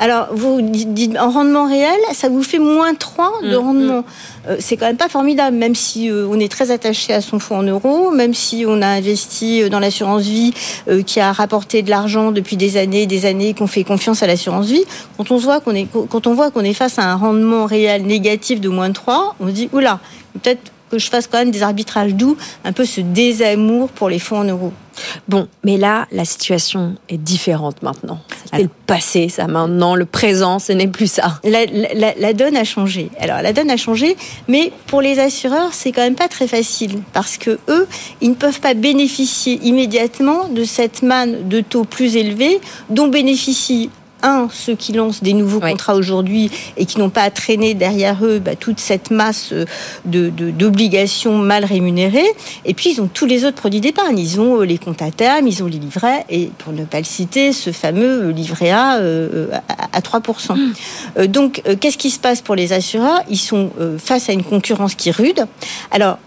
Alors, 0.00 0.28
vous 0.30 0.60
dites 0.62 1.18
en 1.18 1.30
rendement 1.30 1.66
réel, 1.66 1.98
ça 2.12 2.28
vous 2.28 2.44
fait 2.44 2.60
moins 2.60 2.94
3 2.94 3.42
de 3.42 3.56
rendement. 3.56 4.04
Euh, 4.48 4.56
c'est 4.60 4.76
quand 4.76 4.86
même 4.86 4.96
pas 4.96 5.08
formidable, 5.08 5.56
même 5.56 5.74
si 5.74 6.08
euh, 6.08 6.28
on 6.30 6.38
est 6.38 6.50
très 6.50 6.70
attaché 6.70 7.12
à 7.12 7.20
son 7.20 7.40
fonds 7.40 7.58
en 7.58 7.62
euros, 7.64 8.12
même 8.12 8.32
si 8.32 8.64
on 8.66 8.80
a 8.80 8.86
investi 8.86 9.62
euh, 9.62 9.68
dans 9.68 9.80
l'assurance 9.80 10.22
vie 10.22 10.54
euh, 10.88 11.02
qui 11.02 11.18
a 11.18 11.32
rapporté 11.32 11.82
de 11.82 11.90
l'argent 11.90 12.30
depuis 12.30 12.56
des 12.56 12.76
années 12.76 13.02
et 13.02 13.06
des 13.06 13.26
années, 13.26 13.54
qu'on 13.54 13.66
fait 13.66 13.82
confiance 13.82 14.22
à 14.22 14.28
l'assurance 14.28 14.66
vie. 14.66 14.84
Quand 15.16 15.32
on, 15.32 15.36
voit 15.36 15.60
qu'on 15.60 15.74
est, 15.74 15.88
quand 16.08 16.28
on 16.28 16.34
voit 16.34 16.52
qu'on 16.52 16.64
est 16.64 16.74
face 16.74 17.00
à 17.00 17.02
un 17.02 17.16
rendement 17.16 17.66
réel 17.66 18.06
négatif 18.06 18.60
de 18.60 18.68
moins 18.68 18.92
3, 18.92 19.34
on 19.40 19.48
se 19.48 19.52
dit, 19.52 19.68
oula, 19.72 19.98
peut-être 20.34 20.70
que 20.90 20.98
je 20.98 21.08
fasse 21.08 21.26
quand 21.26 21.38
même 21.38 21.50
des 21.50 21.62
arbitrages 21.62 22.14
doux, 22.14 22.36
un 22.64 22.72
peu 22.72 22.84
ce 22.84 23.00
désamour 23.00 23.88
pour 23.90 24.08
les 24.08 24.18
fonds 24.18 24.38
en 24.38 24.44
euros. 24.44 24.72
Bon, 25.28 25.48
mais 25.64 25.76
là, 25.76 26.06
la 26.12 26.24
situation 26.24 26.96
est 27.08 27.18
différente 27.18 27.82
maintenant. 27.82 28.20
C'était 28.50 28.62
le 28.64 28.70
passé, 28.86 29.28
ça 29.28 29.46
maintenant, 29.46 29.94
le 29.94 30.04
présent, 30.06 30.58
ce 30.58 30.72
n'est 30.72 30.86
plus 30.88 31.10
ça. 31.10 31.40
La, 31.44 31.66
la- 31.94 32.14
la 32.18 32.32
donne 32.32 32.56
a 32.56 32.64
changé. 32.64 33.10
Alors 33.20 33.42
la 33.42 33.52
donne 33.52 33.70
a 33.70 33.76
changé, 33.76 34.16
mais 34.48 34.72
pour 34.86 35.00
les 35.02 35.18
assureurs, 35.18 35.70
c'est 35.72 35.92
quand 35.92 36.02
même 36.02 36.14
pas 36.14 36.28
très 36.28 36.48
facile 36.48 37.00
parce 37.12 37.36
que 37.36 37.58
eux, 37.68 37.86
ils 38.20 38.30
ne 38.30 38.34
peuvent 38.34 38.60
pas 38.60 38.74
bénéficier 38.74 39.58
immédiatement 39.62 40.48
de 40.48 40.64
cette 40.64 41.02
manne 41.02 41.48
de 41.48 41.60
taux 41.60 41.84
plus 41.84 42.16
élevés 42.16 42.60
dont 42.90 43.08
bénéficient 43.08 43.90
un, 44.22 44.48
ceux 44.52 44.74
qui 44.74 44.92
lancent 44.92 45.22
des 45.22 45.32
nouveaux 45.32 45.60
contrats 45.60 45.94
aujourd'hui 45.94 46.50
et 46.76 46.86
qui 46.86 46.98
n'ont 46.98 47.10
pas 47.10 47.22
à 47.22 47.30
traîner 47.30 47.74
derrière 47.74 48.18
eux 48.24 48.38
bah, 48.38 48.56
toute 48.56 48.80
cette 48.80 49.10
masse 49.10 49.50
euh, 49.52 49.64
de- 50.04 50.30
de- 50.30 50.50
d'obligations 50.50 51.36
mal 51.38 51.64
rémunérées. 51.64 52.26
Et 52.64 52.74
puis, 52.74 52.90
ils 52.92 53.00
ont 53.00 53.08
tous 53.12 53.26
les 53.26 53.44
autres 53.44 53.56
produits 53.56 53.80
d'épargne. 53.80 54.18
Ils 54.18 54.40
ont 54.40 54.60
euh, 54.60 54.64
les 54.64 54.78
comptes 54.78 55.02
à 55.02 55.10
terme, 55.10 55.46
ils 55.46 55.62
ont 55.62 55.66
les 55.66 55.78
livrets, 55.78 56.24
et 56.30 56.50
pour 56.58 56.72
ne 56.72 56.84
pas 56.84 56.98
le 56.98 57.04
citer, 57.04 57.52
ce 57.52 57.70
fameux 57.72 58.24
euh, 58.28 58.32
livret 58.32 58.70
A 58.70 58.96
euh, 58.98 59.48
à, 59.68 59.96
à 59.98 60.00
3%. 60.00 60.56
Euh, 61.18 61.26
donc, 61.26 61.62
euh, 61.66 61.76
qu'est-ce 61.78 61.98
qui 61.98 62.10
se 62.10 62.18
passe 62.18 62.40
pour 62.40 62.54
les 62.54 62.72
assureurs? 62.72 63.20
Ils 63.30 63.38
sont 63.38 63.70
face 63.98 64.28
à 64.28 64.32
une 64.32 64.42
concurrence 64.42 64.94
qui 64.94 65.08
est 65.10 65.12
rude. 65.16 65.46
Alors, 65.90 66.18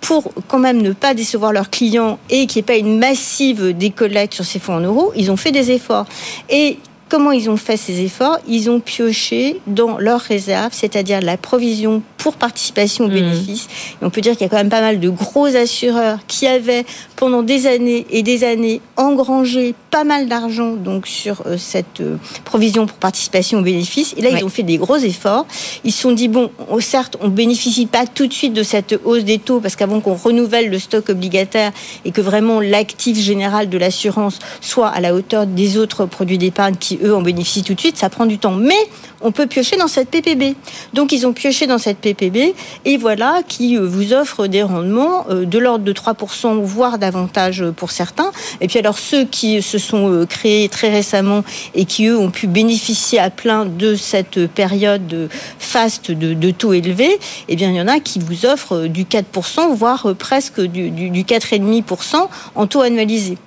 pour 0.00 0.32
quand 0.48 0.58
même 0.58 0.82
ne 0.82 0.92
pas 0.92 1.14
décevoir 1.14 1.52
leurs 1.52 1.70
clients 1.70 2.18
et 2.30 2.46
qu'il 2.46 2.60
n'y 2.60 2.60
ait 2.60 2.66
pas 2.66 2.76
une 2.76 2.98
massive 2.98 3.76
décollecte 3.76 4.34
sur 4.34 4.44
ces 4.44 4.58
fonds 4.58 4.74
en 4.74 4.80
euros, 4.80 5.12
ils 5.16 5.30
ont 5.30 5.36
fait 5.36 5.52
des 5.52 5.70
efforts. 5.70 6.06
Et 6.50 6.78
Comment 7.08 7.32
ils 7.32 7.50
ont 7.50 7.56
fait 7.56 7.76
ces 7.76 8.00
efforts 8.02 8.38
Ils 8.48 8.70
ont 8.70 8.80
pioché 8.80 9.60
dans 9.66 9.98
leurs 9.98 10.20
réserves, 10.20 10.72
c'est-à-dire 10.72 11.20
la 11.20 11.36
provision 11.36 12.02
pour 12.16 12.34
participation 12.36 13.04
aux 13.04 13.08
Mmh. 13.08 13.12
bénéfices. 13.14 13.68
Et 14.00 14.04
on 14.04 14.10
peut 14.10 14.22
dire 14.22 14.32
qu'il 14.32 14.42
y 14.42 14.44
a 14.44 14.48
quand 14.48 14.56
même 14.56 14.70
pas 14.70 14.80
mal 14.80 14.98
de 14.98 15.10
gros 15.10 15.44
assureurs 15.54 16.18
qui 16.26 16.46
avaient 16.46 16.86
pendant 17.16 17.42
des 17.42 17.66
années 17.66 18.06
et 18.10 18.22
des 18.22 18.42
années 18.44 18.80
engrangé 18.96 19.74
pas 19.90 20.04
mal 20.04 20.26
d'argent 20.26 20.72
donc 20.72 21.06
sur 21.06 21.42
euh, 21.46 21.58
cette 21.58 22.00
euh, 22.00 22.16
provision 22.44 22.86
pour 22.86 22.96
participation 22.96 23.58
aux 23.58 23.62
bénéfices. 23.62 24.14
Et 24.16 24.22
là, 24.22 24.30
Ouais. 24.30 24.38
ils 24.40 24.44
ont 24.44 24.48
fait 24.48 24.62
des 24.62 24.78
gros 24.78 24.96
efforts. 24.96 25.46
Ils 25.84 25.92
se 25.92 26.00
sont 26.02 26.12
dit 26.12 26.28
bon, 26.28 26.50
on- 26.70 26.80
certes, 26.80 27.16
on 27.20 27.28
bénéficie 27.28 27.86
pas 27.86 28.06
tout 28.06 28.26
de 28.26 28.32
suite 28.32 28.54
de 28.54 28.62
cette 28.62 28.98
hausse 29.04 29.24
des 29.24 29.38
taux 29.38 29.60
parce 29.60 29.76
qu'avant 29.76 30.00
qu'on 30.00 30.14
renouvelle 30.14 30.70
le 30.70 30.78
stock 30.78 31.10
obligataire 31.10 31.70
et 32.06 32.10
que 32.10 32.22
vraiment 32.22 32.60
l'actif 32.60 33.18
général 33.18 33.68
de 33.68 33.76
l'assurance 33.78 34.38
soit 34.62 34.88
à 34.88 35.00
la 35.00 35.14
hauteur 35.14 35.46
des 35.46 35.76
autres 35.76 36.06
produits 36.06 36.38
d'épargne 36.38 36.74
qui 36.76 36.93
eux 37.02 37.14
en 37.14 37.22
bénéficient 37.22 37.62
tout 37.62 37.74
de 37.74 37.80
suite, 37.80 37.96
ça 37.96 38.10
prend 38.10 38.26
du 38.26 38.38
temps. 38.38 38.52
Mais 38.52 38.88
on 39.24 39.32
peut 39.32 39.46
piocher 39.46 39.76
dans 39.76 39.88
cette 39.88 40.10
PPB. 40.10 40.54
Donc 40.92 41.10
ils 41.12 41.26
ont 41.26 41.32
pioché 41.32 41.66
dans 41.66 41.78
cette 41.78 41.98
PPB 41.98 42.54
et 42.84 42.96
voilà 42.96 43.40
qui 43.48 43.76
euh, 43.76 43.86
vous 43.86 44.12
offre 44.12 44.46
des 44.46 44.62
rendements 44.62 45.26
euh, 45.30 45.46
de 45.46 45.58
l'ordre 45.58 45.84
de 45.84 45.92
3%, 45.92 46.60
voire 46.62 46.98
davantage 46.98 47.64
pour 47.76 47.90
certains. 47.90 48.30
Et 48.60 48.68
puis 48.68 48.78
alors 48.78 48.98
ceux 48.98 49.24
qui 49.24 49.62
se 49.62 49.78
sont 49.78 50.12
euh, 50.12 50.26
créés 50.26 50.68
très 50.68 50.90
récemment 50.90 51.42
et 51.74 51.86
qui 51.86 52.06
eux 52.06 52.18
ont 52.18 52.30
pu 52.30 52.46
bénéficier 52.46 53.18
à 53.18 53.30
plein 53.30 53.64
de 53.64 53.94
cette 53.94 54.46
période 54.46 55.30
faste 55.58 56.10
de, 56.10 56.34
de 56.34 56.50
taux 56.50 56.74
élevés, 56.74 57.18
eh 57.48 57.56
bien 57.56 57.70
il 57.70 57.76
y 57.76 57.80
en 57.80 57.88
a 57.88 58.00
qui 58.00 58.18
vous 58.18 58.44
offrent 58.44 58.86
du 58.86 59.04
4%, 59.04 59.74
voire 59.74 60.14
presque 60.18 60.60
du, 60.60 60.90
du 60.90 61.22
4,5% 61.22 62.28
en 62.54 62.66
taux 62.66 62.82
annualisé. 62.82 63.38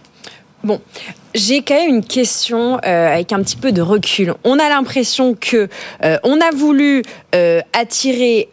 Bon, 0.67 0.82
j'ai 1.34 1.62
quand 1.62 1.75
même 1.75 1.95
une 1.95 2.03
question 2.03 2.77
euh, 2.86 3.13
avec 3.13 3.32
un 3.32 3.41
petit 3.41 3.56
peu 3.56 3.71
de 3.71 3.82
recul. 3.82 4.34
On 4.43 4.60
a 4.60 4.67
l'impression 4.67 5.34
que 5.34 5.69
euh, 6.03 6.17
on 6.23 6.41
a 6.41 6.51
voulu 6.53 7.03
euh, 7.36 7.62
attirer 7.71 8.49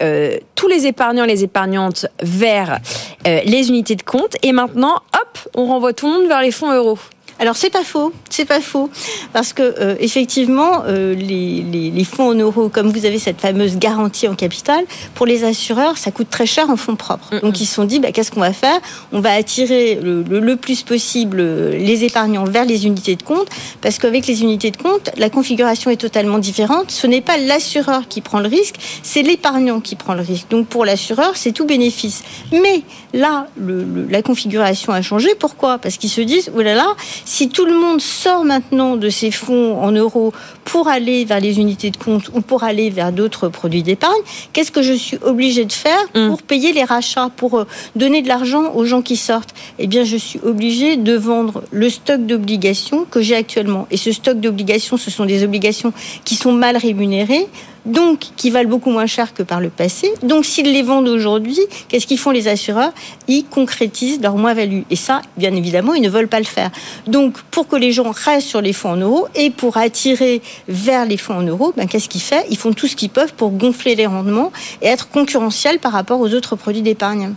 tous 0.55 0.69
les 0.69 0.85
épargnants, 0.85 1.25
les 1.25 1.43
épargnantes 1.43 2.05
vers 2.21 2.79
les 3.25 3.67
unités 3.67 3.97
de 3.97 4.01
compte, 4.01 4.37
et 4.43 4.53
maintenant, 4.53 4.95
hop, 5.13 5.39
on 5.55 5.65
renvoie 5.65 5.91
tout 5.91 6.07
le 6.07 6.13
monde 6.13 6.27
vers 6.29 6.41
les 6.41 6.51
fonds 6.51 6.71
euros. 6.71 6.97
Alors 7.37 7.57
c'est 7.57 7.69
pas 7.69 7.83
faux, 7.83 8.13
c'est 8.29 8.45
pas 8.45 8.61
faux, 8.61 8.89
parce 9.33 9.51
que 9.51 9.61
euh, 9.61 9.95
effectivement 9.99 10.83
euh, 10.87 11.13
les, 11.13 11.65
les, 11.69 11.91
les 11.91 12.03
fonds 12.05 12.29
en 12.29 12.33
euros, 12.33 12.69
comme 12.69 12.91
vous 12.91 13.05
avez 13.05 13.19
cette 13.19 13.41
fameuse 13.41 13.77
garantie 13.77 14.27
en 14.29 14.35
capital, 14.35 14.85
pour 15.15 15.25
les 15.25 15.43
assureurs, 15.43 15.97
ça 15.97 16.11
coûte 16.11 16.29
très 16.29 16.45
cher 16.45 16.69
en 16.69 16.77
fonds 16.77 16.95
propres. 16.95 17.37
Donc 17.41 17.59
ils 17.59 17.65
se 17.65 17.75
sont 17.75 17.83
dit, 17.83 17.99
bah, 17.99 18.13
qu'est-ce 18.13 18.31
qu'on 18.31 18.39
va 18.39 18.53
faire? 18.53 18.79
On 19.11 19.19
va 19.19 19.33
attirer 19.33 19.95
le, 20.01 20.23
le, 20.23 20.39
le 20.39 20.55
plus 20.55 20.83
possible 20.83 21.39
euh, 21.41 21.77
les 21.77 22.05
épargnants 22.05 22.45
vers 22.45 22.63
les 22.63 22.85
unités 22.85 23.17
de 23.17 23.23
compte, 23.23 23.49
parce 23.81 23.97
qu'avec 23.97 24.27
les 24.27 24.41
unités 24.41 24.71
de 24.71 24.77
compte, 24.77 25.09
la 25.17 25.29
configuration 25.29 25.91
est 25.91 25.97
totalement 25.97 26.39
différente. 26.39 26.89
Ce 26.89 27.05
n'est 27.05 27.21
pas 27.21 27.37
l'assureur 27.37 28.07
qui 28.07 28.21
prend 28.21 28.39
le 28.39 28.47
risque, 28.47 28.75
c'est 29.03 29.23
l'épargnant 29.23 29.81
qui 29.81 29.95
prend 29.95 30.13
le 30.13 30.21
risque. 30.21 30.47
Donc 30.49 30.67
pour 30.67 30.85
l'assureur, 30.85 31.33
c'est 31.35 31.51
tout 31.51 31.65
bénéfice. 31.65 32.23
Mais 32.53 32.83
là, 33.13 33.47
le, 33.57 34.07
la 34.09 34.21
configuration 34.21 34.93
a 34.93 35.01
changé. 35.01 35.35
Pourquoi? 35.37 35.79
Parce 35.79 35.97
qu'ils 35.97 36.09
se 36.09 36.21
disent, 36.21 36.49
oh 36.55 36.61
là 36.61 36.75
là, 36.75 36.87
si 37.25 37.49
tout 37.49 37.65
le 37.65 37.73
monde 37.73 37.99
sort 37.99 38.45
maintenant 38.45 38.95
de 38.95 39.09
ces 39.09 39.31
fonds 39.31 39.81
en 39.81 39.91
euros 39.91 40.31
pour 40.63 40.87
aller 40.87 41.25
vers 41.25 41.39
les 41.39 41.59
unités 41.59 41.89
de 41.89 41.97
compte 41.97 42.29
ou 42.33 42.41
pour 42.41 42.63
aller 42.63 42.89
vers 42.89 43.11
d'autres 43.11 43.49
produits 43.49 43.83
d'épargne, 43.83 44.21
qu'est-ce 44.53 44.71
que 44.71 44.81
je 44.81 44.93
suis 44.93 45.17
obligé 45.23 45.65
de 45.65 45.73
faire 45.73 46.07
pour 46.13 46.41
payer 46.43 46.71
les 46.71 46.83
rachats, 46.83 47.29
pour 47.35 47.59
euh, 47.59 47.67
donner 47.95 48.21
de 48.21 48.27
l'argent 48.27 48.73
aux 48.73 48.85
gens 48.85 49.01
qui 49.01 49.17
sortent? 49.17 49.53
Eh 49.79 49.87
bien, 49.87 50.03
je 50.03 50.17
suis 50.17 50.39
obligé 50.43 50.97
de 50.97 51.13
vendre 51.13 51.63
le 51.71 51.89
stock 51.89 52.25
d'obligations 52.25 53.05
que 53.09 53.21
j'ai 53.21 53.35
actuellement. 53.35 53.87
Et 53.91 53.97
ce 53.97 54.11
stock 54.11 54.39
d'obligations, 54.39 54.97
ce 54.97 55.09
sont 55.09 55.25
des 55.25 55.43
obligations 55.43 55.93
qui 56.23 56.35
sont 56.35 56.51
mal 56.51 56.77
rémunérées 56.77 57.47
donc 57.85 58.19
qui 58.35 58.49
valent 58.49 58.69
beaucoup 58.69 58.89
moins 58.89 59.05
cher 59.05 59.33
que 59.33 59.43
par 59.43 59.59
le 59.59 59.69
passé. 59.69 60.11
Donc 60.23 60.45
s'ils 60.45 60.71
les 60.71 60.81
vendent 60.81 61.07
aujourd'hui, 61.07 61.59
qu'est-ce 61.87 62.07
qu'ils 62.07 62.17
font 62.17 62.31
les 62.31 62.47
assureurs? 62.47 62.93
Ils 63.27 63.45
concrétisent 63.45 64.21
leur 64.21 64.35
moins-value. 64.37 64.81
Et 64.89 64.95
ça, 64.95 65.21
bien 65.37 65.55
évidemment, 65.55 65.93
ils 65.93 66.01
ne 66.01 66.09
veulent 66.09 66.27
pas 66.27 66.39
le 66.39 66.45
faire. 66.45 66.71
Donc 67.07 67.41
pour 67.51 67.67
que 67.67 67.75
les 67.75 67.91
gens 67.91 68.11
restent 68.11 68.47
sur 68.47 68.61
les 68.61 68.73
fonds 68.73 68.91
en 68.91 68.97
euros 68.97 69.27
et 69.35 69.49
pour 69.49 69.77
attirer 69.77 70.41
vers 70.67 71.05
les 71.05 71.17
fonds 71.17 71.35
en 71.35 71.43
euros, 71.43 71.73
ben, 71.75 71.87
qu'est-ce 71.87 72.09
qu'ils 72.09 72.21
font? 72.21 72.35
Ils 72.49 72.57
font 72.57 72.73
tout 72.73 72.87
ce 72.87 72.95
qu'ils 72.95 73.09
peuvent 73.09 73.33
pour 73.33 73.51
gonfler 73.51 73.95
les 73.95 74.07
rendements 74.07 74.51
et 74.81 74.87
être 74.87 75.09
concurrentiels 75.09 75.79
par 75.79 75.91
rapport 75.91 76.19
aux 76.19 76.33
autres 76.33 76.55
produits 76.55 76.81
d'épargne. 76.81 77.33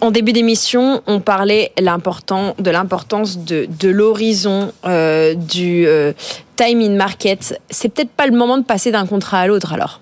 En 0.00 0.10
début 0.10 0.32
d'émission, 0.32 1.02
on 1.06 1.20
parlait 1.20 1.72
de 1.78 1.84
l'importance 1.84 3.38
de, 3.38 3.66
de 3.80 3.88
l'horizon, 3.88 4.72
euh, 4.84 5.34
du 5.34 5.86
euh, 5.86 6.12
time 6.56 6.80
in 6.80 6.96
market. 6.96 7.60
C'est 7.70 7.88
peut-être 7.88 8.10
pas 8.10 8.26
le 8.26 8.36
moment 8.36 8.58
de 8.58 8.64
passer 8.64 8.90
d'un 8.90 9.06
contrat 9.06 9.40
à 9.40 9.46
l'autre 9.46 9.72
alors? 9.72 10.00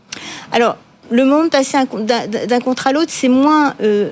Le 1.11 1.25
moment 1.25 1.45
de 1.45 1.49
passer 1.49 1.77
d'un, 2.49 2.61
contrat 2.61 2.91
à 2.91 2.93
l'autre, 2.93 3.11
c'est 3.11 3.29
moins 3.29 3.75
euh, 3.83 4.09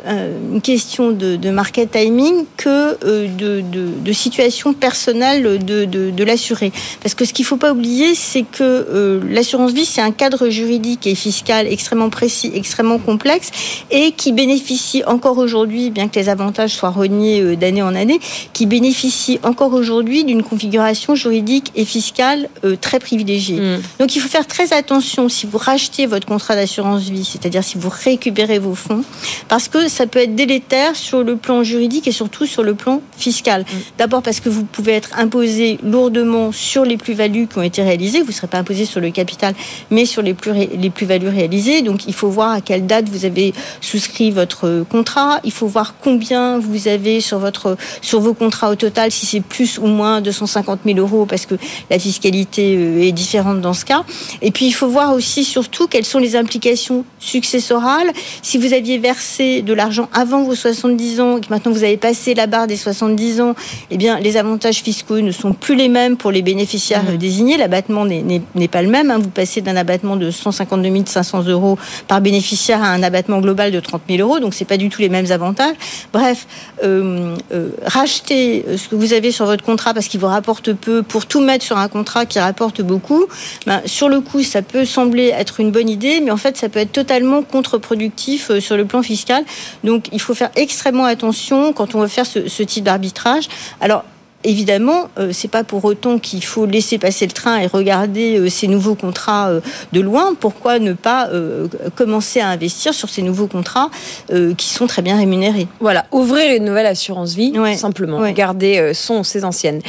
une 0.53 0.61
question 0.61 1.13
de, 1.13 1.37
de, 1.37 1.51
market 1.51 1.93
timing 1.93 2.45
que 2.57 2.69
euh, 3.05 3.27
de, 3.29 3.61
de, 3.61 3.89
de, 4.05 4.13
situation 4.13 4.75
personnelle 4.75 5.65
de, 5.65 6.25
l'assuré. 6.25 6.73
Parce 7.03 7.15
que 7.15 7.25
ce 7.25 7.33
qu'il 7.33 7.45
ne 7.45 7.49
faut 7.49 7.57
pas 7.57 7.73
oublier, 7.73 8.15
c'est 8.15 8.43
que 8.43 8.63
euh, 8.63 9.21
l'assurance 9.29 9.73
vie, 9.73 9.87
c'est 9.87 10.03
un 10.03 10.11
cadre 10.11 10.49
juridique 10.49 11.07
et 11.07 11.15
fiscal 11.15 11.67
extrêmement 11.67 12.11
précis, 12.11 12.51
extrêmement 12.55 12.99
complexe, 12.99 13.51
et 13.91 14.13
qui 14.13 14.33
bénéficie 14.33 15.03
encore 15.05 15.39
aujourd'hui, 15.39 15.91
bien 15.91 16.09
que 16.09 16.19
les 16.19 16.29
avantages 16.29 16.75
soient 16.75 16.91
reniés 16.91 17.41
euh, 17.41 17.57
d'année 17.57 17.83
en 17.83 17.95
année, 17.95 18.21
qui 18.53 18.67
bénéficie 18.67 19.39
encore 19.43 19.73
aujourd'hui 19.73 20.25
d'une 20.25 20.43
configuration 20.43 21.15
juridique 21.15 21.73
et 21.77 21.85
fiscale 21.85 22.49
euh, 22.65 22.77
très 22.79 22.99
privilégiée. 22.99 23.61
Mmh. 23.61 23.83
Donc 24.01 24.17
il 24.17 24.21
faut 24.21 24.29
faire 24.29 24.47
très 24.47 24.73
attention 24.73 25.29
si 25.29 25.47
vous 25.47 25.59
rachetez 25.59 26.07
votre 26.07 26.27
contrat 26.27 26.55
d'assurance 26.55 26.90
vie, 26.97 27.25
c'est-à-dire 27.25 27.65
si 27.65 27.79
vous 27.79 27.91
récupérez 27.91 28.59
vos 28.59 28.75
fonds, 28.75 29.05
parce 29.49 29.69
que 29.69 29.89
ça 29.89 30.07
peut 30.07 30.21
être 30.21 30.35
délétère 30.35 30.97
sur 30.97 31.23
le 31.23 31.37
plan 31.37 31.63
juridique 31.63 32.09
et 32.09 32.13
surtout 32.13 32.47
sur 32.47 32.63
le 32.63 32.75
plan 32.75 33.03
fiscal. 33.17 33.63
Mmh. 33.63 33.77
D'abord 33.99 34.23
parce 34.23 34.41
que 34.41 34.49
vous 34.49 34.65
pouvez 34.65 34.93
être 34.93 35.11
imposé 35.19 35.79
lourdement 35.83 36.53
sur 36.53 36.85
les 36.85 36.97
plus-values 36.97 37.47
qui 37.47 37.59
ont 37.59 37.63
été 37.63 37.83
réalisées, 37.83 38.21
vous 38.21 38.29
ne 38.29 38.33
serez 38.33 38.47
pas 38.47 38.59
imposé 38.59 38.85
sur 38.85 39.01
le 39.01 39.11
capital, 39.11 39.55
mais 39.91 40.05
sur 40.05 40.23
les 40.23 40.35
plus 40.35 40.53
les 40.53 40.91
plus-values 40.91 41.29
réalisées. 41.29 41.83
Donc 41.83 42.07
il 42.07 42.15
faut 42.15 42.29
voir 42.29 42.51
à 42.51 42.61
quelle 42.61 42.87
date 42.87 43.09
vous 43.09 43.25
avez 43.25 43.53
souscrit 43.81 44.31
votre 44.31 44.85
contrat, 44.89 45.41
il 45.45 45.53
faut 45.53 45.67
voir 45.67 45.95
combien 46.01 46.59
vous 46.59 46.89
avez 46.89 47.21
sur 47.21 47.39
votre 47.39 47.77
sur 48.03 48.21
vos 48.21 48.35
contrats 48.35 48.71
au 48.71 48.75
total, 48.75 49.11
si 49.11 49.27
c'est 49.27 49.41
plus 49.41 49.79
ou 49.79 49.87
moins 49.87 50.21
250 50.21 50.81
000 50.85 50.99
euros, 50.99 51.27
parce 51.27 51.47
que 51.47 51.55
la 51.91 51.99
fiscalité 51.99 52.77
euh, 52.77 53.03
est 53.03 53.13
différente 53.13 53.61
dans 53.61 53.75
ce 53.75 53.85
cas. 53.85 54.05
Et 54.43 54.51
puis 54.51 54.67
il 54.67 54.73
faut 54.73 54.89
voir 54.89 55.15
aussi 55.15 55.45
surtout 55.45 55.87
quelles 55.87 56.05
sont 56.05 56.19
les 56.19 56.37
implications 56.37 56.70
successorale. 56.77 58.11
Si 58.43 58.59
vous 58.59 58.73
aviez 58.73 58.99
versé 58.99 59.63
de 59.63 59.73
l'argent 59.73 60.09
avant 60.13 60.43
vos 60.43 60.55
70 60.55 61.21
ans 61.21 61.37
et 61.37 61.41
que 61.41 61.49
maintenant 61.51 61.73
vous 61.73 61.85
avez 61.85 61.97
passé 61.97 62.35
la 62.35 62.47
barre 62.47 62.67
des 62.67 62.77
70 62.77 63.41
ans, 63.41 63.55
eh 63.91 63.97
bien, 63.97 64.19
les 64.21 64.37
avantages 64.37 64.83
fiscaux 64.83 65.21
ne 65.21 65.33
sont 65.33 65.53
plus 65.53 65.75
les 65.75 65.89
mêmes 65.89 66.17
pour 66.17 66.31
les 66.31 66.43
bénéficiaires 66.43 67.05
mmh. 67.05 67.17
désignés. 67.17 67.57
L'abattement 67.57 68.05
n'est 68.05 68.69
pas 68.69 68.83
le 68.83 68.89
même. 68.89 69.11
Hein. 69.11 69.19
Vous 69.19 69.31
passez 69.31 69.61
d'un 69.61 69.77
abattement 69.77 70.17
de 70.17 70.31
152 70.31 71.07
500 71.07 71.45
euros 71.45 71.79
par 72.09 72.21
bénéficiaire 72.21 72.83
à 72.83 72.89
un 72.89 73.03
abattement 73.03 73.41
global 73.41 73.71
de 73.71 73.81
30 73.81 74.03
000 74.09 74.21
euros. 74.21 74.41
Donc, 74.41 74.55
c'est 74.55 74.65
pas 74.65 74.77
du 74.77 74.89
tout 74.89 75.01
les 75.01 75.09
mêmes 75.09 75.31
avantages. 75.31 75.77
Bref, 76.13 76.47
euh, 76.83 77.37
euh, 77.53 77.71
racheter 77.85 78.65
ce 78.77 78.89
que 78.89 78.95
vous 78.95 79.13
avez 79.13 79.31
sur 79.33 79.47
votre 79.47 79.65
contrat 79.65 79.95
parce 79.95 80.09
qu'il 80.09 80.21
vous 80.21 80.27
rapporte 80.27 80.73
peu 80.73 81.03
pour 81.03 81.27
tout 81.27 81.41
mettre 81.41 81.65
sur 81.65 81.79
un 81.79 81.89
contrat 81.89 82.27
qui 82.27 82.39
rapporte 82.39 82.83
beaucoup, 82.83 83.27
ben, 83.67 83.81
sur 83.87 84.09
le 84.09 84.21
coup, 84.21 84.43
ça 84.43 84.63
peut 84.63 84.85
sembler 84.85 85.29
être 85.29 85.61
une 85.61 85.71
bonne 85.71 85.89
idée, 85.89 86.21
mais 86.21 86.31
en 86.31 86.37
fait, 86.37 86.57
ça 86.61 86.69
peut 86.69 86.79
être 86.81 86.93
totalement 86.93 87.43
contre-productif 87.43 88.59
sur 88.61 88.77
le 88.77 88.85
plan 88.85 89.03
fiscal. 89.03 89.45
Donc, 89.85 90.09
il 90.13 90.21
faut 90.21 90.35
faire 90.35 90.51
extrêmement 90.57 91.05
attention 91.07 91.73
quand 91.73 91.95
on 91.95 92.01
veut 92.01 92.09
faire 92.09 92.27
ce, 92.27 92.49
ce 92.49 92.63
type 92.63 92.85
d'arbitrage. 92.85 93.49
Alors, 93.81 94.05
Évidemment, 94.43 95.11
euh, 95.19 95.33
c'est 95.35 95.51
pas 95.51 95.65
pour 95.65 95.85
autant 95.85 96.19
qu'il 96.19 96.43
faut 96.43 96.65
laisser 96.65 96.97
passer 96.97 97.27
le 97.27 97.33
train 97.33 97.59
et 97.59 97.67
regarder 97.67 98.39
euh, 98.39 98.49
ces 98.49 98.69
nouveaux 98.69 98.95
contrats 98.95 99.51
euh, 99.51 99.61
de 99.93 100.01
loin. 100.01 100.33
Pourquoi 100.33 100.79
ne 100.79 100.95
pas 100.95 101.29
euh, 101.29 101.69
commencer 101.95 102.41
à 102.41 102.49
investir 102.49 102.95
sur 102.95 103.11
ces 103.11 103.21
nouveaux 103.21 103.49
contrats 103.49 103.91
euh, 104.33 104.55
qui 104.55 104.71
sont 104.71 104.87
très 104.87 105.03
bien 105.03 105.19
rémunérés? 105.19 105.69
Voilà, 105.81 106.07
ouvrir 106.11 106.57
une 106.57 106.65
nouvelle 106.65 106.87
assurance 106.87 107.35
vie, 107.35 107.53
ouais. 107.59 107.77
simplement. 107.77 108.17
Ouais. 108.17 108.33
Garder 108.33 108.79
euh, 108.79 108.95
son 108.95 109.25
ses 109.25 109.45
anciennes. 109.45 109.83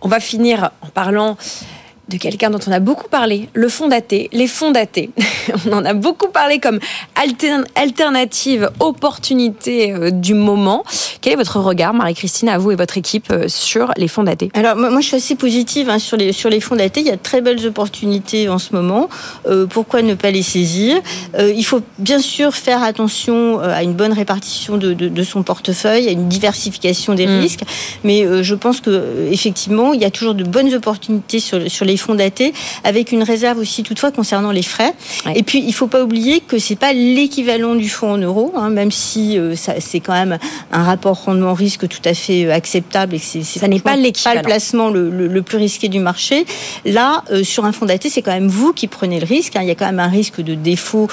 On 0.00 0.08
va 0.08 0.20
finir 0.20 0.70
en 0.80 0.88
parlant 0.88 1.36
de 2.08 2.16
quelqu'un 2.16 2.50
dont 2.50 2.58
on 2.66 2.72
a 2.72 2.80
beaucoup 2.80 3.08
parlé, 3.08 3.48
le 3.52 3.68
fonds 3.68 3.88
daté, 3.88 4.28
les 4.32 4.46
fonds 4.46 4.70
datés. 4.70 5.10
on 5.66 5.72
en 5.72 5.84
a 5.84 5.94
beaucoup 5.94 6.28
parlé 6.28 6.58
comme 6.58 6.78
altern 7.14 7.64
alternative, 7.74 8.70
opportunité 8.80 9.92
euh, 9.92 10.10
du 10.10 10.34
moment. 10.34 10.84
Quel 11.20 11.34
est 11.34 11.36
votre 11.36 11.60
regard, 11.60 11.94
Marie-Christine, 11.94 12.48
à 12.48 12.58
vous 12.58 12.70
et 12.70 12.76
votre 12.76 12.96
équipe 12.96 13.32
sur 13.46 13.92
les 13.96 14.08
fonds 14.08 14.22
datés 14.22 14.50
Alors 14.54 14.76
moi, 14.76 15.00
je 15.00 15.06
suis 15.06 15.16
assez 15.16 15.34
positive 15.34 15.90
hein, 15.90 15.98
sur 15.98 16.16
les 16.16 16.32
sur 16.32 16.48
les 16.48 16.60
fonds 16.60 16.76
datés. 16.76 17.00
Il 17.00 17.06
y 17.06 17.10
a 17.10 17.16
de 17.16 17.22
très 17.22 17.40
belles 17.40 17.66
opportunités 17.66 18.48
en 18.48 18.58
ce 18.58 18.74
moment. 18.74 19.08
pourquoi 19.70 20.02
ne 20.02 20.14
pas 20.14 20.30
les 20.30 20.42
saisir? 20.42 21.00
Il 21.38 21.64
faut 21.64 21.80
bien 21.98 22.20
sûr 22.20 22.54
faire 22.54 22.82
attention 22.82 23.58
à 23.60 23.82
une 23.82 23.94
bonne 23.94 24.12
répartition 24.12 24.76
de, 24.76 24.94
de, 24.94 25.22
son 25.22 25.42
portefeuille, 25.42 26.08
à 26.08 26.12
une 26.12 26.28
diversification 26.28 27.14
des 27.14 27.26
mm. 27.26 27.40
risques. 27.40 27.62
Mais 28.04 28.42
je 28.42 28.54
pense 28.54 28.80
que 28.80 29.28
effectivement, 29.30 29.92
il 29.92 30.00
y 30.00 30.04
a 30.04 30.10
toujours 30.10 30.34
de 30.34 30.44
bonnes 30.44 30.72
opportunités 30.74 31.40
sur, 31.40 31.70
sur 31.70 31.84
les 31.84 31.97
fonds 31.98 32.14
datés, 32.14 32.52
avec 32.84 33.12
une 33.12 33.22
réserve 33.22 33.58
aussi 33.58 33.82
toutefois 33.82 34.10
concernant 34.10 34.50
les 34.50 34.62
frais. 34.62 34.94
Et 35.34 35.42
puis, 35.42 35.58
il 35.58 35.68
ne 35.68 35.72
faut 35.72 35.86
pas 35.86 36.02
oublier 36.02 36.40
que 36.40 36.58
c'est 36.58 36.76
pas 36.76 36.92
l'équivalent 36.92 37.74
du 37.74 37.88
fonds 37.88 38.12
en 38.12 38.18
euros, 38.18 38.52
hein, 38.56 38.70
même 38.70 38.90
si 38.90 39.38
euh, 39.38 39.54
c'est 39.56 40.00
quand 40.00 40.12
même 40.12 40.38
un 40.72 40.82
rapport 40.82 41.24
rendement-risque 41.24 41.88
tout 41.88 42.00
à 42.04 42.14
fait 42.14 42.46
euh, 42.46 42.54
acceptable 42.54 43.14
et 43.14 43.18
que 43.18 43.24
c'est 43.24 43.42
ça 43.42 43.68
n'est 43.68 43.80
pas, 43.80 43.96
pas 44.24 44.34
le 44.34 44.42
placement 44.42 44.90
le, 44.90 45.10
le, 45.10 45.42
plus 45.42 45.58
risqué 45.58 45.88
du 45.88 46.00
marché. 46.00 46.46
Là, 46.84 47.24
euh, 47.30 47.42
sur 47.44 47.64
un 47.64 47.72
fonds 47.72 47.86
daté, 47.86 48.10
c'est 48.10 48.22
quand 48.22 48.32
même 48.32 48.48
vous 48.48 48.72
qui 48.72 48.86
prenez 48.86 49.20
le 49.20 49.26
risque. 49.26 49.56
Hein. 49.56 49.60
Il 49.62 49.68
y 49.68 49.70
a 49.70 49.74
quand 49.74 49.86
même 49.86 50.00
un 50.00 50.08
risque 50.08 50.40
de 50.40 50.54
défaut, 50.54 51.08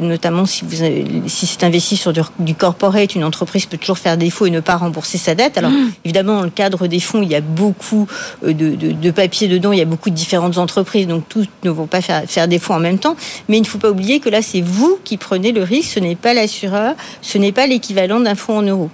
notamment 0.00 0.46
si 0.46 0.64
vous 0.64 0.84
si 1.26 1.46
c'est 1.46 1.64
investi 1.64 1.96
sur 1.96 2.12
du, 2.38 2.54
corporate, 2.54 3.14
une 3.14 3.24
entreprise 3.24 3.66
peut 3.66 3.78
toujours 3.78 3.98
faire 3.98 4.16
défaut 4.16 4.46
et 4.46 4.50
ne 4.50 4.60
pas 4.60 4.76
rembourser 4.76 5.18
sa 5.18 5.34
dette. 5.34 5.58
Alors, 5.58 5.70
mmh. 5.70 5.92
évidemment, 6.04 6.36
dans 6.36 6.42
le 6.42 6.50
cadre 6.50 6.86
des 6.86 7.00
fonds, 7.00 7.22
il 7.22 7.30
y 7.30 7.34
a 7.34 7.40
beaucoup 7.40 8.06
de, 8.42 8.52
de, 8.52 8.92
de 8.92 9.10
papier 9.10 9.48
dedans, 9.48 9.72
il 9.72 9.78
y 9.78 9.82
a 9.82 9.86
beaucoup 9.86 10.03
différentes 10.10 10.58
entreprises, 10.58 11.06
donc 11.06 11.24
toutes 11.28 11.48
ne 11.64 11.70
vont 11.70 11.86
pas 11.86 12.00
faire, 12.00 12.24
faire 12.26 12.48
défaut 12.48 12.74
en 12.74 12.80
même 12.80 12.98
temps. 12.98 13.16
Mais 13.48 13.56
il 13.56 13.62
ne 13.62 13.66
faut 13.66 13.78
pas 13.78 13.90
oublier 13.90 14.20
que 14.20 14.28
là, 14.28 14.42
c'est 14.42 14.60
vous 14.60 14.98
qui 15.04 15.16
prenez 15.16 15.52
le 15.52 15.62
risque, 15.62 15.92
ce 15.94 16.00
n'est 16.00 16.16
pas 16.16 16.34
l'assureur, 16.34 16.94
ce 17.22 17.38
n'est 17.38 17.52
pas 17.52 17.66
l'équivalent 17.66 18.20
d'un 18.20 18.34
fonds 18.34 18.58
en 18.58 18.62
euros. 18.62 18.90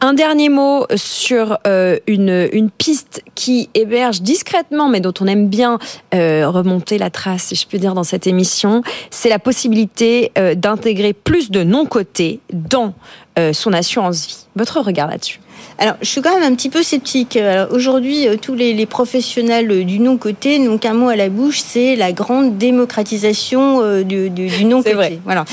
Un 0.00 0.12
dernier 0.12 0.48
mot 0.48 0.86
sur 0.94 1.58
euh, 1.66 1.98
une, 2.06 2.48
une, 2.52 2.70
piste 2.70 3.22
qui 3.34 3.70
héberge 3.74 4.20
discrètement, 4.20 4.88
mais 4.88 5.00
dont 5.00 5.14
on 5.20 5.26
aime 5.26 5.48
bien 5.48 5.78
euh, 6.14 6.48
remonter 6.48 6.98
la 6.98 7.10
trace, 7.10 7.44
si 7.44 7.54
je 7.54 7.66
peux 7.66 7.78
dire, 7.78 7.94
dans 7.94 8.04
cette 8.04 8.26
émission, 8.26 8.82
c'est 9.10 9.28
la 9.28 9.38
possibilité 9.38 10.32
euh, 10.36 10.54
d'intégrer 10.54 11.12
plus 11.12 11.50
de 11.50 11.62
non-cotés 11.62 12.40
dans 12.52 12.94
son 13.52 13.74
assurance 13.74 14.26
vie. 14.26 14.46
Votre 14.56 14.80
regard 14.80 15.08
là-dessus 15.08 15.40
alors, 15.78 15.96
je 16.00 16.06
suis 16.06 16.22
quand 16.22 16.32
même 16.32 16.50
un 16.50 16.54
petit 16.54 16.70
peu 16.70 16.82
sceptique. 16.82 17.38
Aujourd'hui, 17.70 18.26
tous 18.40 18.54
les, 18.54 18.86
professionnels 18.86 19.84
du 19.84 19.98
non-côté 19.98 20.58
n'ont 20.58 20.78
qu'un 20.78 20.94
mot 20.94 21.08
à 21.08 21.16
la 21.16 21.28
bouche, 21.28 21.60
c'est 21.60 21.96
la 21.96 22.12
grande 22.12 22.56
démocratisation 22.56 24.02
du, 24.02 24.30
du 24.30 24.64
non-côté. 24.64 25.20
Voilà 25.24 25.44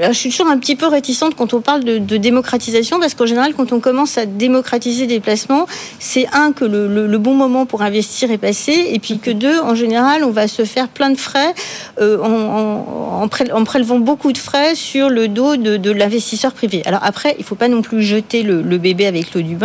je 0.00 0.12
suis 0.12 0.30
toujours 0.30 0.48
un 0.48 0.58
petit 0.58 0.76
peu 0.76 0.86
réticente 0.86 1.34
quand 1.34 1.54
on 1.54 1.60
parle 1.60 1.84
de, 1.84 2.16
démocratisation, 2.16 2.98
parce 3.00 3.14
qu'en 3.14 3.26
général, 3.26 3.54
quand 3.54 3.72
on 3.72 3.80
commence 3.80 4.18
à 4.18 4.26
démocratiser 4.26 5.06
des 5.06 5.20
placements, 5.20 5.66
c'est 5.98 6.26
un 6.32 6.52
que 6.52 6.64
le, 6.64 7.16
bon 7.18 7.34
moment 7.34 7.64
pour 7.66 7.82
investir 7.82 8.30
est 8.30 8.38
passé, 8.38 8.90
et 8.92 8.98
puis 8.98 9.18
que 9.18 9.30
deux, 9.30 9.58
en 9.60 9.74
général, 9.74 10.22
on 10.24 10.30
va 10.30 10.48
se 10.48 10.64
faire 10.64 10.88
plein 10.88 11.10
de 11.10 11.16
frais 11.16 11.54
euh, 12.00 12.18
en, 12.22 13.22
en, 13.22 13.64
prélevant 13.64 13.98
beaucoup 13.98 14.32
de 14.32 14.38
frais 14.38 14.74
sur 14.74 15.08
le 15.08 15.28
dos 15.28 15.56
de, 15.56 15.90
l'investisseur 15.90 16.52
privé. 16.52 16.82
Alors 16.84 17.00
après, 17.02 17.34
il 17.38 17.40
ne 17.40 17.46
faut 17.46 17.54
pas 17.54 17.68
non 17.68 17.82
plus 17.82 18.02
jeter 18.02 18.42
le, 18.42 18.76
bébé 18.76 19.06
avec 19.06 19.15
l'eau 19.34 19.42
du 19.42 19.56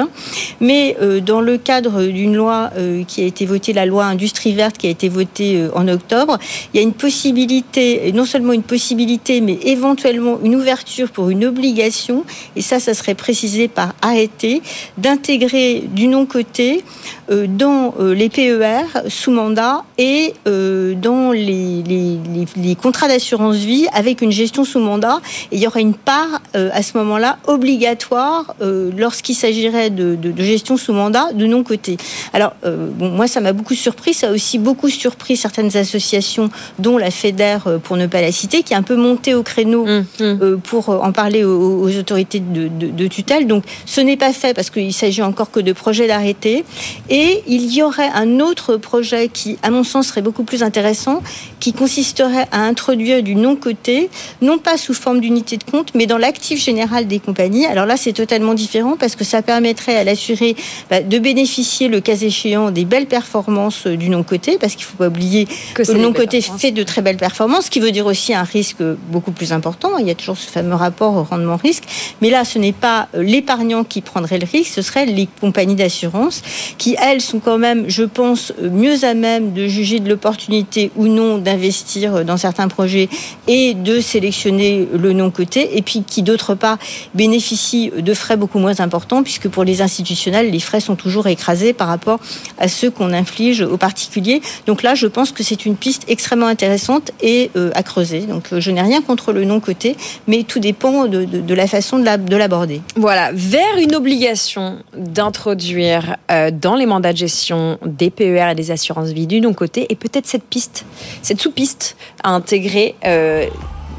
mais 0.59 0.95
euh, 1.01 1.19
dans 1.19 1.41
le 1.41 1.57
cadre 1.57 2.03
d'une 2.03 2.35
loi 2.35 2.69
euh, 2.77 3.03
qui 3.03 3.21
a 3.21 3.25
été 3.25 3.45
votée, 3.45 3.73
la 3.73 3.85
loi 3.85 4.05
Industrie 4.05 4.53
verte 4.53 4.77
qui 4.77 4.87
a 4.87 4.89
été 4.89 5.09
votée 5.09 5.67
en 5.73 5.87
octobre, 5.87 6.37
il 6.73 6.77
y 6.77 6.79
a 6.79 6.83
une 6.83 6.93
possibilité, 6.93 8.11
non 8.13 8.25
seulement 8.25 8.53
une 8.53 8.63
possibilité, 8.63 9.41
mais 9.41 9.59
éventuellement 9.63 10.39
une 10.43 10.55
ouverture 10.55 11.09
pour 11.09 11.29
une 11.29 11.45
obligation, 11.45 12.23
et 12.55 12.61
ça, 12.61 12.79
ça 12.79 12.93
serait 12.93 13.15
précisé 13.15 13.67
par 13.67 13.93
arrêté, 14.01 14.61
d'intégrer 14.97 15.83
du 15.93 16.07
non-côté 16.07 16.61
euh, 16.71 17.20
dans 17.47 17.93
euh, 17.99 18.13
les 18.13 18.29
PER 18.29 18.83
sous 19.07 19.31
mandat 19.31 19.83
et 19.97 20.33
euh, 20.47 20.93
dans 20.95 21.31
les, 21.31 21.83
les, 21.83 22.75
contrats 22.75 23.07
d'assurance 23.07 23.57
vie 23.57 23.87
avec 23.93 24.21
une 24.21 24.31
gestion 24.31 24.65
sous 24.65 24.79
mandat. 24.79 25.19
Et 25.51 25.57
il 25.57 25.61
y 25.61 25.67
aura 25.67 25.79
une 25.79 25.93
part 25.93 26.41
à 26.53 26.81
ce 26.81 26.97
moment-là 26.97 27.37
obligatoire 27.47 28.55
lorsqu'il 28.97 29.35
s'agirait 29.35 29.89
de, 29.89 30.15
de, 30.15 30.43
gestion 30.43 30.77
sous 30.77 30.93
mandat 30.93 31.31
de 31.33 31.45
non-côté. 31.45 31.97
Alors, 32.33 32.53
bon, 32.63 33.09
moi, 33.09 33.27
ça 33.27 33.41
m'a 33.41 33.53
beaucoup 33.53 33.75
surpris. 33.75 34.13
Ça 34.13 34.29
a 34.29 34.31
aussi 34.31 34.57
beaucoup 34.57 34.89
surpris 34.89 35.37
certaines 35.37 35.75
associations, 35.77 36.49
dont 36.79 36.97
la 36.97 37.11
FEDER, 37.11 37.57
pour 37.83 37.97
ne 37.97 38.07
pas 38.07 38.21
la 38.21 38.31
citer, 38.31 38.63
qui 38.63 38.73
est 38.73 38.77
un 38.77 38.83
peu 38.83 38.95
montée 38.95 39.33
au 39.33 39.43
créneau 39.43 39.85
mmh. 39.85 40.01
Euh, 40.41 40.57
pour 40.57 40.89
en 40.89 41.11
parler 41.11 41.43
aux, 41.43 41.97
autorités 41.97 42.39
de, 42.39 43.07
tutelle. 43.07 43.47
Donc 43.47 43.63
ce 43.85 44.01
n'est 44.01 44.17
pas 44.17 44.33
fait 44.33 44.53
parce 44.53 44.69
qu'il 44.69 44.93
s'agit 44.93 45.21
encore 45.21 45.51
que 45.51 45.59
de 45.59 45.73
projets 45.73 46.07
d'arrêté. 46.07 46.63
Et 47.09 47.20
il 47.47 47.73
y 47.73 47.81
aurait 47.81 48.09
un 48.13 48.39
autre 48.39 48.77
projet 48.77 49.27
qui, 49.27 49.57
à 49.63 49.69
mon 49.69 49.83
sens, 49.83 50.07
serait 50.07 50.21
beaucoup 50.21 50.43
plus 50.43 50.63
intéressant, 50.63 51.21
qui 51.59 51.73
consisterait 51.73 52.47
à 52.51 52.61
introduire 52.61 53.23
du 53.23 53.35
non-côté, 53.35 54.09
non 54.41 54.57
pas 54.57 54.77
sous 54.77 54.93
forme 54.93 55.19
d'unité 55.19 55.57
de 55.57 55.63
compte, 55.63 55.93
mais 55.93 56.05
dans 56.05 56.17
l'actif 56.17 56.63
général 56.63 57.07
des 57.07 57.19
compagnies. 57.19 57.65
Alors 57.65 57.85
là, 57.85 57.97
c'est 57.97 58.13
totalement 58.13 58.53
différent 58.53 58.95
parce 58.97 59.15
que 59.15 59.23
ça 59.23 59.41
permettrait 59.41 59.95
à 59.95 60.03
l'assuré 60.03 60.55
bah, 60.89 61.01
de 61.01 61.19
bénéficier, 61.19 61.87
le 61.87 62.01
cas 62.01 62.15
échéant, 62.15 62.71
des 62.71 62.85
belles 62.85 63.07
performances 63.07 63.87
du 63.87 64.09
non-côté, 64.09 64.57
parce 64.59 64.75
qu'il 64.75 64.85
ne 64.85 64.91
faut 64.91 64.97
pas 64.97 65.07
oublier 65.07 65.47
que, 65.73 65.83
le 65.91 65.99
non-côté 65.99 66.41
fait 66.41 66.71
de 66.71 66.83
très 66.83 67.01
belles 67.01 67.17
performances, 67.17 67.65
ce 67.65 67.71
qui 67.71 67.79
veut 67.79 67.91
dire 67.91 68.05
aussi 68.05 68.33
un 68.33 68.43
risque 68.43 68.81
beaucoup 69.09 69.31
plus 69.31 69.53
important. 69.53 69.97
Il 69.97 70.07
y 70.07 70.11
a 70.11 70.15
toujours 70.15 70.37
ce 70.37 70.49
fameux 70.49 70.75
rapport 70.75 71.15
au 71.15 71.23
rendement-risque. 71.23 71.83
Mais 72.21 72.29
là, 72.29 72.45
ce 72.45 72.59
n'est 72.59 72.71
pas 72.71 73.07
euh, 73.15 73.23
l'épargnant 73.23 73.83
qui 73.83 74.01
prendrait 74.01 74.39
le 74.39 74.47
risque, 74.51 74.73
ce 74.73 74.81
seraient 74.81 75.05
les 75.05 75.27
compagnies 75.39 75.75
d'assurance 75.75 76.41
qui, 76.77 76.95
elles, 76.99 77.10
sont 77.19 77.39
quand 77.39 77.57
même, 77.57 77.89
je 77.89 78.03
pense, 78.03 78.53
euh, 78.61 78.69
mieux 78.69 79.03
à 79.03 79.13
même 79.13 79.51
de 79.51 79.67
juger 79.67 79.99
de 79.99 80.07
l'opportunité 80.07 80.91
ou 80.95 81.07
non 81.07 81.39
d'investir 81.39 82.15
euh, 82.15 82.23
dans 82.23 82.37
certains 82.37 82.67
projets 82.67 83.09
et 83.47 83.73
de 83.73 83.99
sélectionner 83.99 84.87
le 84.93 85.11
non-coté. 85.11 85.77
Et 85.77 85.81
puis 85.81 86.03
qui, 86.07 86.21
d'autre 86.21 86.55
part, 86.55 86.77
bénéficient 87.15 87.91
de 87.97 88.13
frais 88.13 88.37
beaucoup 88.37 88.59
moins 88.59 88.79
importants, 88.79 89.23
puisque 89.23 89.49
pour 89.49 89.63
les 89.63 89.81
institutionnels, 89.81 90.51
les 90.51 90.59
frais 90.59 90.79
sont 90.79 90.95
toujours 90.95 91.27
écrasés 91.27 91.73
par 91.73 91.87
rapport 91.87 92.19
à 92.59 92.67
ceux 92.67 92.91
qu'on 92.91 93.11
inflige 93.11 93.61
aux 93.61 93.77
particuliers. 93.77 94.41
Donc 94.67 94.83
là, 94.83 94.93
je 94.93 95.07
pense 95.07 95.31
que 95.31 95.43
c'est 95.43 95.65
une 95.65 95.75
piste 95.75 96.05
extrêmement 96.07 96.47
intéressante 96.47 97.11
et 97.21 97.49
à 97.75 97.83
creuser. 97.83 98.21
Donc 98.21 98.45
je 98.57 98.71
n'ai 98.71 98.81
rien 98.81 99.01
contre 99.01 99.33
le 99.33 99.43
non-coté, 99.43 99.95
mais 100.27 100.43
tout 100.43 100.59
dépend 100.59 101.07
de, 101.07 101.53
la 101.53 101.67
façon 101.67 101.99
de 101.99 102.35
l'aborder. 102.35 102.81
voilà, 102.95 103.31
vers 103.33 103.77
une 103.81 103.95
obligation 103.95 104.77
d'introduire 104.95 106.17
euh, 106.31 106.51
dans 106.51 106.75
les 106.75 106.85
mandats 106.91 107.13
de 107.13 107.17
gestion 107.17 107.77
des 107.85 108.09
PER 108.09 108.49
et 108.51 108.55
des 108.55 108.71
assurances 108.71 109.09
vie 109.09 109.27
du 109.27 109.41
non-côté, 109.41 109.87
et 109.89 109.95
peut-être 109.95 110.27
cette 110.27 110.43
piste, 110.43 110.85
cette 111.21 111.41
sous-piste 111.41 111.95
à 112.23 112.31
intégrer 112.31 112.95
euh, 113.05 113.47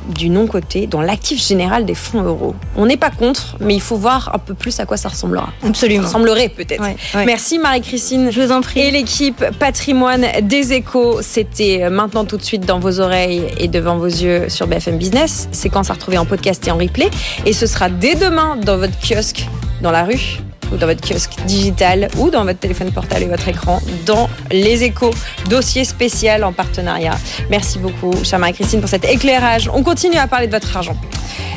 du 0.09 0.29
non-côté 0.29 0.87
dans 0.87 1.01
l'actif 1.01 1.41
général 1.45 1.85
des 1.85 1.95
fonds 1.95 2.23
euros. 2.23 2.55
On 2.77 2.87
n'est 2.87 2.97
pas 2.97 3.11
contre, 3.11 3.57
mais 3.61 3.75
il 3.75 3.81
faut 3.81 3.97
voir 3.97 4.35
un 4.35 4.39
peu 4.39 4.55
plus 4.55 4.79
à 4.81 4.87
quoi 4.87 4.97
ça 4.97 5.09
ressemblera. 5.09 5.51
Absolument. 5.65 6.03
Ça 6.03 6.09
ressemblerait 6.09 6.49
peut-être. 6.49 6.83
Merci 7.15 7.59
Marie-Christine. 7.59 8.31
Je 8.31 8.41
vous 8.41 8.53
en 8.53 8.61
prie. 8.61 8.81
Et 8.81 8.91
l'équipe 8.91 9.45
patrimoine 9.59 10.27
des 10.43 10.73
échos, 10.73 11.23
c'était 11.23 11.89
maintenant 11.91 12.25
tout 12.25 12.37
de 12.37 12.43
suite 12.43 12.67
dans 12.67 12.79
vos 12.79 13.01
oreilles 13.01 13.45
et 13.59 13.69
devant 13.69 13.97
vos 13.97 14.07
yeux 14.07 14.49
sur 14.49 14.67
BFM 14.67 14.99
Business. 14.99 15.49
Séquence 15.53 15.91
à 15.91 15.95
retrouver 15.95 16.19
en 16.19 16.27
podcast 16.27 16.67
et 16.67 16.71
en 16.71 16.79
replay. 16.79 17.09
Et 17.47 17.53
ce 17.53 17.67
sera 17.67 17.89
dès 17.89 18.15
demain 18.15 18.57
dans 18.57 18.77
votre 18.79 18.99
kiosque 19.01 19.47
dans 19.83 19.91
la 19.91 20.05
rue 20.05 20.43
ou 20.73 20.77
dans 20.77 20.87
votre 20.87 21.07
kiosque 21.07 21.37
digital 21.47 22.09
ou 22.19 22.31
dans 22.31 22.45
votre 22.45 22.59
téléphone 22.59 22.91
portable 22.93 23.23
et 23.23 23.29
votre 23.29 23.49
écran 23.49 23.81
dans 24.07 24.29
les 24.51 24.85
échos. 24.85 25.13
Dossier 25.49 25.85
spécial 25.85 26.45
en 26.45 26.53
partenariat. 26.53 27.17
Merci 27.51 27.79
beaucoup, 27.79 28.13
chère 28.25 28.39
Marie-Christine, 28.39 28.81
pour 28.81 28.89
cet 28.89 29.05
éclairage. 29.05 29.71
On 29.73 29.83
continue 29.83 30.17
à 30.17 30.27
parler 30.27 30.47
de 30.47 30.53
votre 30.53 30.77
argent 30.77 30.97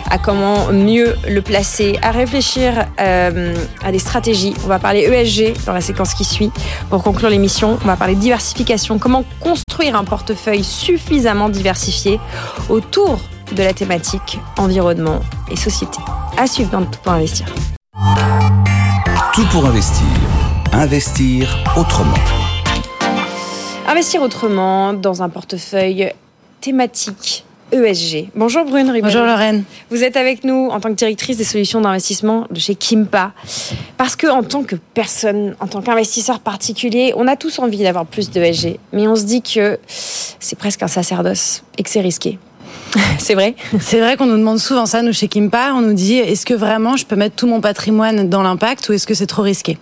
à 0.09 0.17
comment 0.17 0.71
mieux 0.71 1.15
le 1.27 1.41
placer, 1.41 1.97
à 2.01 2.11
réfléchir 2.11 2.85
euh, 2.99 3.55
à 3.83 3.91
des 3.91 3.99
stratégies. 3.99 4.53
On 4.63 4.67
va 4.67 4.79
parler 4.79 5.01
ESG 5.01 5.65
dans 5.65 5.73
la 5.73 5.81
séquence 5.81 6.13
qui 6.13 6.23
suit. 6.23 6.51
Pour 6.89 7.03
conclure 7.03 7.29
l'émission, 7.29 7.77
on 7.83 7.87
va 7.87 7.95
parler 7.95 8.15
diversification, 8.15 8.99
comment 8.99 9.23
construire 9.39 9.95
un 9.95 10.03
portefeuille 10.03 10.63
suffisamment 10.63 11.49
diversifié 11.49 12.19
autour 12.69 13.19
de 13.51 13.63
la 13.63 13.73
thématique 13.73 14.39
environnement 14.57 15.19
et 15.51 15.55
société. 15.55 15.97
À 16.37 16.47
suivre 16.47 16.71
dans 16.71 16.83
Tout 16.85 16.99
pour 17.03 17.13
investir. 17.13 17.47
Tout 19.35 19.45
pour 19.47 19.65
investir. 19.65 20.07
Investir 20.71 21.61
autrement. 21.75 22.15
Investir 23.85 24.21
autrement 24.21 24.93
dans 24.93 25.23
un 25.23 25.27
portefeuille 25.27 26.13
thématique 26.61 27.43
ESG. 27.73 28.29
Bonjour 28.33 28.63
Brune 28.63 28.97
Bonjour 29.01 29.25
Lorraine. 29.25 29.65
Vous 29.89 30.05
êtes 30.05 30.15
avec 30.15 30.45
nous 30.45 30.69
en 30.69 30.79
tant 30.79 30.87
que 30.87 30.93
directrice 30.93 31.35
des 31.35 31.43
solutions 31.43 31.81
d'investissement 31.81 32.47
de 32.49 32.61
chez 32.61 32.75
Kimpa. 32.75 33.33
Parce 33.97 34.15
que 34.15 34.27
en 34.27 34.41
tant 34.41 34.63
que 34.63 34.77
personne, 34.93 35.57
en 35.59 35.67
tant 35.67 35.81
qu'investisseur 35.81 36.39
particulier, 36.39 37.11
on 37.17 37.27
a 37.27 37.35
tous 37.35 37.59
envie 37.59 37.79
d'avoir 37.79 38.05
plus 38.05 38.29
d'ESG. 38.29 38.79
Mais 38.93 39.05
on 39.05 39.17
se 39.17 39.25
dit 39.25 39.41
que 39.41 39.77
c'est 39.89 40.57
presque 40.57 40.81
un 40.81 40.87
sacerdoce 40.87 41.61
et 41.77 41.83
que 41.83 41.89
c'est 41.89 41.99
risqué. 41.99 42.39
C'est 43.19 43.33
vrai 43.33 43.55
C'est 43.79 43.99
vrai 43.99 44.17
qu'on 44.17 44.25
nous 44.25 44.37
demande 44.37 44.59
souvent 44.59 44.85
ça, 44.85 45.01
nous, 45.01 45.13
chez 45.13 45.27
Kimpa. 45.27 45.73
On 45.73 45.81
nous 45.81 45.93
dit, 45.93 46.15
est-ce 46.15 46.45
que 46.45 46.53
vraiment 46.53 46.97
je 46.97 47.05
peux 47.05 47.15
mettre 47.15 47.35
tout 47.35 47.47
mon 47.47 47.61
patrimoine 47.61 48.29
dans 48.29 48.43
l'impact 48.43 48.89
ou 48.89 48.93
est-ce 48.93 49.07
que 49.07 49.13
c'est 49.13 49.27
trop 49.27 49.41
risqué? 49.41 49.77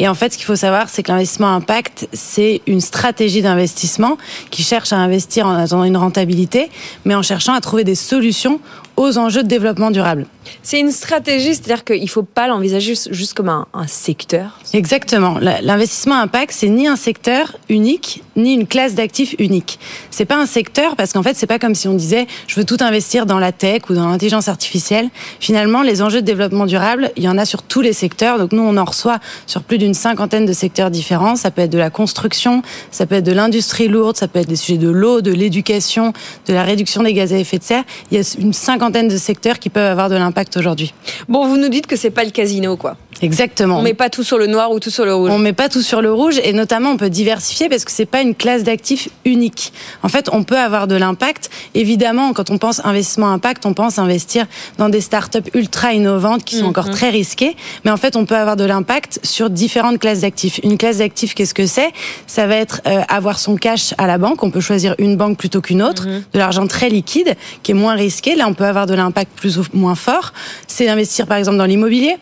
Et 0.00 0.08
en 0.08 0.14
fait, 0.14 0.32
ce 0.32 0.38
qu'il 0.38 0.46
faut 0.46 0.56
savoir, 0.56 0.88
c'est 0.88 1.02
que 1.02 1.12
l'investissement 1.12 1.54
impact, 1.54 2.08
c'est 2.14 2.62
une 2.66 2.80
stratégie 2.80 3.42
d'investissement 3.42 4.16
qui 4.50 4.62
cherche 4.62 4.94
à 4.94 4.96
investir 4.96 5.46
en 5.46 5.54
attendant 5.54 5.84
une 5.84 5.98
rentabilité, 5.98 6.70
mais 7.04 7.14
en 7.14 7.22
cherchant 7.22 7.52
à 7.52 7.60
trouver 7.60 7.84
des 7.84 7.94
solutions 7.94 8.60
aux 8.96 9.18
enjeux 9.18 9.42
de 9.42 9.48
développement 9.48 9.90
durable. 9.90 10.26
C'est 10.62 10.80
une 10.80 10.90
stratégie, 10.90 11.54
c'est-à-dire 11.54 11.84
qu'il 11.84 12.02
ne 12.02 12.08
faut 12.08 12.22
pas 12.22 12.48
l'envisager 12.48 12.94
juste 13.10 13.34
comme 13.34 13.48
un, 13.48 13.66
un 13.72 13.86
secteur 13.86 14.58
Exactement. 14.74 15.38
L'investissement 15.40 16.16
impact, 16.16 16.52
c'est 16.52 16.68
ni 16.68 16.86
un 16.86 16.96
secteur 16.96 17.56
unique, 17.68 18.22
ni 18.36 18.54
une 18.54 18.66
classe 18.66 18.94
d'actifs 18.94 19.34
unique. 19.38 19.78
C'est 20.10 20.24
pas 20.24 20.36
un 20.36 20.46
secteur 20.46 20.96
parce 20.96 21.12
qu'en 21.12 21.22
fait, 21.22 21.34
c'est 21.36 21.46
pas 21.46 21.58
comme 21.58 21.74
si 21.74 21.88
on 21.88 21.94
disait 21.94 22.26
je 22.46 22.56
veux 22.56 22.64
tout 22.64 22.76
investir 22.80 23.26
dans 23.26 23.38
la 23.38 23.52
tech 23.52 23.82
ou 23.88 23.94
dans 23.94 24.08
l'intelligence 24.08 24.48
artificielle. 24.48 25.08
Finalement, 25.40 25.82
les 25.82 26.02
enjeux 26.02 26.20
de 26.20 26.26
développement 26.26 26.66
durable, 26.66 27.10
il 27.16 27.24
y 27.24 27.28
en 27.28 27.38
a 27.38 27.44
sur 27.44 27.62
tous 27.62 27.80
les 27.80 27.92
secteurs. 27.92 28.38
Donc 28.38 28.52
nous, 28.52 28.62
on 28.62 28.76
en 28.76 28.84
reçoit 28.84 29.18
sur 29.46 29.62
plus 29.62 29.78
d'une 29.78 29.89
cinquantaine 29.94 30.46
de 30.46 30.52
secteurs 30.52 30.90
différents. 30.90 31.36
Ça 31.36 31.50
peut 31.50 31.62
être 31.62 31.70
de 31.70 31.78
la 31.78 31.90
construction, 31.90 32.62
ça 32.90 33.06
peut 33.06 33.16
être 33.16 33.24
de 33.26 33.32
l'industrie 33.32 33.88
lourde, 33.88 34.16
ça 34.16 34.28
peut 34.28 34.38
être 34.38 34.48
des 34.48 34.56
sujets 34.56 34.78
de 34.78 34.88
l'eau, 34.90 35.20
de 35.20 35.32
l'éducation, 35.32 36.12
de 36.46 36.52
la 36.54 36.62
réduction 36.64 37.02
des 37.02 37.12
gaz 37.14 37.32
à 37.32 37.38
effet 37.38 37.58
de 37.58 37.64
serre. 37.64 37.84
Il 38.10 38.18
y 38.18 38.20
a 38.20 38.24
une 38.38 38.52
cinquantaine 38.52 39.08
de 39.08 39.16
secteurs 39.16 39.58
qui 39.58 39.68
peuvent 39.70 39.90
avoir 39.90 40.08
de 40.08 40.16
l'impact 40.16 40.56
aujourd'hui. 40.56 40.92
Bon, 41.28 41.46
vous 41.46 41.56
nous 41.56 41.68
dites 41.68 41.86
que 41.86 41.96
c'est 41.96 42.10
pas 42.10 42.24
le 42.24 42.30
casino, 42.30 42.76
quoi. 42.76 42.96
Exactement. 43.22 43.78
On 43.78 43.82
met 43.82 43.92
pas 43.92 44.08
tout 44.08 44.22
sur 44.22 44.38
le 44.38 44.46
noir 44.46 44.70
ou 44.70 44.80
tout 44.80 44.88
sur 44.88 45.04
le 45.04 45.14
rouge. 45.14 45.30
On 45.30 45.38
met 45.38 45.52
pas 45.52 45.68
tout 45.68 45.82
sur 45.82 46.00
le 46.00 46.10
rouge 46.10 46.40
et 46.42 46.54
notamment 46.54 46.90
on 46.90 46.96
peut 46.96 47.10
diversifier 47.10 47.68
parce 47.68 47.84
que 47.84 47.90
c'est 47.92 48.06
pas 48.06 48.22
une 48.22 48.34
classe 48.34 48.62
d'actifs 48.62 49.10
unique. 49.26 49.74
En 50.02 50.08
fait, 50.08 50.30
on 50.32 50.42
peut 50.42 50.56
avoir 50.58 50.86
de 50.86 50.94
l'impact. 50.94 51.50
Évidemment, 51.74 52.32
quand 52.32 52.48
on 52.50 52.56
pense 52.56 52.80
investissement 52.82 53.30
impact, 53.30 53.66
on 53.66 53.74
pense 53.74 53.98
investir 53.98 54.46
dans 54.78 54.88
des 54.88 55.02
startups 55.02 55.50
ultra 55.52 55.92
innovantes 55.92 56.44
qui 56.44 56.56
sont 56.56 56.64
encore 56.64 56.86
Mhm. 56.86 56.92
très 56.92 57.10
risquées. 57.10 57.56
Mais 57.84 57.90
en 57.90 57.98
fait, 57.98 58.16
on 58.16 58.24
peut 58.24 58.36
avoir 58.36 58.56
de 58.56 58.64
l'impact 58.64 59.20
sur 59.22 59.50
différentes 59.80 59.98
classes 59.98 60.20
d'actifs. 60.20 60.60
Une 60.62 60.76
classe 60.76 60.98
d'actifs, 60.98 61.34
qu'est-ce 61.34 61.54
que 61.54 61.64
c'est? 61.64 61.90
Ça 62.26 62.46
va 62.46 62.56
être 62.56 62.82
euh, 62.86 63.00
avoir 63.08 63.38
son 63.38 63.56
cash 63.56 63.94
à 63.96 64.06
la 64.06 64.18
banque. 64.18 64.42
On 64.42 64.50
peut 64.50 64.60
choisir 64.60 64.94
une 64.98 65.16
banque 65.16 65.38
plutôt 65.38 65.62
qu'une 65.62 65.82
autre. 65.82 66.06
De 66.06 66.38
l'argent 66.38 66.66
très 66.66 66.90
liquide 66.90 67.34
qui 67.62 67.72
est 67.72 67.74
moins 67.74 67.94
risqué. 67.94 68.34
Là, 68.34 68.46
on 68.46 68.52
peut 68.52 68.66
avoir 68.66 68.84
de 68.84 68.92
l'impact 68.92 69.32
plus 69.34 69.58
ou 69.58 69.64
moins 69.72 69.94
fort. 69.94 70.34
C'est 70.66 70.88
investir 70.88 71.26
par 71.26 71.38
exemple 71.38 71.56
dans 71.56 71.64
l'immobilier. 71.64 72.18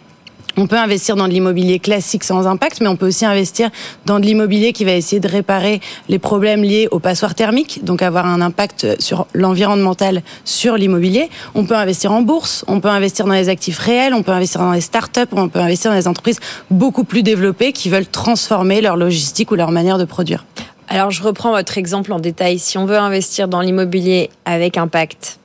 On 0.60 0.66
peut 0.66 0.76
investir 0.76 1.14
dans 1.14 1.28
de 1.28 1.32
l'immobilier 1.32 1.78
classique 1.78 2.24
sans 2.24 2.48
impact, 2.48 2.80
mais 2.80 2.88
on 2.88 2.96
peut 2.96 3.06
aussi 3.06 3.24
investir 3.24 3.70
dans 4.06 4.18
de 4.18 4.24
l'immobilier 4.24 4.72
qui 4.72 4.84
va 4.84 4.90
essayer 4.90 5.20
de 5.20 5.28
réparer 5.28 5.80
les 6.08 6.18
problèmes 6.18 6.64
liés 6.64 6.88
aux 6.90 6.98
passoires 6.98 7.36
thermiques, 7.36 7.84
donc 7.84 8.02
avoir 8.02 8.26
un 8.26 8.40
impact 8.40 9.00
sur 9.00 9.28
l'environnemental 9.34 10.20
sur 10.44 10.76
l'immobilier. 10.76 11.30
On 11.54 11.64
peut 11.64 11.76
investir 11.76 12.10
en 12.10 12.22
bourse, 12.22 12.64
on 12.66 12.80
peut 12.80 12.88
investir 12.88 13.24
dans 13.26 13.34
les 13.34 13.48
actifs 13.48 13.78
réels, 13.78 14.14
on 14.14 14.24
peut 14.24 14.32
investir 14.32 14.60
dans 14.60 14.72
les 14.72 14.80
startups, 14.80 15.28
on 15.30 15.48
peut 15.48 15.60
investir 15.60 15.92
dans 15.92 15.96
des 15.96 16.08
entreprises 16.08 16.40
beaucoup 16.72 17.04
plus 17.04 17.22
développées 17.22 17.72
qui 17.72 17.88
veulent 17.88 18.08
transformer 18.08 18.80
leur 18.80 18.96
logistique 18.96 19.52
ou 19.52 19.54
leur 19.54 19.70
manière 19.70 19.96
de 19.96 20.06
produire. 20.06 20.44
Alors, 20.88 21.12
je 21.12 21.22
reprends 21.22 21.52
votre 21.52 21.78
exemple 21.78 22.12
en 22.12 22.18
détail. 22.18 22.58
Si 22.58 22.78
on 22.78 22.84
veut 22.84 22.98
investir 22.98 23.46
dans 23.46 23.60
l'immobilier 23.60 24.28
avec 24.44 24.76
impact, 24.76 25.38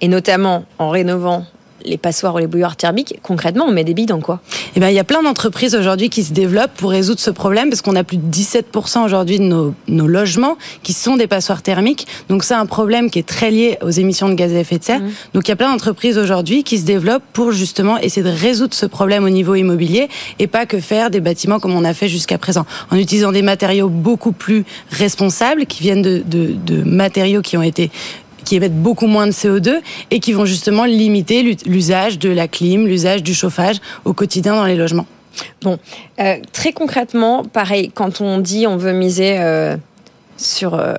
et 0.00 0.08
notamment 0.08 0.64
en 0.80 0.88
rénovant 0.88 1.46
les 1.84 1.98
passoires 1.98 2.34
ou 2.34 2.38
les 2.38 2.46
bouilloires 2.46 2.76
thermiques, 2.76 3.18
concrètement, 3.22 3.66
on 3.66 3.72
met 3.72 3.84
des 3.84 3.94
billes 3.94 4.06
dans 4.06 4.20
quoi 4.20 4.40
Eh 4.76 4.80
ben, 4.80 4.88
il 4.88 4.94
y 4.94 4.98
a 4.98 5.04
plein 5.04 5.22
d'entreprises 5.22 5.74
aujourd'hui 5.74 6.10
qui 6.10 6.24
se 6.24 6.32
développent 6.32 6.74
pour 6.76 6.90
résoudre 6.90 7.20
ce 7.20 7.30
problème 7.30 7.70
parce 7.70 7.82
qu'on 7.82 7.96
a 7.96 8.04
plus 8.04 8.16
de 8.16 8.30
17% 8.30 9.04
aujourd'hui 9.04 9.38
de 9.38 9.44
nos, 9.44 9.74
nos, 9.88 10.06
logements 10.06 10.56
qui 10.82 10.92
sont 10.92 11.16
des 11.16 11.26
passoires 11.26 11.62
thermiques. 11.62 12.06
Donc 12.28 12.44
c'est 12.44 12.54
un 12.54 12.66
problème 12.66 13.10
qui 13.10 13.18
est 13.18 13.26
très 13.26 13.50
lié 13.50 13.78
aux 13.82 13.90
émissions 13.90 14.28
de 14.28 14.34
gaz 14.34 14.52
à 14.52 14.58
effet 14.58 14.78
de 14.78 14.84
serre. 14.84 15.00
Mmh. 15.00 15.10
Donc 15.34 15.48
il 15.48 15.50
y 15.50 15.52
a 15.52 15.56
plein 15.56 15.70
d'entreprises 15.70 16.18
aujourd'hui 16.18 16.64
qui 16.64 16.78
se 16.78 16.84
développent 16.84 17.22
pour 17.32 17.52
justement 17.52 17.98
essayer 17.98 18.22
de 18.22 18.34
résoudre 18.34 18.74
ce 18.74 18.86
problème 18.86 19.24
au 19.24 19.30
niveau 19.30 19.54
immobilier 19.54 20.08
et 20.38 20.46
pas 20.46 20.66
que 20.66 20.80
faire 20.80 21.10
des 21.10 21.20
bâtiments 21.20 21.60
comme 21.60 21.74
on 21.74 21.84
a 21.84 21.94
fait 21.94 22.08
jusqu'à 22.08 22.38
présent, 22.38 22.66
en 22.90 22.96
utilisant 22.96 23.32
des 23.32 23.42
matériaux 23.42 23.88
beaucoup 23.88 24.32
plus 24.32 24.64
responsables 24.90 25.66
qui 25.66 25.82
viennent 25.82 26.02
de, 26.02 26.22
de, 26.26 26.54
de 26.66 26.82
matériaux 26.82 27.42
qui 27.42 27.56
ont 27.56 27.62
été 27.62 27.90
qui 28.50 28.56
émettent 28.56 28.82
beaucoup 28.82 29.06
moins 29.06 29.28
de 29.28 29.32
CO2 29.32 29.76
et 30.10 30.18
qui 30.18 30.32
vont 30.32 30.44
justement 30.44 30.84
limiter 30.84 31.56
l'usage 31.66 32.18
de 32.18 32.30
la 32.30 32.48
clim, 32.48 32.84
l'usage 32.84 33.22
du 33.22 33.32
chauffage 33.32 33.76
au 34.04 34.12
quotidien 34.12 34.56
dans 34.56 34.64
les 34.64 34.74
logements. 34.74 35.06
Bon, 35.62 35.78
euh, 36.18 36.34
très 36.52 36.72
concrètement, 36.72 37.44
pareil, 37.44 37.92
quand 37.94 38.20
on 38.20 38.38
dit 38.38 38.66
on 38.66 38.76
veut 38.76 38.92
miser 38.92 39.38
euh, 39.38 39.76
sur 40.36 40.74
euh, 40.74 40.96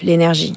l'énergie, 0.00 0.54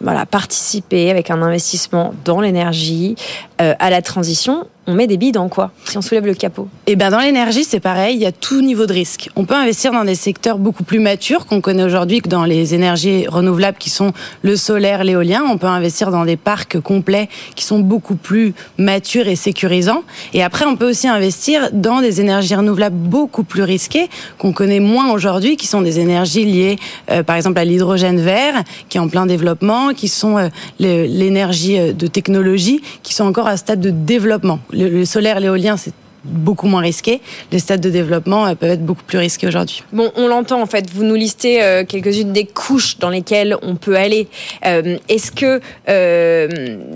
voilà, 0.00 0.24
participer 0.24 1.10
avec 1.10 1.30
un 1.30 1.42
investissement 1.42 2.14
dans 2.24 2.40
l'énergie, 2.40 3.14
à 3.58 3.90
la 3.90 4.00
transition, 4.00 4.66
on 4.86 4.94
met 4.94 5.06
des 5.06 5.16
billes 5.16 5.32
dans 5.32 5.48
quoi 5.48 5.72
Si 5.84 5.98
on 5.98 6.02
soulève 6.02 6.26
le 6.26 6.34
capot? 6.34 6.68
Eh 6.86 6.96
ben 6.96 7.10
dans 7.10 7.18
l'énergie, 7.18 7.64
c'est 7.64 7.80
pareil, 7.80 8.16
il 8.16 8.22
y 8.22 8.26
a 8.26 8.32
tout 8.32 8.60
niveau 8.60 8.86
de 8.86 8.92
risque. 8.92 9.30
On 9.34 9.44
peut 9.44 9.54
investir 9.54 9.92
dans 9.92 10.04
des 10.04 10.14
secteurs 10.14 10.58
beaucoup 10.58 10.84
plus 10.84 11.00
matures 11.00 11.46
qu'on 11.46 11.60
connaît 11.60 11.82
aujourd'hui 11.82 12.20
que 12.20 12.28
dans 12.28 12.44
les 12.44 12.74
énergies 12.74 13.26
renouvelables 13.26 13.78
qui 13.78 13.90
sont 13.90 14.12
le 14.42 14.56
solaire, 14.56 15.02
l'éolien. 15.02 15.42
On 15.50 15.58
peut 15.58 15.66
investir 15.66 16.10
dans 16.10 16.24
des 16.24 16.36
parcs 16.36 16.80
complets 16.80 17.28
qui 17.56 17.64
sont 17.64 17.80
beaucoup 17.80 18.14
plus 18.14 18.54
matures 18.78 19.26
et 19.26 19.36
sécurisants. 19.36 20.04
Et 20.34 20.42
après, 20.42 20.66
on 20.66 20.76
peut 20.76 20.88
aussi 20.88 21.08
investir 21.08 21.70
dans 21.72 22.00
des 22.00 22.20
énergies 22.20 22.54
renouvelables 22.54 22.96
beaucoup 22.96 23.44
plus 23.44 23.62
risquées 23.62 24.08
qu'on 24.38 24.52
connaît 24.52 24.80
moins 24.80 25.10
aujourd'hui, 25.10 25.56
qui 25.56 25.66
sont 25.66 25.82
des 25.82 25.98
énergies 25.98 26.44
liées, 26.44 26.76
euh, 27.10 27.22
par 27.22 27.36
exemple, 27.36 27.58
à 27.58 27.64
l'hydrogène 27.64 28.20
vert, 28.20 28.62
qui 28.88 28.98
est 28.98 29.00
en 29.00 29.08
plein 29.08 29.26
développement, 29.26 29.94
qui 29.94 30.08
sont 30.08 30.38
euh, 30.38 30.48
l'énergie 30.78 31.92
de 31.92 32.06
technologie, 32.06 32.82
qui 33.02 33.14
sont 33.14 33.24
encore 33.24 33.48
à 33.48 33.56
stade 33.56 33.80
de 33.80 33.90
développement 33.90 34.60
le, 34.76 35.04
solaire, 35.04 35.40
l'éolien, 35.40 35.76
c'est 35.76 35.94
beaucoup 36.24 36.66
moins 36.66 36.80
risqué. 36.80 37.20
Les 37.52 37.58
stades 37.58 37.80
de 37.80 37.90
développement 37.90 38.46
euh, 38.46 38.54
peuvent 38.54 38.70
être 38.70 38.84
beaucoup 38.84 39.04
plus 39.04 39.18
risqués 39.18 39.46
aujourd'hui. 39.46 39.82
Bon, 39.92 40.10
on 40.16 40.28
l'entend 40.28 40.60
en 40.60 40.66
fait. 40.66 40.90
Vous 40.90 41.04
nous 41.04 41.14
listez 41.14 41.62
euh, 41.62 41.84
quelques-unes 41.84 42.32
des 42.32 42.44
couches 42.44 42.98
dans 42.98 43.10
lesquelles 43.10 43.56
on 43.62 43.76
peut 43.76 43.96
aller. 43.96 44.28
Euh, 44.64 44.98
Est-ce 45.08 45.32
que 45.32 45.60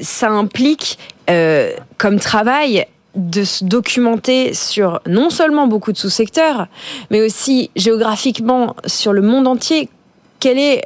ça 0.03 0.31
implique 0.31 0.99
comme 1.97 2.18
travail 2.18 2.87
de 3.14 3.45
se 3.45 3.64
documenter 3.64 4.53
sur 4.53 5.01
non 5.07 5.31
seulement 5.31 5.68
beaucoup 5.68 5.93
de 5.93 5.97
sous-secteurs, 5.97 6.66
mais 7.11 7.20
aussi 7.20 7.70
géographiquement 7.76 8.74
sur 8.87 9.12
le 9.12 9.22
monde 9.22 9.47
entier 9.47 9.89
quelle 10.41 10.59
est 10.59 10.82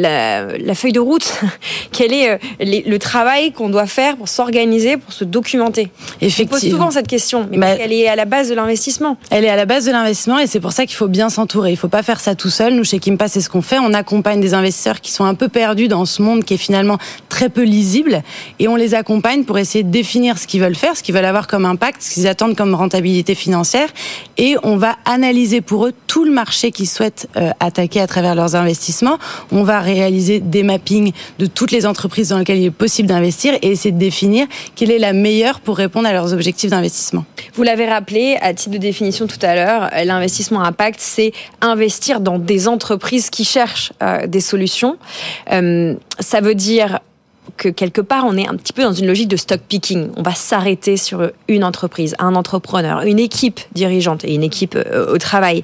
la, 0.00 0.56
la, 0.56 0.74
feuille 0.74 0.92
de 0.92 1.00
route 1.00 1.30
Quel 1.92 2.14
est 2.14 2.30
euh, 2.30 2.38
les, 2.60 2.82
le 2.82 2.98
travail 2.98 3.52
qu'on 3.52 3.68
doit 3.68 3.86
faire 3.86 4.16
pour 4.16 4.26
s'organiser, 4.26 4.96
pour 4.96 5.12
se 5.12 5.22
documenter? 5.22 5.88
Je 6.22 6.42
pose 6.44 6.66
souvent 6.66 6.90
cette 6.90 7.06
question, 7.06 7.46
mais 7.50 7.58
bah, 7.58 7.76
elle 7.78 7.92
est 7.92 8.08
à 8.08 8.16
la 8.16 8.24
base 8.24 8.48
de 8.48 8.54
l'investissement. 8.54 9.18
Elle 9.30 9.44
est 9.44 9.50
à 9.50 9.56
la 9.56 9.66
base 9.66 9.84
de 9.84 9.92
l'investissement 9.92 10.38
et 10.38 10.46
c'est 10.46 10.60
pour 10.60 10.72
ça 10.72 10.86
qu'il 10.86 10.96
faut 10.96 11.08
bien 11.08 11.28
s'entourer. 11.28 11.70
Il 11.70 11.74
ne 11.74 11.78
faut 11.78 11.88
pas 11.88 12.02
faire 12.02 12.20
ça 12.20 12.34
tout 12.34 12.48
seul. 12.48 12.74
Nous, 12.74 12.84
chez 12.84 12.98
Kimpa, 12.98 13.28
c'est 13.28 13.42
ce 13.42 13.50
qu'on 13.50 13.60
fait. 13.60 13.78
On 13.78 13.92
accompagne 13.92 14.40
des 14.40 14.54
investisseurs 14.54 15.02
qui 15.02 15.12
sont 15.12 15.24
un 15.24 15.34
peu 15.34 15.48
perdus 15.48 15.88
dans 15.88 16.06
ce 16.06 16.22
monde 16.22 16.42
qui 16.44 16.54
est 16.54 16.58
finalement 16.58 16.96
très 17.28 17.50
peu 17.50 17.64
lisible 17.64 18.22
et 18.58 18.66
on 18.66 18.76
les 18.76 18.94
accompagne 18.94 19.44
pour 19.44 19.58
essayer 19.58 19.84
de 19.84 19.90
définir 19.90 20.38
ce 20.38 20.46
qu'ils 20.46 20.62
veulent 20.62 20.74
faire, 20.74 20.96
ce 20.96 21.02
qu'ils 21.02 21.14
veulent 21.14 21.26
avoir 21.26 21.46
comme 21.46 21.66
impact, 21.66 22.00
ce 22.00 22.14
qu'ils 22.14 22.26
attendent 22.26 22.56
comme 22.56 22.74
rentabilité 22.74 23.34
financière 23.34 23.88
et 24.38 24.56
on 24.62 24.78
va 24.78 24.96
analyser 25.04 25.60
pour 25.60 25.86
eux 25.86 25.92
tout 26.06 26.24
le 26.24 26.30
marché 26.30 26.70
qu'ils 26.70 26.88
souhaitent 26.88 27.28
euh, 27.36 27.50
attaquer 27.60 28.00
à 28.00 28.06
travers 28.06 28.34
leurs 28.34 28.54
investissements 28.54 28.85
on 29.52 29.62
va 29.62 29.80
réaliser 29.80 30.40
des 30.40 30.62
mappings 30.62 31.12
de 31.38 31.46
toutes 31.46 31.70
les 31.70 31.86
entreprises 31.86 32.30
dans 32.30 32.38
lesquelles 32.38 32.58
il 32.58 32.66
est 32.66 32.70
possible 32.70 33.08
d'investir 33.08 33.54
et 33.62 33.70
essayer 33.70 33.92
de 33.92 33.98
définir 33.98 34.46
quelle 34.74 34.90
est 34.90 34.98
la 34.98 35.12
meilleure 35.12 35.60
pour 35.60 35.76
répondre 35.76 36.08
à 36.08 36.12
leurs 36.12 36.32
objectifs 36.32 36.70
d'investissement. 36.70 37.24
Vous 37.54 37.62
l'avez 37.62 37.86
rappelé 37.86 38.36
à 38.40 38.54
titre 38.54 38.72
de 38.72 38.78
définition 38.78 39.26
tout 39.26 39.38
à 39.42 39.54
l'heure, 39.54 39.90
l'investissement 40.04 40.62
impact, 40.62 41.00
c'est 41.00 41.32
investir 41.60 42.20
dans 42.20 42.38
des 42.38 42.68
entreprises 42.68 43.30
qui 43.30 43.44
cherchent 43.44 43.92
euh, 44.02 44.26
des 44.26 44.40
solutions. 44.40 44.96
Euh, 45.52 45.94
ça 46.20 46.40
veut 46.40 46.54
dire 46.54 47.00
que 47.56 47.68
quelque 47.68 48.00
part, 48.00 48.24
on 48.26 48.36
est 48.36 48.46
un 48.46 48.54
petit 48.56 48.72
peu 48.72 48.82
dans 48.82 48.92
une 48.92 49.06
logique 49.06 49.28
de 49.28 49.36
stock 49.36 49.60
picking. 49.60 50.10
On 50.16 50.22
va 50.22 50.34
s'arrêter 50.34 50.96
sur 50.96 51.30
une 51.48 51.64
entreprise, 51.64 52.14
un 52.18 52.34
entrepreneur, 52.34 53.02
une 53.02 53.18
équipe 53.18 53.60
dirigeante 53.72 54.24
et 54.24 54.34
une 54.34 54.42
équipe 54.42 54.76
euh, 54.76 55.12
au 55.12 55.18
travail. 55.18 55.62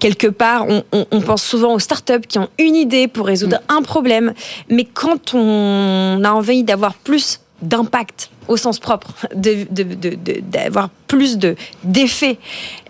Quelque 0.00 0.26
part, 0.26 0.66
on, 0.68 0.82
on, 0.92 1.06
on, 1.10 1.20
pense 1.20 1.42
souvent 1.42 1.74
aux 1.74 1.78
startups 1.78 2.26
qui 2.28 2.38
ont 2.38 2.48
une 2.58 2.76
idée 2.76 3.08
pour 3.08 3.26
résoudre 3.26 3.58
un 3.68 3.82
problème, 3.82 4.34
mais 4.68 4.84
quand 4.84 5.34
on 5.34 6.20
a 6.24 6.30
envie 6.30 6.62
d'avoir 6.62 6.94
plus 6.94 7.40
d'impact 7.62 8.30
au 8.48 8.56
sens 8.56 8.78
propre, 8.78 9.08
d'avoir 9.34 10.90
plus 11.08 11.38
d'effets, 11.82 12.38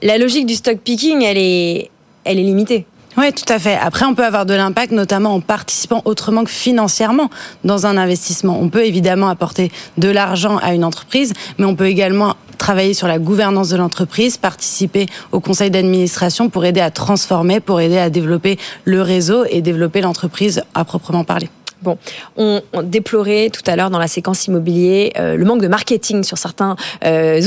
la 0.03 0.19
logique 0.19 0.47
du 0.47 0.55
stock 0.55 0.79
picking, 0.79 1.23
elle 1.23 1.39
est, 1.39 1.91
elle 2.25 2.39
est 2.39 2.43
limitée. 2.43 2.87
Oui, 3.19 3.33
tout 3.33 3.51
à 3.51 3.59
fait. 3.59 3.77
Après, 3.77 4.05
on 4.05 4.15
peut 4.15 4.27
avoir 4.27 4.45
de 4.45 4.53
l'impact, 4.53 4.93
notamment 4.93 5.35
en 5.35 5.41
participant 5.41 6.03
autrement 6.05 6.45
que 6.45 6.51
financièrement 6.51 7.31
dans 7.65 7.87
un 7.87 7.97
investissement. 7.97 8.59
On 8.61 8.69
peut 8.69 8.85
évidemment 8.85 9.29
apporter 9.31 9.73
de 9.97 10.09
l'argent 10.09 10.59
à 10.59 10.75
une 10.75 10.85
entreprise, 10.85 11.33
mais 11.59 11.65
on 11.65 11.75
peut 11.75 11.87
également 11.87 12.37
travailler 12.59 12.93
sur 12.93 13.09
la 13.09 13.19
gouvernance 13.19 13.71
de 13.71 13.77
l'entreprise, 13.77 14.37
participer 14.37 15.07
au 15.33 15.41
conseil 15.41 15.71
d'administration 15.71 16.51
pour 16.51 16.67
aider 16.67 16.81
à 16.81 16.91
transformer, 16.91 17.61
pour 17.61 17.81
aider 17.81 17.99
à 17.99 18.11
développer 18.11 18.59
le 18.85 19.01
réseau 19.01 19.45
et 19.49 19.63
développer 19.63 20.03
l'entreprise 20.03 20.63
à 20.75 20.85
proprement 20.85 21.25
parler. 21.25 21.49
Bon, 21.87 21.99
on, 22.37 22.61
déplorait 22.83 23.49
tout 23.51 23.63
à 23.67 23.77
l'heure 23.77 23.91
dans 23.91 24.01
la 24.01 24.09
séquence 24.09 24.49
immobilier 24.49 25.13
le 25.17 25.45
manque 25.45 25.63
de 25.63 25.69
marketing 25.69 26.25
sur 26.25 26.37
certains 26.37 26.75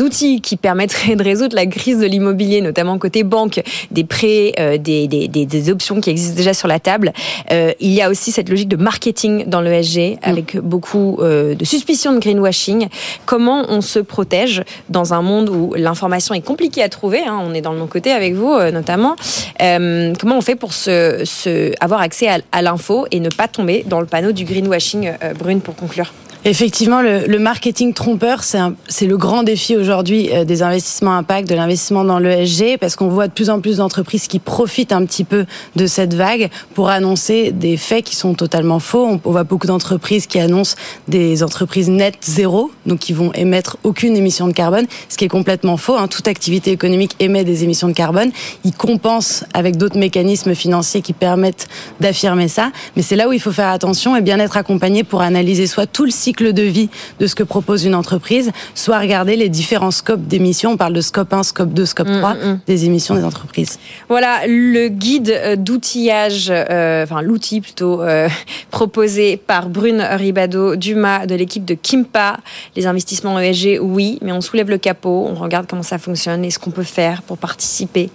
outils 0.01 0.39
qui 0.39 0.55
permettraient 0.55 1.17
de 1.17 1.23
résoudre 1.23 1.57
la 1.57 1.65
crise 1.65 1.99
de 1.99 2.05
l'immobilier, 2.05 2.61
notamment 2.61 2.97
côté 2.97 3.23
banque, 3.23 3.61
des 3.91 4.05
prêts, 4.05 4.53
des, 4.79 5.07
des, 5.07 5.27
des, 5.27 5.45
des, 5.45 5.69
options 5.69 5.99
qui 5.99 6.09
existent 6.09 6.37
déjà 6.37 6.53
sur 6.53 6.69
la 6.69 6.79
table. 6.79 7.11
il 7.51 7.91
y 7.91 8.01
a 8.01 8.09
aussi 8.09 8.31
cette 8.31 8.47
logique 8.47 8.69
de 8.69 8.77
marketing 8.77 9.43
dans 9.45 9.59
l'ESG 9.59 9.97
mm. 9.97 10.17
avec 10.21 10.57
beaucoup 10.57 11.19
de 11.21 11.65
suspicion 11.65 12.13
de 12.13 12.19
greenwashing. 12.19 12.87
Comment 13.25 13.65
on 13.67 13.81
se 13.81 13.99
protège 13.99 14.63
dans 14.89 15.13
un 15.13 15.21
monde 15.21 15.49
où 15.49 15.73
l'information 15.75 16.33
est 16.33 16.41
compliquée 16.41 16.81
à 16.81 16.89
trouver 16.89 17.23
hein, 17.25 17.39
On 17.43 17.53
est 17.53 17.61
dans 17.61 17.73
le 17.73 17.79
bon 17.79 17.87
côté 17.87 18.11
avec 18.11 18.35
vous 18.35 18.57
notamment. 18.71 19.15
comment 19.59 20.37
on 20.37 20.41
fait 20.41 20.55
pour 20.55 20.73
se, 20.73 21.23
se 21.25 21.71
avoir 21.79 22.01
accès 22.01 22.27
à, 22.27 22.39
à 22.51 22.61
l'info 22.61 23.05
et 23.11 23.19
ne 23.19 23.29
pas 23.29 23.47
tomber 23.47 23.83
dans 23.87 23.99
le 23.99 24.05
panneau 24.05 24.28
du 24.31 24.45
greenwashing, 24.45 25.11
euh, 25.23 25.33
Brune, 25.33 25.61
pour 25.61 25.75
conclure 25.75 26.13
Effectivement, 26.45 27.01
le, 27.01 27.27
le 27.27 27.37
marketing 27.37 27.93
trompeur, 27.93 28.43
c'est 28.43 29.05
le 29.05 29.17
grand 29.17 29.43
défi 29.43 29.75
aujourd'hui 29.75 30.29
euh, 30.31 30.45
des 30.45 30.63
investissements 30.63 31.17
impact, 31.17 31.49
de 31.49 31.55
l'investissement 31.55 32.05
dans 32.05 32.17
l'ESG, 32.17 32.77
parce 32.79 32.95
qu'on 32.95 33.09
voit 33.09 33.27
de 33.27 33.33
plus 33.33 33.49
en 33.49 33.59
plus 33.59 33.77
d'entreprises 33.77 34.27
qui 34.27 34.39
profitent 34.39 34.93
un 34.93 35.05
petit 35.05 35.25
peu 35.25 35.45
de 35.75 35.85
cette 35.85 36.13
vague 36.13 36.49
pour 36.75 36.89
annoncer 36.89 37.51
des 37.51 37.75
faits 37.75 38.05
qui 38.05 38.15
sont 38.15 38.35
totalement 38.35 38.79
faux. 38.79 39.05
On, 39.05 39.31
voit 39.31 39.43
beaucoup 39.43 39.67
d'entreprises 39.67 40.27
qui 40.27 40.39
annoncent 40.39 40.77
des 41.09 41.43
entreprises 41.43 41.89
net 41.89 42.15
zéro, 42.21 42.71
donc 42.85 42.99
qui 42.99 43.11
vont 43.11 43.33
émettre 43.33 43.75
aucune 43.83 44.15
émission 44.15 44.47
de 44.47 44.53
carbone, 44.53 44.85
ce 45.09 45.17
qui 45.17 45.25
est 45.25 45.29
complètement 45.29 45.75
faux. 45.75 45.97
Hein. 45.97 46.07
Toute 46.07 46.29
activité 46.29 46.71
économique 46.71 47.17
émet 47.19 47.43
des 47.43 47.65
émissions 47.65 47.89
de 47.89 47.93
carbone. 47.93 48.31
Ils 48.63 48.73
compensent 48.73 49.43
avec 49.53 49.75
d'autres 49.75 49.99
mécanismes 49.99 50.55
financiers 50.55 51.01
qui 51.01 51.11
permettent 51.11 51.67
d'affirmer 51.99 52.47
ça. 52.47 52.71
Mais 52.95 53.01
c'est 53.01 53.17
là 53.17 53.27
où 53.27 53.33
il 53.33 53.41
faut 53.41 53.51
faire 53.51 53.69
attention 53.69 54.15
et 54.15 54.21
bien 54.21 54.39
être 54.39 54.55
accompagné 54.55 55.03
pour 55.03 55.21
analyser 55.21 55.67
soit 55.67 55.85
tout 55.85 56.05
le 56.05 56.11
cycle 56.11 56.28
cycle 56.29 56.53
de 56.53 56.61
vie 56.61 56.89
de 57.19 57.25
ce 57.25 57.33
que 57.33 57.41
propose 57.41 57.85
une 57.85 57.95
entreprise, 57.95 58.51
soit 58.75 58.99
regarder 58.99 59.35
les 59.35 59.49
différents 59.49 59.89
scopes 59.89 60.27
d'émissions. 60.27 60.73
On 60.73 60.77
parle 60.77 60.93
de 60.93 61.01
scope 61.01 61.33
1, 61.33 61.41
scope 61.41 61.73
2, 61.73 61.85
scope 61.87 62.07
3 62.07 62.33
mm, 62.33 62.37
mm, 62.37 62.51
mm. 62.51 62.59
des 62.67 62.85
émissions 62.85 63.15
des 63.15 63.23
entreprises. 63.23 63.79
Voilà 64.09 64.45
le 64.45 64.89
guide 64.89 65.31
euh, 65.31 65.55
d'outillage, 65.55 66.51
euh, 66.51 67.03
enfin 67.03 67.23
l'outil 67.23 67.61
plutôt, 67.61 68.03
euh, 68.03 68.29
proposé 68.69 69.37
par 69.37 69.69
Brune 69.69 70.01
Ribado 70.01 70.75
Dumas 70.75 71.25
de 71.25 71.33
l'équipe 71.33 71.65
de 71.65 71.73
Kimpa. 71.73 72.37
Les 72.75 72.85
investissements 72.85 73.39
ESG, 73.39 73.79
oui, 73.81 74.19
mais 74.21 74.31
on 74.31 74.41
soulève 74.41 74.69
le 74.69 74.77
capot, 74.77 75.27
on 75.31 75.33
regarde 75.33 75.65
comment 75.67 75.81
ça 75.81 75.97
fonctionne 75.97 76.45
et 76.45 76.51
ce 76.51 76.59
qu'on 76.59 76.69
peut 76.69 76.83
faire 76.83 77.23
pour 77.23 77.39
participer 77.39 78.11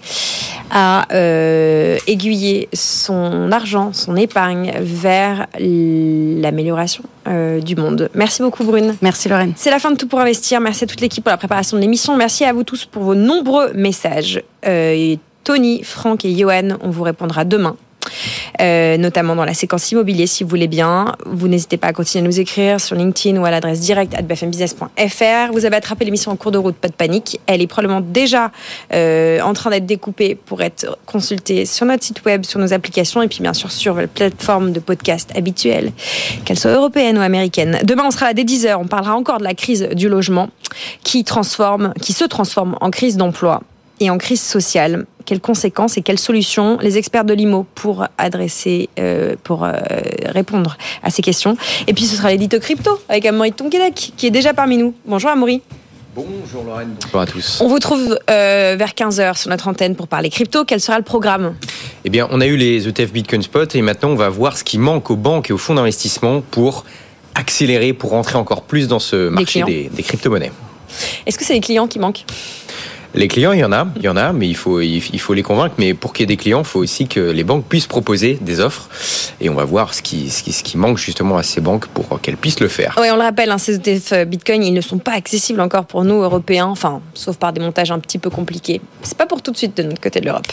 à 0.70 1.06
aiguiller 2.06 2.68
son 2.72 3.50
argent, 3.50 3.92
son 3.92 4.14
épargne 4.14 4.72
vers 4.80 5.46
l'amélioration 5.58 7.02
du 7.26 7.76
monde. 7.76 8.10
Merci 8.14 8.42
beaucoup 8.42 8.64
Brune. 8.64 8.96
Merci 9.00 9.28
Lorraine. 9.28 9.52
C'est 9.56 9.70
la 9.70 9.78
fin 9.78 9.90
de 9.90 9.96
Tout 9.96 10.08
pour 10.08 10.20
investir. 10.20 10.60
Merci 10.60 10.84
à 10.84 10.86
toute 10.86 11.00
l'équipe 11.00 11.24
pour 11.24 11.30
la 11.30 11.36
préparation 11.36 11.76
de 11.76 11.82
l'émission. 11.82 12.16
Merci 12.16 12.44
à 12.44 12.52
vous 12.52 12.64
tous 12.64 12.84
pour 12.84 13.02
vos 13.02 13.14
nombreux 13.14 13.72
messages. 13.72 14.42
Euh, 14.66 15.16
Tony, 15.44 15.82
Franck 15.84 16.24
et 16.24 16.34
Johan, 16.36 16.78
on 16.80 16.90
vous 16.90 17.02
répondra 17.02 17.44
demain 17.44 17.76
euh, 18.60 18.96
notamment 18.96 19.36
dans 19.36 19.44
la 19.44 19.54
séquence 19.54 19.90
immobilier 19.90 20.26
si 20.26 20.44
vous 20.44 20.50
voulez 20.50 20.68
bien. 20.68 21.14
Vous 21.26 21.48
n'hésitez 21.48 21.76
pas 21.76 21.88
à 21.88 21.92
continuer 21.92 22.24
à 22.24 22.28
nous 22.28 22.40
écrire 22.40 22.80
sur 22.80 22.96
LinkedIn 22.96 23.40
ou 23.40 23.44
à 23.44 23.50
l'adresse 23.50 23.80
directe 23.80 24.14
bfmbusiness.fr. 24.22 25.52
Vous 25.52 25.64
avez 25.64 25.76
attrapé 25.76 26.04
l'émission 26.04 26.32
en 26.32 26.36
cours 26.36 26.52
de 26.52 26.58
route, 26.58 26.76
pas 26.76 26.88
de 26.88 26.94
panique. 26.94 27.40
Elle 27.46 27.62
est 27.62 27.66
probablement 27.66 28.00
déjà 28.00 28.50
euh, 28.92 29.40
en 29.40 29.52
train 29.54 29.70
d'être 29.70 29.86
découpée 29.86 30.34
pour 30.34 30.62
être 30.62 30.98
consultée 31.06 31.66
sur 31.66 31.86
notre 31.86 32.04
site 32.04 32.24
web, 32.24 32.44
sur 32.44 32.60
nos 32.60 32.72
applications 32.72 33.22
et 33.22 33.28
puis 33.28 33.40
bien 33.40 33.54
sûr 33.54 33.70
sur 33.70 33.96
les 33.96 34.06
plateformes 34.06 34.72
de 34.72 34.80
podcast 34.80 35.30
habituelles, 35.36 35.92
qu'elles 36.44 36.58
soient 36.58 36.72
européennes 36.72 37.18
ou 37.18 37.22
américaines. 37.22 37.78
Demain, 37.84 38.04
on 38.06 38.10
sera 38.10 38.26
là 38.26 38.34
dès 38.34 38.44
10h. 38.44 38.76
On 38.76 38.86
parlera 38.86 39.14
encore 39.16 39.38
de 39.38 39.44
la 39.44 39.54
crise 39.54 39.88
du 39.94 40.08
logement 40.08 40.50
qui 41.02 41.24
transforme, 41.24 41.92
qui 42.00 42.12
se 42.12 42.24
transforme 42.24 42.76
en 42.80 42.90
crise 42.90 43.16
d'emploi 43.16 43.62
et 44.00 44.10
en 44.10 44.18
crise 44.18 44.42
sociale 44.42 45.06
quelles 45.24 45.40
conséquences 45.40 45.96
et 45.96 46.02
quelles 46.02 46.18
solutions 46.18 46.78
les 46.80 46.98
experts 46.98 47.24
de 47.24 47.32
l'IMO 47.32 47.66
pour 47.74 48.06
adresser, 48.18 48.88
euh, 48.98 49.36
pour 49.42 49.64
euh, 49.64 49.72
répondre 50.26 50.76
à 51.02 51.10
ces 51.10 51.22
questions. 51.22 51.56
Et 51.86 51.94
puis 51.94 52.04
ce 52.04 52.16
sera 52.16 52.30
l'édito 52.30 52.58
crypto 52.60 52.98
avec 53.08 53.24
Amaury 53.26 53.52
Tonquédec 53.52 54.12
qui 54.16 54.26
est 54.26 54.30
déjà 54.30 54.52
parmi 54.52 54.76
nous. 54.76 54.94
Bonjour 55.06 55.30
Amaury. 55.30 55.62
Bonjour 56.14 56.62
Lorraine, 56.64 56.94
bonjour 57.02 57.20
à 57.20 57.26
tous. 57.26 57.60
On 57.60 57.66
vous 57.66 57.80
trouve 57.80 58.16
euh, 58.30 58.76
vers 58.78 58.90
15h 58.90 59.36
sur 59.36 59.50
notre 59.50 59.66
antenne 59.66 59.96
pour 59.96 60.06
parler 60.06 60.30
crypto. 60.30 60.64
Quel 60.64 60.80
sera 60.80 60.96
le 60.96 61.04
programme? 61.04 61.56
Eh 62.04 62.10
bien, 62.10 62.28
on 62.30 62.40
a 62.40 62.46
eu 62.46 62.56
les 62.56 62.86
ETF 62.86 63.12
Bitcoin 63.12 63.42
Spot 63.42 63.74
et 63.74 63.82
maintenant 63.82 64.10
on 64.10 64.14
va 64.14 64.28
voir 64.28 64.56
ce 64.56 64.62
qui 64.62 64.78
manque 64.78 65.10
aux 65.10 65.16
banques 65.16 65.50
et 65.50 65.52
aux 65.52 65.58
fonds 65.58 65.74
d'investissement 65.74 66.40
pour 66.40 66.84
accélérer, 67.34 67.92
pour 67.94 68.10
rentrer 68.10 68.36
encore 68.36 68.62
plus 68.62 68.86
dans 68.86 69.00
ce 69.00 69.28
marché 69.28 69.64
des, 69.64 69.90
des 69.92 70.02
crypto-monnaies. 70.04 70.52
Est-ce 71.26 71.36
que 71.36 71.44
c'est 71.44 71.54
les 71.54 71.60
clients 71.60 71.88
qui 71.88 71.98
manquent? 71.98 72.24
Les 73.14 73.28
clients, 73.28 73.52
il 73.52 73.60
y 73.60 73.64
en 73.64 73.72
a, 73.72 73.86
il 73.96 74.02
y 74.02 74.08
en 74.08 74.16
a, 74.16 74.32
mais 74.32 74.48
il 74.48 74.56
faut, 74.56 74.80
il 74.80 75.20
faut 75.20 75.34
les 75.34 75.42
convaincre. 75.42 75.74
Mais 75.78 75.94
pour 75.94 76.12
qu'il 76.12 76.22
y 76.22 76.24
ait 76.24 76.34
des 76.34 76.36
clients, 76.36 76.60
il 76.60 76.66
faut 76.66 76.80
aussi 76.80 77.06
que 77.06 77.20
les 77.20 77.44
banques 77.44 77.64
puissent 77.66 77.86
proposer 77.86 78.38
des 78.40 78.60
offres. 78.60 78.88
Et 79.40 79.48
on 79.48 79.54
va 79.54 79.64
voir 79.64 79.94
ce 79.94 80.02
qui, 80.02 80.30
ce 80.30 80.42
qui, 80.42 80.52
ce 80.52 80.62
qui 80.62 80.76
manque 80.76 80.98
justement 80.98 81.36
à 81.36 81.42
ces 81.42 81.60
banques 81.60 81.86
pour 81.86 82.20
qu'elles 82.20 82.36
puissent 82.36 82.60
le 82.60 82.68
faire. 82.68 82.96
Oui, 83.00 83.08
on 83.12 83.16
le 83.16 83.22
rappelle, 83.22 83.50
hein, 83.50 83.58
ces 83.58 83.76
ETF 83.76 84.12
euh, 84.12 84.24
Bitcoin, 84.24 84.64
ils 84.64 84.74
ne 84.74 84.80
sont 84.80 84.98
pas 84.98 85.12
accessibles 85.12 85.60
encore 85.60 85.86
pour 85.86 86.04
nous, 86.04 86.22
Européens, 86.22 86.66
enfin, 86.66 87.00
sauf 87.14 87.36
par 87.36 87.52
des 87.52 87.60
montages 87.60 87.92
un 87.92 87.98
petit 87.98 88.18
peu 88.18 88.30
compliqués. 88.30 88.80
C'est 89.02 89.16
pas 89.16 89.26
pour 89.26 89.42
tout 89.42 89.52
de 89.52 89.56
suite 89.56 89.76
de 89.76 89.84
notre 89.84 90.00
côté 90.00 90.20
de 90.20 90.26
l'Europe. 90.26 90.46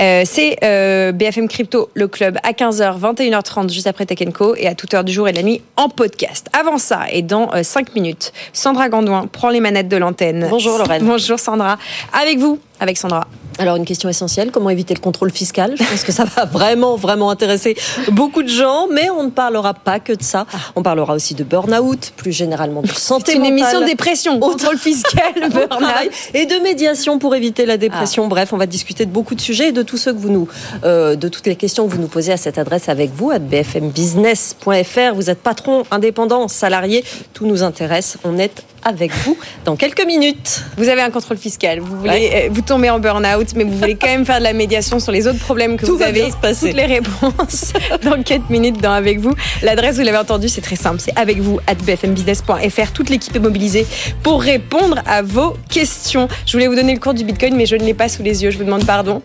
Euh, 0.00 0.22
c'est 0.26 0.58
euh, 0.64 1.12
BFM 1.12 1.48
Crypto, 1.48 1.88
le 1.94 2.08
club, 2.08 2.38
à 2.42 2.52
15h, 2.52 2.98
21h30, 2.98 3.72
juste 3.72 3.86
après 3.86 4.04
Tech 4.04 4.18
Co, 4.32 4.56
et 4.56 4.66
à 4.66 4.74
toute 4.74 4.92
heure 4.94 5.04
du 5.04 5.12
jour 5.12 5.28
et 5.28 5.32
de 5.32 5.36
la 5.36 5.44
nuit 5.44 5.62
en 5.76 5.88
podcast. 5.88 6.48
Avant 6.58 6.78
ça, 6.78 7.02
et 7.12 7.22
dans 7.22 7.50
5 7.62 7.94
minutes, 7.94 8.32
Sandra 8.52 8.88
Gandouin 8.88 9.26
prend 9.26 9.50
les 9.50 9.60
manettes 9.60 9.88
de 9.88 9.96
l'antenne. 9.96 10.48
Bonjour 10.50 10.78
Lorraine. 10.78 11.04
Bonjour 11.06 11.38
Sandra. 11.38 11.73
Avec 12.12 12.38
vous, 12.38 12.60
avec 12.80 12.96
Sandra. 12.96 13.26
Alors 13.58 13.76
une 13.76 13.84
question 13.84 14.08
essentielle, 14.08 14.50
comment 14.50 14.70
éviter 14.70 14.94
le 14.94 15.00
contrôle 15.00 15.30
fiscal? 15.30 15.74
Je 15.78 15.84
pense 15.84 16.02
que 16.02 16.12
ça 16.12 16.24
va 16.24 16.44
vraiment, 16.44 16.96
vraiment 16.96 17.30
intéresser 17.30 17.76
beaucoup 18.10 18.42
de 18.42 18.48
gens, 18.48 18.88
mais 18.90 19.10
on 19.10 19.24
ne 19.24 19.30
parlera 19.30 19.74
pas 19.74 20.00
que 20.00 20.12
de 20.12 20.22
ça. 20.22 20.46
On 20.74 20.82
parlera 20.82 21.14
aussi 21.14 21.34
de 21.34 21.44
burn-out, 21.44 22.12
plus 22.16 22.32
généralement 22.32 22.82
de 22.82 22.88
santé 22.88 23.32
C'est 23.32 23.38
une 23.38 23.44
émission 23.44 23.80
de 23.80 23.86
dépression, 23.86 24.40
contrôle 24.40 24.78
fiscal, 24.78 25.32
burn-out. 25.50 26.10
Et 26.34 26.46
de 26.46 26.56
médiation 26.62 27.18
pour 27.18 27.34
éviter 27.34 27.66
la 27.66 27.76
dépression. 27.76 28.24
Ah. 28.24 28.28
Bref, 28.28 28.52
on 28.52 28.56
va 28.56 28.66
discuter 28.66 29.06
de 29.06 29.10
beaucoup 29.10 29.34
de 29.34 29.40
sujets 29.40 29.68
et 29.68 29.72
de 29.72 29.82
tous 29.82 29.98
ceux 29.98 30.12
que 30.12 30.18
vous 30.18 30.30
nous, 30.30 30.48
euh, 30.84 31.14
de 31.14 31.28
toutes 31.28 31.46
les 31.46 31.56
questions 31.56 31.86
que 31.86 31.92
vous 31.92 32.00
nous 32.00 32.08
posez 32.08 32.32
à 32.32 32.36
cette 32.36 32.58
adresse 32.58 32.88
avec 32.88 33.12
vous, 33.12 33.30
à 33.30 33.38
bfmbusiness.fr. 33.38 35.14
Vous 35.14 35.30
êtes 35.30 35.42
patron, 35.42 35.84
indépendant, 35.90 36.48
salarié, 36.48 37.04
tout 37.32 37.46
nous 37.46 37.62
intéresse. 37.62 38.18
On 38.24 38.38
est 38.38 38.64
avec 38.84 39.12
vous 39.12 39.36
dans 39.64 39.76
quelques 39.76 40.04
minutes. 40.04 40.62
Vous 40.76 40.88
avez 40.88 41.00
un 41.00 41.10
contrôle 41.10 41.38
fiscal, 41.38 41.80
vous 41.80 41.98
voulez, 41.98 42.30
euh, 42.34 42.48
vous 42.50 42.60
tombez 42.60 42.90
en 42.90 42.98
burn-out, 42.98 43.43
mais 43.54 43.64
vous 43.64 43.76
voulez 43.78 43.96
quand 43.96 44.06
même 44.06 44.24
faire 44.24 44.38
de 44.38 44.44
la 44.44 44.52
médiation 44.52 44.98
sur 44.98 45.12
les 45.12 45.26
autres 45.26 45.38
problèmes 45.38 45.76
que 45.76 45.86
vous 45.86 46.02
avez. 46.02 46.30
Toutes 46.30 46.62
les 46.74 46.86
réponses 46.86 47.72
dans 48.02 48.22
4 48.22 48.50
minutes 48.50 48.80
dans 48.80 48.92
Avec 48.92 49.18
vous. 49.20 49.34
L'adresse, 49.62 49.96
vous 49.96 50.02
l'avez 50.02 50.18
entendu, 50.18 50.48
c'est 50.48 50.60
très 50.60 50.76
simple. 50.76 51.00
C'est 51.00 51.16
avec 51.18 51.38
vous 51.38 51.58
at 51.66 51.74
bfmbusiness.fr. 51.74 52.92
Toute 52.92 53.10
l'équipe 53.10 53.34
est 53.34 53.40
mobilisée 53.40 53.86
pour 54.22 54.42
répondre 54.42 55.02
à 55.06 55.22
vos 55.22 55.54
questions. 55.68 56.28
Je 56.46 56.52
voulais 56.52 56.68
vous 56.68 56.74
donner 56.74 56.94
le 56.94 57.00
cours 57.00 57.14
du 57.14 57.24
Bitcoin, 57.24 57.54
mais 57.56 57.66
je 57.66 57.76
ne 57.76 57.84
l'ai 57.84 57.94
pas 57.94 58.08
sous 58.08 58.22
les 58.22 58.42
yeux. 58.42 58.50
Je 58.50 58.58
vous 58.58 58.64
demande 58.64 58.86
pardon. 58.86 59.22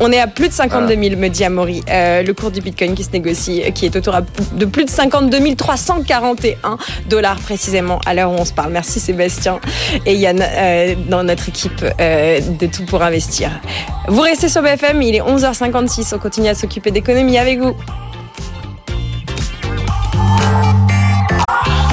On 0.00 0.10
est 0.12 0.18
à 0.18 0.26
plus 0.26 0.48
de 0.48 0.52
52 0.52 0.88
000, 0.88 1.16
me 1.16 1.28
dit 1.28 1.44
Amaury. 1.44 1.82
Euh, 1.88 2.22
le 2.22 2.34
cours 2.34 2.50
du 2.50 2.60
Bitcoin 2.60 2.94
qui 2.94 3.04
se 3.04 3.10
négocie, 3.10 3.62
qui 3.74 3.86
est 3.86 3.96
autour 3.96 4.14
de 4.52 4.64
plus 4.64 4.84
de 4.84 4.90
52 4.90 5.54
341 5.54 6.78
dollars 7.08 7.38
précisément 7.40 8.00
à 8.06 8.14
l'heure 8.14 8.30
où 8.30 8.36
on 8.36 8.44
se 8.44 8.52
parle. 8.52 8.72
Merci 8.72 9.00
Sébastien 9.00 9.60
et 10.06 10.14
Yann 10.14 10.42
euh, 10.42 10.94
dans 11.08 11.22
notre 11.22 11.48
équipe 11.48 11.84
euh, 12.00 12.40
de 12.40 12.66
Tout 12.66 12.84
pour 12.84 13.02
investir. 13.02 13.50
Vous 14.08 14.20
restez 14.20 14.48
sur 14.48 14.62
BFM, 14.62 15.02
il 15.02 15.14
est 15.14 15.20
11h56. 15.20 16.14
On 16.14 16.18
continue 16.18 16.48
à 16.48 16.54
s'occuper 16.54 16.90
d'économie 16.90 17.38
avec 17.38 17.58
vous. 17.58 17.76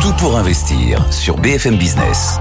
Tout 0.02 0.14
pour 0.18 0.38
investir 0.38 1.06
sur 1.12 1.38
BFM 1.38 1.76
Business. 1.76 2.39